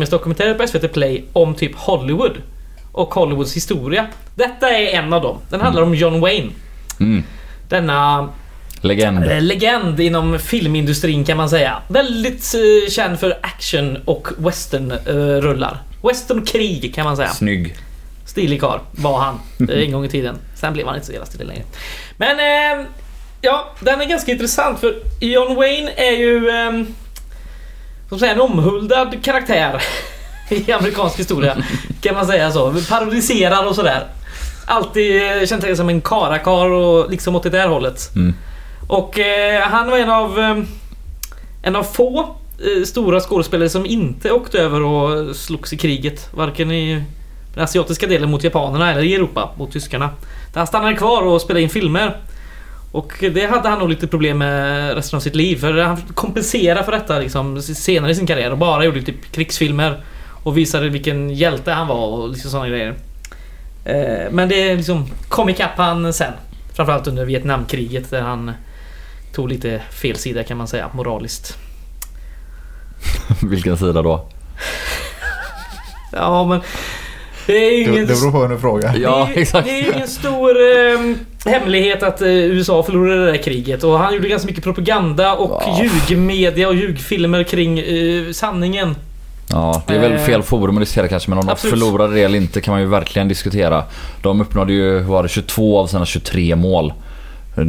dokumentärer 0.09 0.53
på 0.53 0.67
SVT 0.67 0.93
Play 0.93 1.23
om 1.33 1.55
typ 1.55 1.75
Hollywood. 1.75 2.37
Och 2.91 3.13
Hollywoods 3.13 3.55
historia. 3.55 4.07
Detta 4.35 4.69
är 4.69 4.87
en 4.87 5.13
av 5.13 5.21
dem. 5.21 5.37
Den 5.49 5.61
handlar 5.61 5.83
om 5.83 5.95
John 5.95 6.19
Wayne. 6.21 6.49
Mm. 6.99 7.23
Denna 7.69 8.29
Legend. 8.81 9.23
eh, 9.31 9.41
legend 9.41 9.99
inom 9.99 10.39
filmindustrin 10.39 11.25
kan 11.25 11.37
man 11.37 11.49
säga. 11.49 11.77
Väldigt 11.87 12.53
eh, 12.55 12.89
känd 12.89 13.19
för 13.19 13.37
action 13.41 13.97
och 14.05 14.27
western-rullar. 14.37 15.77
Western-krig 16.01 16.95
kan 16.95 17.05
man 17.05 17.17
säga. 17.17 17.29
Snygg. 17.29 17.75
Stilig 18.25 18.61
karl 18.61 18.79
var 18.91 19.19
han 19.19 19.39
eh, 19.69 19.83
en 19.83 19.91
gång 19.91 20.05
i 20.05 20.09
tiden. 20.09 20.35
Sen 20.55 20.73
blev 20.73 20.87
han 20.87 20.95
inte 20.95 21.07
så 21.07 21.13
jävla 21.13 21.25
stilig 21.25 21.47
längre. 21.47 21.63
Men 22.17 22.39
eh, 22.39 22.85
ja, 23.41 23.73
den 23.79 24.01
är 24.01 24.05
ganska 24.05 24.31
intressant 24.31 24.79
för 24.79 24.95
John 25.19 25.55
Wayne 25.55 25.91
är 25.95 26.11
ju 26.11 26.49
eh, 26.49 26.71
som 28.09 28.19
säga, 28.19 28.31
en 28.31 28.41
omhuldad 28.41 29.23
karaktär 29.23 29.81
i 30.49 30.71
amerikansk 30.71 31.19
historia. 31.19 31.57
Kan 32.01 32.15
man 32.15 32.27
säga 32.27 32.51
så. 32.51 32.75
Parodiserad 32.89 33.67
och 33.67 33.75
sådär. 33.75 34.07
Alltid 34.65 35.21
eh, 35.21 35.45
känt 35.45 35.63
sig 35.63 35.75
som 35.75 35.89
en 35.89 36.01
karakar 36.01 36.69
och 36.69 37.11
liksom 37.11 37.35
åt 37.35 37.43
det 37.43 37.49
där 37.49 37.67
hållet. 37.67 38.15
Mm. 38.15 38.35
Och 38.87 39.19
eh, 39.19 39.61
han 39.61 39.89
var 39.89 39.97
en 39.97 40.09
av 40.09 40.39
eh, 40.39 40.57
en 41.61 41.75
av 41.75 41.83
få 41.83 42.35
Eh, 42.61 42.83
stora 42.83 43.19
skådespelare 43.19 43.69
som 43.69 43.85
inte 43.85 44.31
åkte 44.31 44.59
över 44.59 44.81
och 44.81 45.35
slogs 45.35 45.73
i 45.73 45.77
kriget. 45.77 46.29
Varken 46.33 46.71
i 46.71 47.03
den 47.53 47.63
asiatiska 47.63 48.07
delen 48.07 48.29
mot 48.29 48.43
japanerna 48.43 48.91
eller 48.91 49.03
i 49.03 49.15
Europa 49.15 49.49
mot 49.57 49.71
tyskarna. 49.71 50.09
Där 50.53 50.59
han 50.59 50.67
stannade 50.67 50.95
kvar 50.95 51.21
och 51.21 51.41
spelade 51.41 51.61
in 51.61 51.69
filmer. 51.69 52.17
Och 52.91 53.13
det 53.19 53.45
hade 53.45 53.69
han 53.69 53.79
nog 53.79 53.89
lite 53.89 54.07
problem 54.07 54.37
med 54.37 54.93
resten 54.95 55.17
av 55.17 55.21
sitt 55.21 55.35
liv. 55.35 55.57
För 55.57 55.73
han 55.73 55.97
kompenserade 56.13 56.83
för 56.83 56.91
detta 56.91 57.19
liksom 57.19 57.61
senare 57.61 58.11
i 58.11 58.15
sin 58.15 58.27
karriär 58.27 58.51
och 58.51 58.57
bara 58.57 58.85
gjorde 58.85 59.01
typ 59.01 59.31
krigsfilmer. 59.31 60.03
Och 60.43 60.57
visade 60.57 60.89
vilken 60.89 61.29
hjälte 61.29 61.71
han 61.71 61.87
var 61.87 62.07
och 62.07 62.29
liksom 62.29 62.51
sådana 62.51 62.69
grejer. 62.69 62.95
Eh, 63.85 64.31
men 64.31 64.49
det 64.49 64.75
liksom 64.75 65.07
kom 65.27 65.49
ikapp 65.49 65.77
han 65.77 66.13
sen. 66.13 66.33
Framförallt 66.73 67.07
under 67.07 67.25
Vietnamkriget 67.25 68.09
där 68.09 68.21
han 68.21 68.51
tog 69.33 69.49
lite 69.49 69.81
fel 69.91 70.15
sida 70.15 70.43
kan 70.43 70.57
man 70.57 70.67
säga 70.67 70.89
moraliskt. 70.93 71.57
Vilken 73.49 73.77
sida 73.77 74.01
då? 74.01 74.25
Ja 76.11 76.45
men... 76.45 76.61
Det 77.47 77.53
är 77.53 77.81
ingen... 77.81 78.07
det 78.07 78.21
beror 78.21 78.31
på 78.31 78.39
vem 78.39 78.51
du 78.51 78.57
frågar. 78.57 78.95
Ja, 78.97 79.29
det, 79.33 79.39
är, 79.39 79.41
exakt. 79.41 79.67
det 79.67 79.79
är 79.79 79.95
ingen 79.95 80.07
stor 80.07 80.49
eh, 80.49 81.15
hemlighet 81.51 82.03
att 82.03 82.21
eh, 82.21 82.27
USA 82.27 82.83
förlorade 82.83 83.25
det 83.25 83.31
där 83.31 83.37
kriget 83.43 83.83
och 83.83 83.99
han 83.99 84.13
gjorde 84.13 84.27
ganska 84.27 84.45
mycket 84.47 84.63
propaganda 84.63 85.35
och 85.35 85.61
Ja. 85.65 85.83
ljugmedia 86.09 86.67
och 86.67 86.75
ljugfilmer 86.75 87.43
kring 87.43 87.79
eh, 87.79 88.31
sanningen. 88.31 88.95
Ja, 89.51 89.81
det 89.87 89.95
är 89.95 89.99
väl 89.99 90.11
Eh, 90.11 90.17
fel 90.17 90.43
forum 90.43 90.77
att 90.77 90.81
diskutera 90.81 91.07
kanske 91.07 91.29
men 91.29 91.39
om 91.39 91.45
de 91.45 91.51
absolut. 91.51 91.79
förlorade 91.79 92.13
det 92.13 92.21
eller 92.21 92.37
inte 92.37 92.61
kan 92.61 92.71
man 92.71 92.81
ju 92.81 92.87
verkligen 92.87 93.27
diskutera. 93.27 93.83
De 94.21 94.41
uppnådde 94.41 94.73
ju, 94.73 94.99
hur 94.99 94.99
var 95.07 95.23
det, 95.23 95.29
22 95.29 95.79
av 95.79 95.87
sina 95.87 96.05
23 96.05 96.55
mål. 96.55 96.93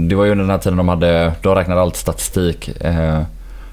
Det 0.08 0.14
var 0.14 0.24
ju 0.24 0.30
under 0.30 0.42
den 0.44 0.50
här 0.50 0.58
tiden 0.58 0.76
de 0.76 0.88
hade, 0.88 1.32
de 1.42 1.54
räknade 1.54 1.80
allt 1.80 1.96
statistik. 1.96 2.70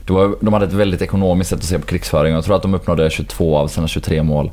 Eh, 0.10 0.14
Det 0.16 0.28
var, 0.28 0.36
de 0.42 0.54
hade 0.54 0.66
ett 0.66 0.74
väldigt 0.74 1.02
ekonomiskt 1.02 1.50
sätt 1.50 1.60
att 1.60 1.66
se 1.66 1.80
på 1.80 1.86
krigsföring. 1.86 2.34
Jag 2.34 2.46
tror 2.46 2.56
att 2.56 2.62
de 2.62 2.74
uppnådde 2.74 3.10
22 3.10 3.58
av 3.58 3.68
sina 3.68 3.88
23 3.88 4.24
mål. 4.24 4.52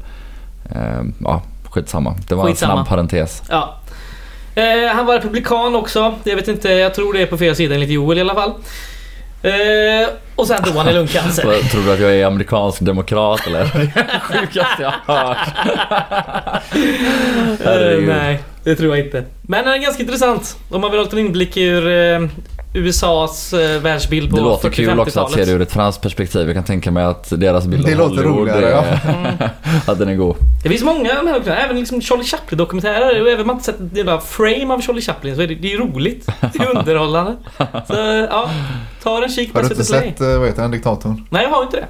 Eh, 0.71 1.03
Ja, 1.25 1.43
skitsamma. 1.71 2.15
Det 2.29 2.35
var 2.35 2.47
Skitsamma. 2.47 2.73
en 2.73 2.77
snabb 2.79 2.89
parentes. 2.89 3.43
Ja. 3.51 3.75
Eh, 4.55 4.95
han 4.95 5.07
var 5.07 5.15
republikan 5.15 5.75
också. 5.75 6.15
Jag 6.25 6.37
vet 6.37 6.49
inte, 6.49 6.69
jag 6.69 6.95
tror 6.95 7.13
det 7.13 7.23
är 7.23 7.27
på 7.27 7.39
fel 7.39 7.57
sida 7.57 7.75
enligt 7.75 7.91
Joel 7.91 8.19
i 8.19 8.21
alla 8.21 8.35
fall. 8.35 8.53
Eh, 9.43 10.09
och 10.37 10.47
sen 10.47 10.63
dog 10.65 10.75
han 10.75 10.89
i 10.89 10.93
lungcancer. 10.93 11.43
Tror 11.71 11.83
du 11.83 11.93
att 11.93 12.01
jag 12.01 12.15
är 12.17 12.27
amerikansk 12.27 12.81
demokrat 12.81 13.47
eller? 13.47 13.65
Sjukaste 14.21 14.83
jag 14.83 14.93
har 15.07 15.17
hört. 15.27 15.49
Eh, 17.65 17.99
nej, 18.07 18.39
det 18.65 18.77
tror 18.77 18.97
jag 18.97 19.07
inte. 19.07 19.25
Men 19.43 19.65
den 19.65 19.75
är 19.75 19.79
ganska 19.79 20.03
intressant. 20.03 20.57
Om 20.71 20.81
man 20.81 20.91
vill 20.91 21.01
ha 21.01 21.07
en 21.13 21.19
inblick 21.19 21.57
ur 21.57 21.89
eh, 21.89 22.29
USAs 22.75 23.53
eh, 23.53 23.81
världsbild 23.83 24.31
på 24.31 24.37
Det 24.37 24.43
låter 24.43 24.71
kul 24.71 25.01
också 25.01 25.21
att 25.21 25.31
se 25.31 25.37
det 25.37 25.43
40-50-talet. 25.43 25.57
ur 25.61 25.63
ett 25.63 25.73
franskt 25.73 26.03
perspektiv. 26.03 26.47
Jag 26.47 26.55
kan 26.55 26.65
tänka 26.65 26.91
mig 26.91 27.05
att 27.05 27.31
deras 27.41 27.67
bild 27.67 27.87
Det 27.87 27.93
av 27.93 27.99
låter 27.99 28.17
Hollywood 28.25 28.39
roligare, 28.49 28.71
ja. 28.71 28.83
är- 28.85 29.51
att 29.93 29.99
den 29.99 30.09
är 30.09 30.15
god. 30.15 30.37
Det 30.63 30.69
finns 30.69 30.83
många 30.85 31.11
av 31.11 31.17
de 31.25 31.31
här 31.31 31.39
också. 31.39 31.51
Även 31.51 31.77
liksom 31.79 32.01
Charlie 32.01 32.25
Chaplin-dokumentärer. 32.25 33.23
Och 33.23 33.29
även 33.29 33.41
om 33.41 33.47
man 33.47 33.57
inte 33.57 33.65
sett 33.67 33.81
en 33.81 33.91
jävla 33.95 34.21
frame 34.21 34.75
av 34.75 34.81
Charlie 34.81 35.01
Chaplin 35.03 35.37
så 35.37 35.43
är 35.43 35.47
det, 35.47 35.55
det 35.55 35.73
är 35.73 35.79
roligt. 35.79 36.27
Det 36.41 36.59
är 36.59 36.77
underhållande. 36.79 37.37
Så 37.87 37.95
ja, 38.31 38.51
ta 39.03 39.23
en 39.25 39.29
kik 39.31 39.53
på 39.53 39.59
Har 39.59 39.63
du 39.63 39.75
inte 39.75 39.85
Play. 39.91 40.01
sett, 40.11 40.21
eh, 40.21 40.39
vad 40.39 40.47
heter 40.49 40.63
den, 40.63 40.71
diktatorn? 40.71 41.27
Nej, 41.31 41.43
jag 41.43 41.51
har 41.51 41.63
inte 41.63 41.77
det. 41.77 41.87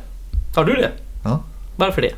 Har 0.57 0.65
du 0.65 0.75
det? 0.75 0.91
Ja. 1.25 1.41
Varför 1.77 2.03
det? 2.03 2.11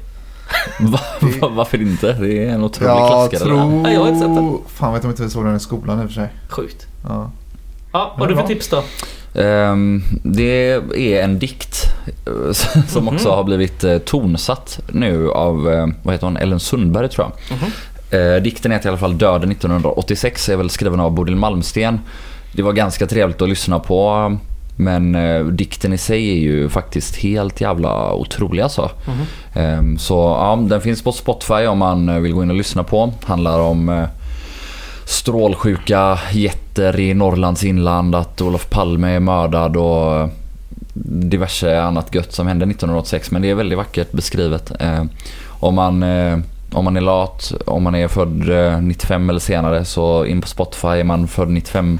Va, 0.81 0.99
va, 1.41 1.49
varför 1.49 1.81
inte? 1.83 2.12
Det 2.12 2.45
är 2.45 2.49
en 2.49 2.64
otrolig 2.64 2.91
Jag 2.91 3.09
klassiker. 3.09 3.39
där. 3.39 3.45
tror... 3.47 3.83
Nej, 3.83 3.95
jag 3.95 4.01
har 4.01 4.09
inte 4.09 4.21
sett 4.21 4.35
den. 4.35 4.59
Fan 4.69 4.95
vet 4.95 5.05
om 5.05 5.11
inte 5.11 5.23
vi 5.23 5.31
såg 5.31 5.45
den 5.45 5.57
i 5.57 5.61
skolan 5.61 6.01
i 6.03 6.05
och 6.05 6.07
för 6.09 6.14
sig. 6.14 6.29
Sjukt. 6.49 6.87
Ja. 7.09 7.31
Ja, 7.97 8.14
vad 8.18 8.28
har 8.28 8.36
du 8.36 8.40
för 8.40 8.47
tips 8.47 8.68
då? 8.68 8.82
Ehm, 9.40 10.03
det 10.22 10.70
är 10.94 11.22
en 11.22 11.38
dikt 11.38 11.84
eh, 12.26 12.53
som 12.88 13.09
också 13.09 13.30
har 13.30 13.44
blivit 13.44 13.84
eh, 13.84 13.99
tonsatt 13.99 14.80
nu 14.92 15.30
av, 15.30 15.72
eh, 15.72 15.86
vad 16.03 16.14
heter 16.14 16.26
hon, 16.26 16.36
Ellen 16.36 16.61
Sundberg 16.61 17.09
tror 17.09 17.26
jag. 17.26 17.59
Mhm. 17.59 17.72
Eh, 18.11 18.42
Dikten 18.42 18.72
heter 18.72 18.86
i 18.86 18.88
alla 18.88 18.99
fall 18.99 19.18
Döden 19.18 19.51
1986, 19.51 20.49
är 20.49 20.57
väl 20.57 20.70
skriven 20.70 21.01
av 21.01 21.12
Bodil 21.12 21.36
Malmsten. 21.36 22.01
Det 22.53 22.62
var 22.62 22.72
ganska 22.72 23.07
trevligt 23.07 23.42
att 23.42 23.49
lyssna 23.49 23.78
på. 23.78 24.36
Men 24.78 25.16
dikten 25.57 25.92
i 25.92 25.99
sig 25.99 26.30
är 26.30 26.36
ju 26.36 26.68
faktiskt 26.68 27.16
helt 27.16 27.61
jävla 27.61 28.12
otrolig 28.14 28.62
alltså. 28.62 28.90
Mhm. 29.07 29.62
Ehm, 29.62 29.99
så 29.99 30.14
ja, 30.14 30.59
den 30.68 30.80
finns 30.80 31.03
på 31.03 31.12
Spotify 31.12 31.66
om 31.66 31.78
man 31.78 32.22
vill 32.22 32.32
gå 32.32 32.42
in 32.42 32.51
och 32.51 32.57
lyssna 32.57 32.84
på. 32.84 33.12
Handlar 33.24 33.61
om 33.61 34.07
strålsjuka 35.07 36.19
jätter 36.33 37.01
i 37.01 37.15
Norrlands 37.15 37.65
inland, 37.65 38.15
att 38.15 38.41
Olof 38.41 38.71
Palme 38.71 39.11
är 39.11 39.21
mördad 39.21 39.77
och 39.77 40.21
eh, 40.21 40.29
diverse 40.95 41.81
annat 41.81 42.15
gött 42.15 42.33
som 42.33 42.47
hände 42.47 42.65
1986. 42.65 43.31
Men 43.31 43.43
det 43.43 43.51
är 43.51 43.55
väldigt 43.55 43.79
vackert 43.79 44.13
beskrivet. 44.13 44.73
Eh, 44.81 45.05
om, 45.49 45.75
man, 45.75 46.03
eh, 46.03 46.39
om 46.73 46.85
man 46.85 46.97
är 46.97 47.01
lat, 47.01 47.53
om 47.67 47.83
man 47.83 47.95
är 47.95 48.09
född 48.09 48.49
eh, 48.49 48.81
95 48.81 49.31
eller 49.31 49.41
senare 49.41 49.85
så 49.85 50.25
in 50.25 50.41
på 50.41 50.49
Spotify. 50.49 50.89
Är 50.89 51.05
man 51.05 51.29
född 51.29 51.49
95 51.49 51.99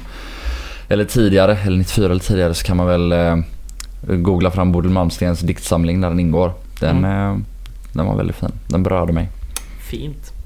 eller 0.89 1.05
tidigare, 1.05 1.57
eller 1.63 1.77
94 1.77 2.05
eller 2.05 2.19
tidigare 2.19 2.53
så 2.53 2.65
kan 2.65 2.77
man 2.77 2.87
väl 2.87 3.11
eh, 3.11 3.37
googla 4.01 4.51
fram 4.51 4.71
Bodil 4.71 4.91
Malmstens 4.91 5.39
diktsamling 5.39 6.01
där 6.01 6.09
den 6.09 6.19
ingår. 6.19 6.51
Den, 6.79 7.05
eh, 7.05 7.37
den 7.93 8.05
var 8.05 8.15
väldigt 8.15 8.35
fin. 8.35 8.51
Den 8.67 8.83
berörde 8.83 9.13
mig. 9.13 9.29
Fint. 9.79 10.36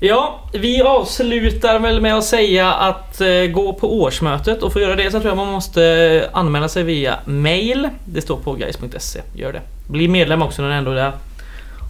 Ja, 0.00 0.40
vi 0.52 0.82
avslutar 0.82 1.78
väl 1.78 2.00
med 2.00 2.14
att 2.14 2.24
säga 2.24 2.72
att 2.72 3.20
eh, 3.20 3.28
gå 3.52 3.72
på 3.72 4.00
årsmötet 4.00 4.62
och 4.62 4.72
för 4.72 4.80
att 4.80 4.86
göra 4.86 4.96
det 4.96 5.10
så 5.10 5.20
tror 5.20 5.30
jag 5.30 5.36
man 5.36 5.52
måste 5.52 5.84
eh, 5.84 6.38
anmäla 6.38 6.68
sig 6.68 6.82
via 6.82 7.18
mail. 7.24 7.88
Det 8.04 8.20
står 8.20 8.36
på 8.36 8.52
guys.se. 8.52 9.20
Gör 9.34 9.52
det. 9.52 9.60
Bli 9.88 10.08
medlem 10.08 10.42
också 10.42 10.62
när 10.62 10.68
du 10.68 10.74
ändå 10.74 10.90
är 10.90 10.94
där. 10.94 11.12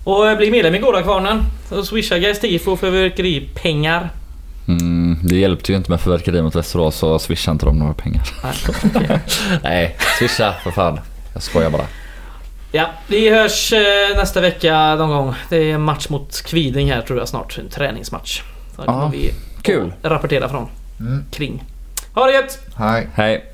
Och 0.05 0.29
eh, 0.29 0.37
bli 0.37 0.51
medlem 0.51 0.75
i 0.75 0.79
Gårdakvarnen. 0.79 1.41
Och 1.71 1.87
swisha 1.87 2.19
Guys 2.19 2.41
Tifo 2.41 2.77
fyrverkeripengar. 2.77 4.11
Mm, 4.69 5.19
det 5.23 5.37
hjälpte 5.37 5.73
ju 5.73 5.79
inte 5.79 5.91
med 5.91 6.01
fyrverkeri 6.01 6.43
mot 6.43 6.55
Västerås 6.55 6.97
så 6.97 7.19
swisha 7.19 7.53
inte 7.53 7.67
dem 7.67 7.79
några 7.79 7.95
pengar. 7.95 8.23
Nej, 8.43 8.55
okej. 8.95 9.19
Nej, 9.63 9.97
swisha 10.19 10.55
för 10.65 10.71
fan. 10.71 11.01
Jag 11.33 11.43
skojar 11.43 11.71
bara. 11.71 11.87
Ja, 12.77 12.87
vi 13.07 13.31
hörs 13.31 13.73
eh, 13.73 14.17
nästa 14.17 14.41
vecka 14.41 14.95
någon 14.95 15.09
gång. 15.09 15.35
Det 15.49 15.71
är 15.71 15.79
match 15.79 16.09
mot 16.09 16.43
Kviding 16.47 16.91
här 16.93 17.03
tror 17.03 17.19
jag 17.19 17.29
snart. 17.29 17.59
En 17.59 17.69
träningsmatch. 17.69 18.43
Så 18.77 18.81
det 18.83 18.87
Ja, 18.87 18.93
kommer 18.93 19.11
vi 19.11 19.31
kul. 19.63 19.93
rapportera 20.03 20.49
från. 20.49 20.69
Mm. 21.01 21.25
Kring. 21.33 21.65
Ha 22.15 22.27
det 22.27 22.33
gött! 22.33 22.59
Hej. 22.77 23.09
Hej. 23.15 23.45